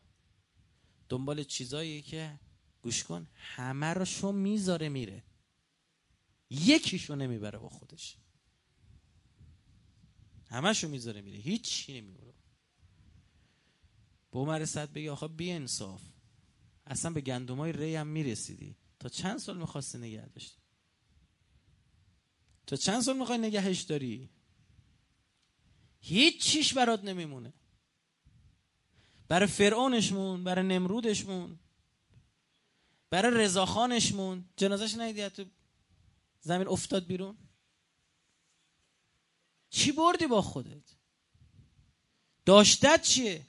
دنبال 1.09 1.45
چیزایی 1.45 2.03
که 2.03 2.41
گوش 2.83 3.05
کن 3.05 3.26
همه 3.35 3.87
رو 3.87 4.05
شو 4.05 4.33
می‌ذاره 4.33 4.89
میره. 4.89 5.24
یکیشو 6.51 7.14
نمی‌بره 7.14 7.59
با 7.59 7.68
خودش. 7.68 8.16
همشو 10.51 10.89
می‌ذاره 10.89 11.20
میره. 11.20 11.39
هیچی 11.39 12.01
نمی‌بره. 12.01 12.35
به 14.31 14.39
عمر 14.39 14.64
صد 14.64 14.93
بگی 14.93 15.09
آخه 15.09 15.28
بی 15.28 15.51
انصاف 15.51 16.03
اصلا 16.91 17.11
به 17.11 17.20
گندمای 17.20 17.72
ری 17.72 17.97
هم 17.97 18.07
می‌رسیدی. 18.07 18.76
تا 18.99 19.09
چند 19.09 19.38
سال 19.38 19.59
می‌خواستی 19.59 19.99
نگه 19.99 20.28
داشتی؟ 20.28 20.61
تا 22.66 22.76
چند 22.76 23.01
سال 23.01 23.18
می‌خوای 23.18 23.38
نگهش 23.38 23.80
داری؟ 23.80 24.30
هیچ 26.01 26.43
چیش 26.43 26.74
برات 26.74 27.05
نمیمونه. 27.05 27.53
برای 29.28 29.49
فرعونشمون 29.49 30.45
برای 30.45 30.66
نمرودشمون 30.66 31.59
برای 33.11 33.45
رضاخانشمون 33.45 34.45
جنازش 34.57 34.95
ندیدی 34.95 35.28
تو 35.28 35.45
زمین 36.41 36.68
افتاد 36.68 37.07
بیرون؟ 37.07 37.38
چی 39.70 39.93
بردی 39.93 40.26
با 40.26 40.43
خودت؟ 40.43 40.97
داشتت 42.45 43.03
چیه؟ 43.03 43.47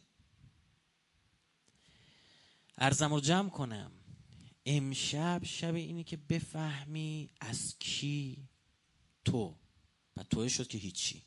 ارزم 2.82 3.14
رو 3.14 3.20
جمع 3.20 3.50
کنم. 3.50 3.92
امشب 4.66 5.42
شب 5.44 5.76
اینی 5.76 6.04
که 6.04 6.18
بفهمی 6.18 7.30
از 7.40 7.76
کی 7.80 8.50
تو. 9.26 9.56
و 10.18 10.24
توی 10.24 10.50
شد 10.50 10.68
که 10.68 10.78
هیچی. 10.78 11.24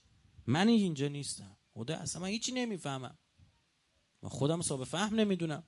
من 0.46 0.68
اینجا 0.68 1.08
نیستم. 1.08 1.56
خدا 1.74 1.96
اصلا 1.96 2.22
من 2.22 2.28
هیچی 2.28 2.52
نمی‌فهمم. 2.52 3.18
من 4.22 4.28
خودم 4.28 4.62
صاحب 4.62 4.84
فهم 4.84 5.14
نمی‌دونم. 5.14 5.62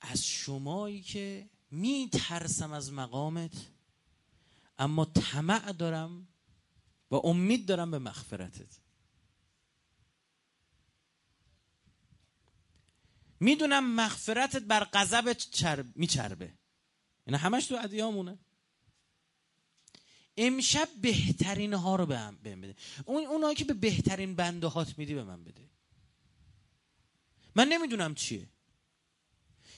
از 0.00 0.26
شمایی 0.26 1.02
که 1.02 1.50
میترسم 1.70 2.72
از 2.72 2.92
مقامت 2.92 3.70
اما 4.78 5.04
طمع 5.04 5.72
دارم 5.72 6.28
و 7.10 7.14
امید 7.14 7.66
دارم 7.66 7.90
به 7.90 7.98
مغفرتت. 7.98 8.78
می‌دونم 13.40 13.94
مغفرتت 13.94 14.62
بر 14.62 14.84
غضبت 14.84 15.38
چرب 15.38 15.86
میچربه. 15.94 16.52
اینا 17.26 17.38
همش 17.38 17.66
تو 17.66 17.78
ادیامونه. 17.82 18.38
امشب 20.36 20.88
بهترین 21.00 21.74
ها 21.74 21.96
رو 21.96 22.06
به 22.06 22.18
هم 22.18 22.36
بده. 22.36 22.74
اون 23.04 23.26
اونایی 23.26 23.56
که 23.56 23.64
به 23.64 23.74
بهترین 23.74 24.34
بنده 24.34 24.66
هات 24.66 24.98
میدی 24.98 25.14
به 25.14 25.24
من 25.24 25.44
بده. 25.44 25.70
من 27.56 27.68
نمی‌دونم 27.68 28.14
چیه. 28.14 28.48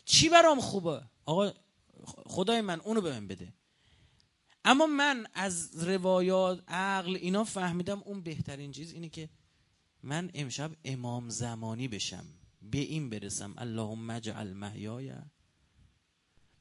چی 0.04 0.28
برام 0.28 0.60
خوبه؟ 0.60 1.02
آقا 1.24 1.52
خدای 2.06 2.60
من 2.60 2.80
اونو 2.80 3.00
به 3.00 3.10
من 3.10 3.26
بده. 3.26 3.52
اما 4.64 4.86
من 4.86 5.26
از 5.34 5.84
روایات 5.84 6.64
عقل 6.68 7.16
اینا 7.16 7.44
فهمیدم 7.44 8.02
اون 8.02 8.22
بهترین 8.22 8.72
چیز 8.72 8.92
اینه 8.92 9.08
که 9.08 9.28
من 10.02 10.30
امشب 10.34 10.76
امام 10.84 11.28
زمانی 11.28 11.88
بشم. 11.88 12.26
به 12.62 12.78
این 12.78 13.10
برسم. 13.10 13.54
اللهم 13.58 14.10
اجعل 14.10 14.52
محیای 14.52 15.12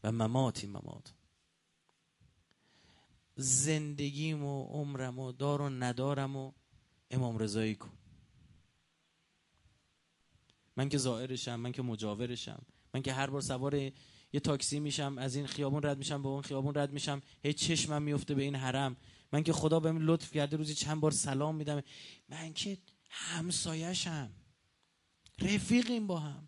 و 0.04 0.12
مماتی 0.12 0.68
ممات. 0.68 1.14
زندگیم 3.36 4.44
و 4.44 4.64
عمرم 4.64 5.20
و 5.20 5.32
دار 5.32 5.62
و 5.62 5.70
ندارم 5.70 6.36
و 6.36 6.52
امام 7.12 7.38
رضایی 7.38 7.76
کن. 7.76 7.92
من 10.78 10.90
که 10.90 10.98
زائرشم 10.98 11.56
من 11.56 11.72
که 11.72 11.82
مجاورشم 11.82 12.62
من 12.94 13.02
که 13.02 13.14
هر 13.14 13.30
بار 13.30 13.42
سوار 13.42 13.76
یه 14.34 14.40
تاکسی 14.44 14.80
میشم 14.80 15.18
از 15.18 15.36
این 15.36 15.48
خیابون 15.48 15.84
رد 15.84 15.98
میشم 15.98 16.24
به 16.24 16.30
اون 16.30 16.42
خیابون 16.42 16.76
رد 16.76 16.92
میشم 16.92 17.22
هیچ 17.44 17.68
چشمم 17.68 18.02
میفته 18.02 18.36
به 18.36 18.44
این 18.44 18.56
حرم. 18.56 18.98
من 19.34 19.44
که 19.44 19.54
خدا 19.54 19.80
بهم 19.80 19.98
لطف 20.02 20.32
کرده 20.32 20.58
روزی 20.58 20.74
چند 20.74 21.02
بار 21.02 21.12
سلام 21.12 21.56
میدم. 21.56 21.82
من 22.30 22.54
که 22.54 22.78
همسایشم 23.10 24.32
رفیقیم 25.42 26.08
با 26.08 26.20
هم. 26.20 26.48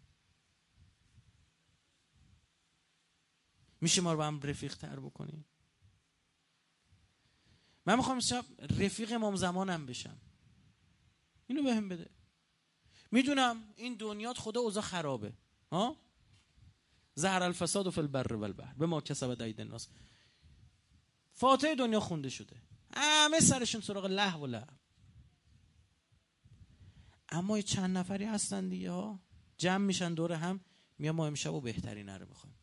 میشه 3.81 4.01
ما 4.01 4.11
رو 4.11 4.17
با 4.17 4.27
هم 4.27 4.41
رفیق 4.41 4.77
تر 4.77 4.99
بکنیم 4.99 5.45
من 7.85 7.95
می‌خوام 7.95 8.19
شب 8.19 8.45
رفیق 8.79 9.11
امام 9.11 9.35
زمانم 9.35 9.85
بشم. 9.85 10.21
اینو 11.47 11.63
بهم 11.63 11.89
بده. 11.89 12.09
می‌دونم 13.11 13.73
این 13.75 13.95
دنیات 13.95 14.37
خدا 14.37 14.59
اوضاع 14.59 14.83
خرابه. 14.83 15.33
ها؟ 15.71 15.97
زهر 17.15 17.43
الفساد 17.43 17.87
و 17.87 17.91
فی 17.91 18.01
البر 18.01 18.33
و 18.33 18.43
البحر. 18.43 18.73
به 18.73 18.85
ما 18.85 19.01
کسبت 19.01 19.41
اید 19.41 19.61
الناس. 19.61 19.87
فاتحه 21.33 21.75
دنیا 21.75 21.99
خونده 21.99 22.29
شده. 22.29 22.61
همه 22.95 23.39
سرشون 23.39 23.81
سراغ 23.81 24.05
له 24.05 24.35
و 24.35 24.45
له 24.45 24.67
اما 27.31 27.61
چند 27.61 27.97
نفری 27.97 28.25
هستن 28.25 28.69
دیگه 28.69 28.91
ها. 28.91 29.19
جمع 29.57 29.85
میشن 29.85 30.13
دور 30.13 30.31
هم 30.31 30.59
میام 30.97 31.15
ما 31.15 31.27
امشب 31.27 31.53
و 31.53 31.61
بهترین 31.61 32.09
رو 32.09 32.27
می‌خوایم 32.27 32.55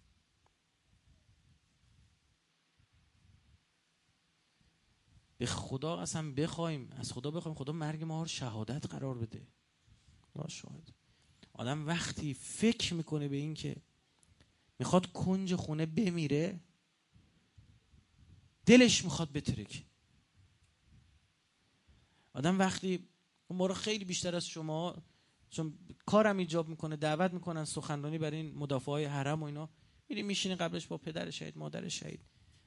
به 5.38 5.46
خدا 5.46 5.98
اصلا 6.00 6.32
بخوایم 6.32 6.92
از 6.92 7.12
خدا 7.12 7.30
بخوایم 7.30 7.54
خدا 7.58 7.72
مرگ 7.72 8.04
ما 8.04 8.22
رو 8.22 8.28
شهادت 8.28 8.86
قرار 8.86 9.18
بده. 9.18 9.46
شاهد. 10.48 10.92
آدم 11.52 11.86
وقتی 11.86 12.34
فکر 12.34 12.94
می‌کنه 12.94 13.28
به 13.28 13.36
این 13.36 13.54
که 13.54 13.76
می‌خواد 14.78 15.12
کنج 15.12 15.54
خونه 15.54 15.86
بمیره 15.86 16.60
دلش 18.66 19.04
می‌خواد 19.04 19.32
بترک 19.32 19.86
آدم 22.32 22.58
وقتی 22.58 23.07
ما 23.50 23.66
رو 23.66 23.74
خیلی 23.74 24.04
بیشتر 24.04 24.36
از 24.36 24.46
شما 24.46 25.02
چون 25.50 25.78
کارم 26.06 26.36
ایجاب 26.36 26.68
می‌کنه 26.68 26.96
دعوت 26.96 27.32
می‌کنن 27.32 27.64
سخنرانی 27.64 28.18
برای 28.18 28.36
این 28.36 28.54
مدافع 28.54 28.92
های 28.92 29.04
حرم 29.04 29.42
و 29.42 29.44
اینا. 29.44 29.68
میری 30.08 30.22
میشینی 30.22 30.54
قبلش 30.54 30.86
با 30.86 30.98
پدر 30.98 31.30
شهید 31.30 31.58
مادر 31.58 31.88
شهید. 31.88 32.20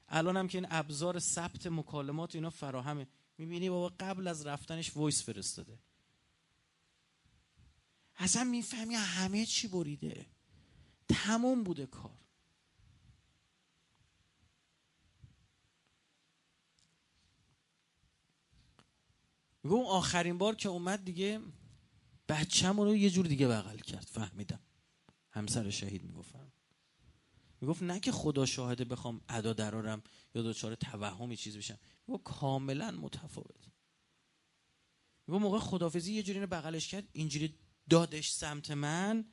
الان 0.08 0.36
هم 0.36 0.48
که 0.48 0.58
این 0.58 0.66
ابزار 0.70 1.18
ثبت 1.18 1.66
مکالمات 1.66 2.34
اینا 2.34 2.50
فراهمه. 2.50 3.06
می‌بینی 3.38 3.70
بابا 3.70 3.94
قبل 4.00 4.28
از 4.28 4.46
رفتنش 4.46 4.96
وایس 4.96 5.22
فرستاده. 5.22 5.78
اصلا 8.16 8.44
می‌فهمی 8.44 8.94
همه 8.94 9.46
چی 9.46 9.68
بریده. 9.68 10.26
تموم 11.08 11.62
بوده 11.62 11.86
کار. 11.86 12.21
میگه 19.62 19.76
اون 19.76 19.86
آخرین 19.86 20.38
بار 20.38 20.54
که 20.54 20.68
اومد 20.68 21.04
دیگه 21.04 21.40
بچه‌مون 22.28 22.86
رو 22.86 22.96
یه 22.96 23.10
جور 23.10 23.26
دیگه 23.26 23.48
بغل 23.48 23.78
کرد 23.78 24.08
فهمیدم. 24.10 24.60
همسر 25.30 25.70
شهید 25.70 26.02
می‌گفتم 26.02 26.52
می‌گفت 27.60 27.82
نه 27.82 28.00
که 28.00 28.12
خدا 28.12 28.46
شاهده 28.46 28.84
بخوام 28.84 29.20
ادا 29.28 29.52
درارم 29.52 30.02
یا 30.34 30.42
دچار 30.42 30.74
توهمی 30.74 31.36
چیز 31.36 31.56
بشم. 31.56 31.78
می‌گفت 32.06 32.24
کاملا 32.24 32.90
متفاوت. 32.90 33.68
می‌گفت 35.26 35.42
موقع 35.42 35.58
خدافزی 35.58 36.12
یه 36.12 36.22
جوری 36.22 36.38
اینو 36.38 36.46
بغلش 36.46 36.88
کرد 36.88 37.08
اینجوری 37.12 37.58
دادش 37.90 38.30
سمت 38.30 38.70
من. 38.70 39.24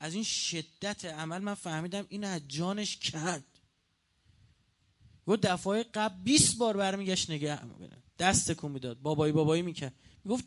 از 0.00 0.14
این 0.14 0.24
شدت 0.24 1.04
عمل 1.04 1.38
من 1.42 1.54
فهمیدم 1.54 2.06
این 2.08 2.24
از 2.24 2.42
جانش 2.48 2.96
کرد. 2.96 3.60
گفت 5.26 5.40
دفعه 5.40 5.82
قبل 5.82 6.22
20 6.22 6.58
بار 6.58 6.76
برمیگشت 6.76 7.30
نگه 7.30 7.60
دست 8.18 8.52
کن 8.52 8.70
می‌داد. 8.70 9.00
بابایی 9.00 9.32
بابایی 9.32 9.62
می‌کرد. 9.62 9.94
می‌گفت 10.24 10.44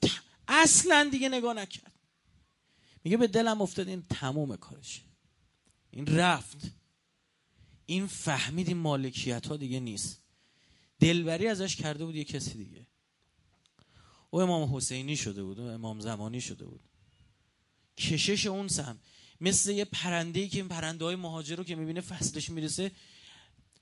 اصلا 0.48 1.10
دیگه 1.12 1.30
نگاه 1.30 1.54
نکرد. 1.54 1.94
میگه 3.04 3.18
به 3.18 3.28
دلم 3.28 3.62
افتاد 3.62 3.88
این 3.88 4.04
تموم 4.10 4.56
کارش. 4.56 5.02
این 5.92 6.06
رفت. 6.06 6.58
این 7.86 8.08
فهمید 8.08 8.68
این 8.68 8.78
مالکیت 8.78 9.48
ها 9.48 9.58
دیگه 9.58 9.80
نیست. 9.80 10.22
دلبری 11.00 11.48
ازش 11.48 11.76
کرده 11.76 12.06
بود 12.06 12.16
یه 12.16 12.24
کسی 12.24 12.54
دیگه. 12.54 12.88
او 14.30 14.42
امام 14.42 14.76
حسینی 14.76 15.18
شده 15.18 15.44
بود 15.44 15.60
و 15.60 15.64
امام 15.64 16.00
زمانی 16.00 16.42
شده 16.42 16.66
بود. 16.66 16.82
کشش 17.98 18.46
اون 18.46 18.68
سم 18.68 19.00
مثل 19.42 19.72
یه 19.72 19.86
پرنده 19.86 20.40
ای 20.40 20.50
که 20.50 20.58
این 20.58 20.68
پرنده 20.68 21.06
های 21.06 21.16
مهاجر 21.16 21.56
رو 21.56 21.64
که 21.64 21.76
می‌بینه 21.76 22.02
فصلش 22.02 22.50
می‌رسه 22.50 22.92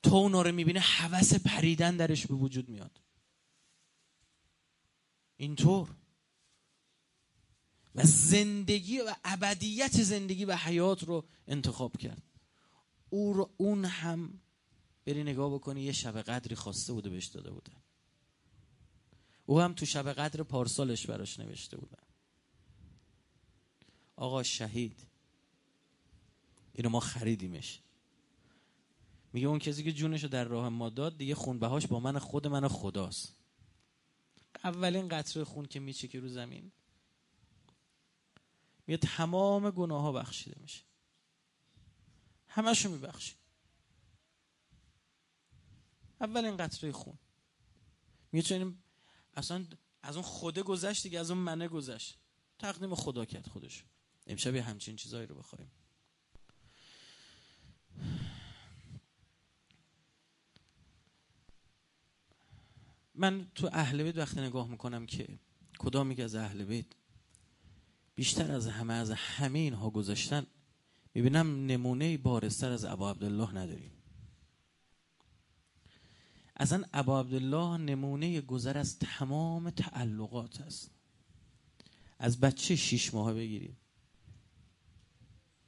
تو 0.04 0.16
اونا 0.16 0.42
رو 0.42 0.52
می‌بینه 0.52 0.80
حوس 0.80 1.34
پریدن 1.34 1.98
درش 1.98 2.28
به 2.28 2.34
وجود 2.34 2.70
میاد. 2.70 3.00
اینطور. 5.40 5.96
و 7.96 8.04
زندگی 8.04 9.00
و 9.00 9.16
ابدیت 9.24 10.04
زندگی 10.04 10.46
و 10.46 10.56
حیات 10.56 11.04
رو 11.04 11.26
انتخاب 11.48 11.98
کرد. 11.98 12.24
او 13.10 13.34
رو 13.34 13.50
اون 13.58 13.86
هم 13.86 14.42
بری 15.06 15.24
نگاه 15.24 15.54
بکنی 15.54 15.82
یه 15.82 15.92
شب 15.92 16.22
قدری 16.22 16.56
خواسته 16.56 16.94
بوده 16.94 17.10
بهش 17.10 17.26
داده 17.26 17.52
بوده. 17.52 17.72
او 19.46 19.60
هم 19.60 19.74
تو 19.74 19.86
شب 19.86 20.14
قدر 20.14 20.44
پارسالش 20.44 21.06
براش 21.06 21.40
نوشته 21.40 21.78
بودن 21.78 22.04
آقا 24.16 24.44
شهید. 24.44 25.08
اینو 26.74 26.90
ما 26.90 27.00
خریدیمش. 27.00 27.80
میگه 29.34 29.48
اون 29.48 29.60
کسی 29.60 29.84
که 29.84 29.94
جونشو 29.94 30.28
در 30.28 30.44
راه 30.44 30.70
ما 30.70 30.90
داد 30.90 31.18
دیگه 31.18 31.36
خونبهاش 31.36 31.88
با 31.88 32.00
من 32.00 32.20
خود 32.20 32.48
من 32.48 32.68
خداست. 32.68 33.39
اولین 34.64 35.08
قطره 35.08 35.44
خون 35.44 35.66
که 35.66 35.80
میچه 35.80 36.20
رو 36.20 36.28
زمین. 36.28 36.72
میگه 38.88 38.98
تمام 38.98 39.72
گناه 39.72 40.02
ها 40.02 40.12
بخشیده 40.12 40.62
میشه. 40.62 40.84
همشو 42.48 42.90
میبخشی. 42.90 43.36
اولین 46.22 46.58
قطره 46.58 46.92
خون. 46.92 47.18
میگه 48.32 48.48
چون 48.48 48.78
اصلا 49.34 49.66
از 50.02 50.16
اون 50.16 50.26
خوده 50.26 50.64
گذشت 50.64 51.04
دیگه 51.04 51.20
از 51.20 51.32
اون 51.32 51.40
منه 51.40 51.68
گذشت. 51.68 52.18
تقدیم 52.60 52.96
خدا 52.96 53.26
کرد 53.26 53.48
خودش 53.48 53.84
امشب 54.28 54.56
همچین 54.56 54.96
چیزایی 54.96 55.28
رو 55.28 55.36
بخوایم. 55.36 55.72
من 63.20 63.48
تو 63.56 63.70
اهل 63.74 64.04
بیت 64.04 64.18
وقتی 64.18 64.42
نگاه 64.42 64.68
می‌کنم 64.68 65.06
که 65.06 65.28
کدامی 65.80 66.22
از 66.22 66.36
اهل 66.36 66.64
بیت 66.64 66.86
بیشتر 68.16 68.52
از 68.52 68.68
همه 68.68 68.94
از 68.94 69.12
همه 69.12 69.60
اینها 69.60 69.90
گذاشتن 69.90 70.48
می‌بینم 71.14 71.66
نمونه 71.66 72.18
بارستر 72.18 72.72
از 72.72 72.86
ابا 72.86 73.12
عبدالله 73.12 73.56
نداریم. 73.56 73.92
اصلا 76.58 76.84
ابا 76.94 77.20
عبدالله 77.20 77.78
نمونه 77.78 78.42
گذر 78.42 78.78
از 78.78 79.00
تمام 79.00 79.70
تعلقات 79.70 80.62
است. 80.62 80.92
از 82.20 82.40
بچه 82.40 82.76
شیش 82.76 83.14
ماه 83.14 83.34
بگیریم. 83.34 83.78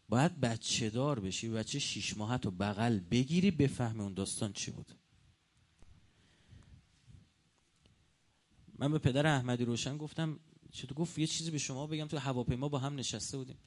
باید 0.09 0.39
بچه 0.39 0.89
دار 0.89 1.19
بشی 1.19 1.49
بچه 1.49 1.79
شیش 1.79 2.17
ماهت 2.17 2.45
رو 2.45 2.51
بغل 2.51 2.99
بگیری 2.99 3.51
بفهمی 3.51 3.99
اون 3.99 4.13
داستان 4.13 4.53
چی 4.53 4.71
بود. 4.71 5.00
من 8.81 8.91
به 8.91 8.99
پدر 8.99 9.27
احمدی 9.27 9.65
روشن 9.65 9.97
گفتم 9.97 10.39
چطور 10.71 10.97
گفت 10.97 11.19
یه 11.19 11.27
چیزی 11.27 11.51
به 11.51 11.57
شما 11.57 11.87
بگم 11.87 12.07
تو 12.07 12.17
هواپیما 12.17 12.69
با 12.69 12.79
هم 12.79 12.95
نشسته 12.95 13.37
بودیم. 13.37 13.57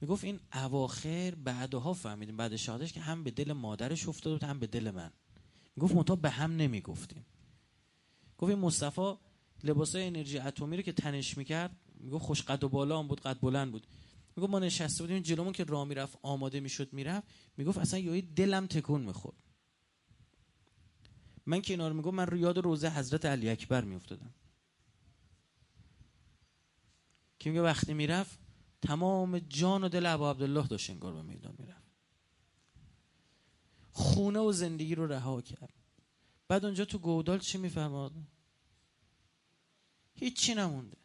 می‌گفت 0.00 0.24
این 0.24 0.40
اواخر 0.54 1.34
بعدها 1.44 1.92
فهمیدیم 1.92 2.36
بعد 2.36 2.56
شهادش 2.56 2.92
که 2.92 3.00
هم 3.00 3.24
به 3.24 3.30
دل 3.30 3.52
مادرش 3.52 4.08
افتاد 4.08 4.42
و 4.42 4.46
هم 4.46 4.58
به 4.58 4.66
دل 4.66 4.90
من. 4.90 5.10
می‌گفت 5.76 5.94
منتها 5.94 6.16
به 6.16 6.30
هم 6.30 6.56
نمی‌گفتیم. 6.56 7.26
گفت 8.38 8.50
این 8.50 8.58
مصطفی 8.58 9.14
لباسای 9.62 10.06
انرژی 10.06 10.38
اتمی 10.38 10.76
رو 10.76 10.82
که 10.82 10.92
تنش 10.92 11.36
می‌کرد 11.36 11.76
می‌گفت 12.00 12.24
خوش 12.24 12.42
قد 12.42 12.64
و 12.64 12.68
بالا 12.68 12.98
هم 12.98 13.08
بود 13.08 13.20
قد 13.20 13.40
بلند 13.40 13.72
بود. 13.72 13.86
می‌گفت 14.36 14.52
ما 14.52 14.58
نشسته 14.58 15.04
بودیم 15.04 15.18
جلومون 15.18 15.52
که 15.52 15.64
راه 15.64 15.84
می‌رفت 15.84 16.18
آماده 16.22 16.60
می‌شد 16.60 16.92
می‌رفت. 16.92 17.28
می‌گفت 17.56 17.78
اصلا 17.78 18.00
یهو 18.00 18.22
دلم 18.36 18.66
تکون 18.66 19.00
می‌خورد. 19.00 19.36
من 21.46 21.60
که 21.60 21.72
اینا 21.72 21.88
میگم 21.88 22.14
من 22.14 22.26
رو 22.26 22.36
یاد 22.36 22.58
روزه 22.58 22.90
حضرت 22.90 23.24
علی 23.24 23.50
اکبر 23.50 23.84
میافتادم. 23.84 24.34
که 27.38 27.50
میگه 27.50 27.62
وقتی 27.62 27.94
می‌رفت 27.94 28.38
تمام 28.82 29.38
جان 29.38 29.84
و 29.84 29.88
دل 29.88 30.06
ابا 30.06 30.30
عبدالله 30.30 30.66
داشت 30.66 30.90
انگار 30.90 31.14
به 31.14 31.22
میدان 31.22 31.54
می‌رفت. 31.58 31.84
خونه 33.92 34.38
و 34.38 34.52
زندگی 34.52 34.94
رو 34.94 35.06
رها 35.06 35.42
کرد. 35.42 35.74
بعد 36.48 36.64
اونجا 36.64 36.84
تو 36.84 36.98
گودال 36.98 37.38
چی 37.38 37.58
میفرماد؟ 37.58 38.12
هیچی 40.14 40.54
نمونده. 40.54 40.96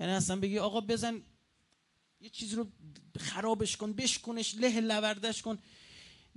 یعنی 0.00 0.12
اصلا 0.12 0.40
بگی 0.40 0.58
آقا 0.58 0.80
بزن 0.80 1.22
یه 2.20 2.28
چیزی 2.28 2.56
رو 2.56 2.66
خرابش 3.18 3.76
کن 3.76 3.92
بشکنش 3.92 4.54
له 4.54 4.80
لوردش 4.80 5.42
کن. 5.42 5.58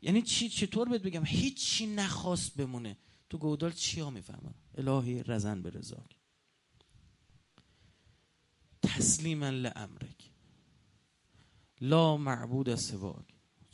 یعنی 0.06 0.22
چی 0.22 0.49
چطور 0.49 0.90
بهت 0.90 1.02
بگم؟ 1.02 1.26
هیچی 1.26 1.88
نخواست 1.88 2.56
بمونه. 2.56 2.98
تو 3.30 3.38
گودال 3.38 3.72
چی 3.72 4.02
ها 4.02 4.10
می‌فهمم 4.10 4.56
الهی 4.76 5.23
رزن 5.23 5.61
به 5.61 5.69
رزاک 5.69 6.15
تسلیما 8.82 9.49
لامرک. 9.49 10.32
لا 11.82 12.18
معبود 12.18 12.76
سواک. 12.76 13.26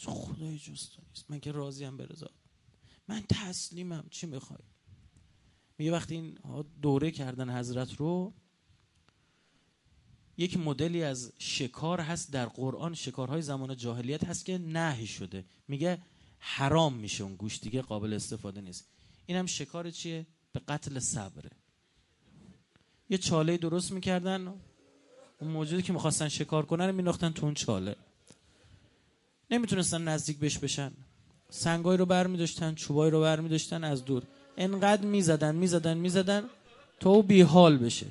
خدای 0.05 0.57
جز 0.57 0.69
نیست 0.69 1.31
من 1.31 1.39
که 1.39 1.51
راضیم 1.51 1.97
به 1.97 2.05
رضا. 2.05 2.29
من 3.07 3.23
تسلیمم. 3.29 4.07
چی 4.09 4.27
می‌خوای؟ 4.27 4.63
میگه 5.77 5.91
وقتی 5.91 6.15
این 6.15 6.37
دوره 6.81 7.11
کردن 7.11 7.57
حضرت 7.57 7.93
رو 7.93 8.33
یک 10.37 10.57
مدلی 10.57 11.03
از 11.03 11.33
شکار 11.39 12.01
هست 12.01 12.31
در 12.31 12.45
قرآن. 12.45 12.93
شکارهای 12.93 13.41
زمان 13.41 13.75
جاهلیت 13.75 14.23
هست 14.23 14.45
که 14.45 14.57
نهی 14.57 15.07
شده. 15.07 15.45
میگه 15.67 16.01
حرام 16.43 16.93
میشه 16.93 17.23
اون 17.23 17.35
گوش 17.35 17.59
دیگه 17.59 17.81
قابل 17.81 18.13
استفاده 18.13 18.61
نیست. 18.61 18.85
اینم 19.25 19.45
شکار 19.45 19.91
چیه؟ 19.91 20.25
به 20.53 20.61
قتل 20.67 20.99
صبره. 20.99 21.49
یه 23.09 23.17
چاله 23.17 23.57
درست 23.57 23.91
می‌کردن 23.91 24.47
اون 25.39 25.51
موجودی 25.51 25.81
که 25.81 25.93
می‌خواستن 25.93 26.27
شکار 26.27 26.65
کنن 26.65 27.05
رو 27.05 27.11
تو 27.11 27.45
اون 27.45 27.53
چاله. 27.53 27.95
نمی‌تونستن 29.51 30.01
نزدیک 30.01 30.39
بش 30.39 30.57
بشن. 30.57 30.91
سنگای 31.49 31.97
رو 31.97 32.05
بر 32.05 32.27
میداشتن 32.27 32.75
چوبای 32.75 33.11
رو 33.11 33.21
بر 33.21 33.39
میداشتن 33.39 33.83
از 33.83 34.05
دور. 34.05 34.23
انقدر 34.57 35.05
می‌زدن 35.05 35.55
می‌زدن 35.55 35.97
می‌زدن 35.97 36.43
تا 36.99 37.21
بی 37.21 37.41
حال 37.41 37.77
بشه. 37.77 38.07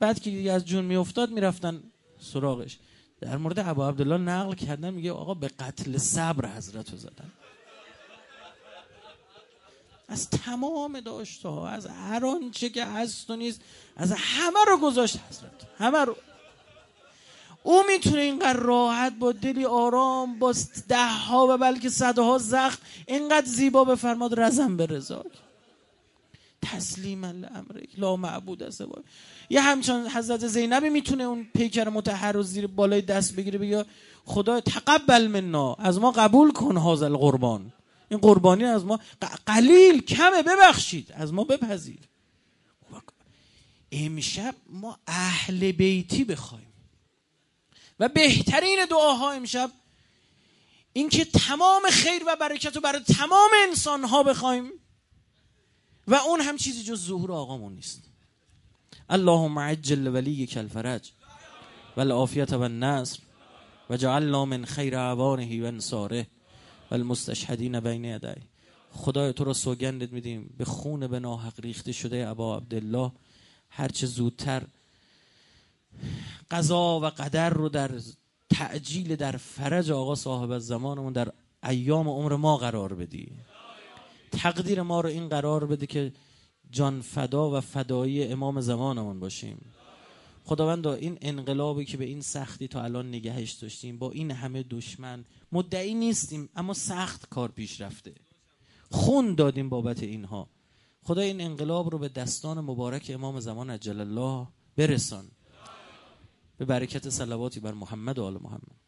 بعد 0.00 0.20
که 0.20 0.52
از 0.52 0.64
جون 0.64 0.84
میافتاد 0.84 1.30
می‌رفتن 1.30 1.82
سراغش. 2.20 2.78
در 3.20 3.36
مورد 3.36 3.58
ابا 3.58 3.88
عبدالله 3.88 4.16
نقل 4.16 4.54
کردن 4.54 4.94
میگه 4.94 5.12
آقا 5.12 5.34
به 5.34 5.48
قتل 5.48 5.98
صبر 5.98 6.56
حضرت 6.56 6.90
رو 6.90 6.98
زدن. 6.98 7.32
از 10.08 10.30
تمام 10.30 11.00
داشته 11.00 11.48
ها 11.48 11.68
از 11.68 11.86
هر 11.86 12.26
آنچه 12.26 12.68
که 12.68 12.84
هست 12.84 13.30
و 13.30 13.36
نیست 13.36 13.60
از 13.96 14.12
همه 14.12 14.64
رو 14.66 14.78
گذاشت 14.78 15.18
حضرت. 15.30 15.50
همه 15.78 15.98
رو. 15.98 16.16
او 17.62 17.82
می‌تونه 17.88 18.22
اینقدر 18.22 18.60
راحت 18.60 19.12
با 19.18 19.32
دلی 19.32 19.64
آرام 19.64 20.38
با 20.38 20.54
ده 20.88 21.06
ها 21.06 21.46
و 21.50 21.58
بلکه 21.58 21.88
صدها 21.88 22.38
زخم 22.38 22.78
اینقدر 23.06 23.46
زیبا 23.46 23.84
بفرماد 23.84 24.40
رزم 24.40 24.76
به 24.76 24.86
رضا. 24.86 25.24
تسلیم 26.62 27.24
الامر 27.24 27.80
لا 27.98 28.16
معبود 28.16 28.62
است 28.62 28.84
یه 29.50 29.60
همچنان 29.60 30.08
حضرت 30.08 30.46
زینبی 30.46 30.88
می‌تونه 30.88 31.24
اون 31.24 31.46
پیکر 31.54 31.88
متحر 31.88 32.32
رو 32.32 32.42
زیر 32.42 32.66
بالای 32.66 33.00
دست 33.00 33.36
بگیره 33.36 33.58
بگه 33.58 33.84
خدا 34.24 34.60
تقبل 34.60 35.26
منا 35.26 35.74
از 35.74 35.98
ما 35.98 36.10
قبول 36.10 36.52
کن 36.52 36.76
هازل 36.76 37.16
قربان 37.16 37.72
این 38.12 38.20
قربانی 38.20 38.64
از 38.64 38.84
ما 38.84 39.00
قلیل 39.46 40.02
کمه 40.02 40.42
ببخشید. 40.42 41.12
از 41.12 41.32
ما 41.32 41.44
بپذیر. 41.44 41.98
امشب 43.92 44.54
ما 44.70 44.98
اهل 45.06 45.72
بیتی 45.72 46.24
بخوایم. 46.24 46.72
و 48.00 48.08
بهترین 48.08 48.84
دعاها 48.90 49.32
امشب 49.32 49.70
اینکه 50.92 51.24
تمام 51.24 51.82
خیر 51.90 52.22
و 52.26 52.36
برکت 52.40 52.76
رو 52.76 52.82
برای 52.82 53.00
تمام 53.00 53.50
انسان 53.68 54.04
ها 54.04 54.22
بخوایم. 54.22 54.72
و 56.08 56.14
اون 56.14 56.40
هم 56.40 56.56
چیزی 56.56 56.84
جز 56.84 57.06
ظهور 57.06 57.32
آقامون 57.32 57.74
نیست. 57.74 58.02
اللهم 59.10 59.58
عجل 59.58 60.06
ولیک 60.06 60.56
الفرج 60.56 61.12
و 61.96 62.00
العافیت 62.00 62.52
و 62.52 62.60
النصر 62.60 63.18
و 63.90 63.96
جعلنا 63.96 64.44
من 64.44 64.64
خیر 64.64 64.98
عوانه 64.98 65.62
و 65.62 65.66
انصاره. 65.66 66.26
المستشهدین 66.92 67.80
بین 67.80 68.04
یدی. 68.04 68.42
خدای 68.90 69.32
تو 69.32 69.44
را 69.44 69.52
سوگندت 69.52 70.12
میدیم. 70.12 70.54
به 70.58 70.64
خون 70.64 71.06
به 71.06 71.20
ناحق 71.20 71.60
ریخته 71.60 71.92
شده 71.92 72.28
ابا 72.28 72.56
عبدالله. 72.56 73.12
هرچه 73.70 74.06
زودتر 74.06 74.62
قضا 76.50 77.00
و 77.00 77.04
قدر 77.04 77.50
رو 77.50 77.68
در 77.68 77.90
تعجیل 78.50 79.16
در 79.16 79.36
فرج 79.36 79.90
آقا 79.90 80.14
صاحب 80.14 80.58
زمانمون 80.58 81.12
در 81.12 81.32
ایام 81.64 82.08
عمر 82.08 82.36
ما 82.36 82.56
قرار 82.56 82.94
بدی. 82.94 83.32
تقدیر 84.32 84.82
ما 84.82 85.00
رو 85.00 85.08
این 85.08 85.28
قرار 85.28 85.66
بده 85.66 85.86
که 85.86 86.12
جان 86.70 87.00
فدا 87.00 87.50
و 87.50 87.60
فدایی 87.60 88.24
امام 88.24 88.60
زمانمون 88.60 89.20
باشیم. 89.20 89.72
خداوندا 90.44 90.94
این 90.94 91.18
انقلابی 91.20 91.84
که 91.84 91.96
به 91.96 92.04
این 92.04 92.20
سختی 92.20 92.68
تا 92.68 92.82
الان 92.82 93.08
نگهش 93.08 93.52
داشتیم 93.52 93.98
با 93.98 94.10
این 94.10 94.30
همه 94.30 94.62
دشمن 94.62 95.24
مدعی 95.52 95.94
نیستیم 95.94 96.48
اما 96.56 96.74
سخت 96.74 97.28
کار 97.28 97.48
پیش 97.48 97.80
رفته. 97.80 98.14
خون 98.90 99.34
دادیم 99.34 99.68
بابت 99.68 100.02
اینها. 100.02 100.48
خدا 101.02 101.20
این 101.20 101.40
انقلاب 101.40 101.90
رو 101.90 101.98
به 101.98 102.08
دستان 102.08 102.60
مبارک 102.60 103.10
امام 103.14 103.40
زمان 103.40 103.70
عجل 103.70 104.00
الله 104.00 104.48
برسان. 104.76 105.28
به 106.56 106.64
برکت 106.64 107.10
صلواتی 107.10 107.60
بر 107.60 107.72
محمد 107.72 108.18
و 108.18 108.24
آل 108.24 108.38
محمد. 108.42 108.81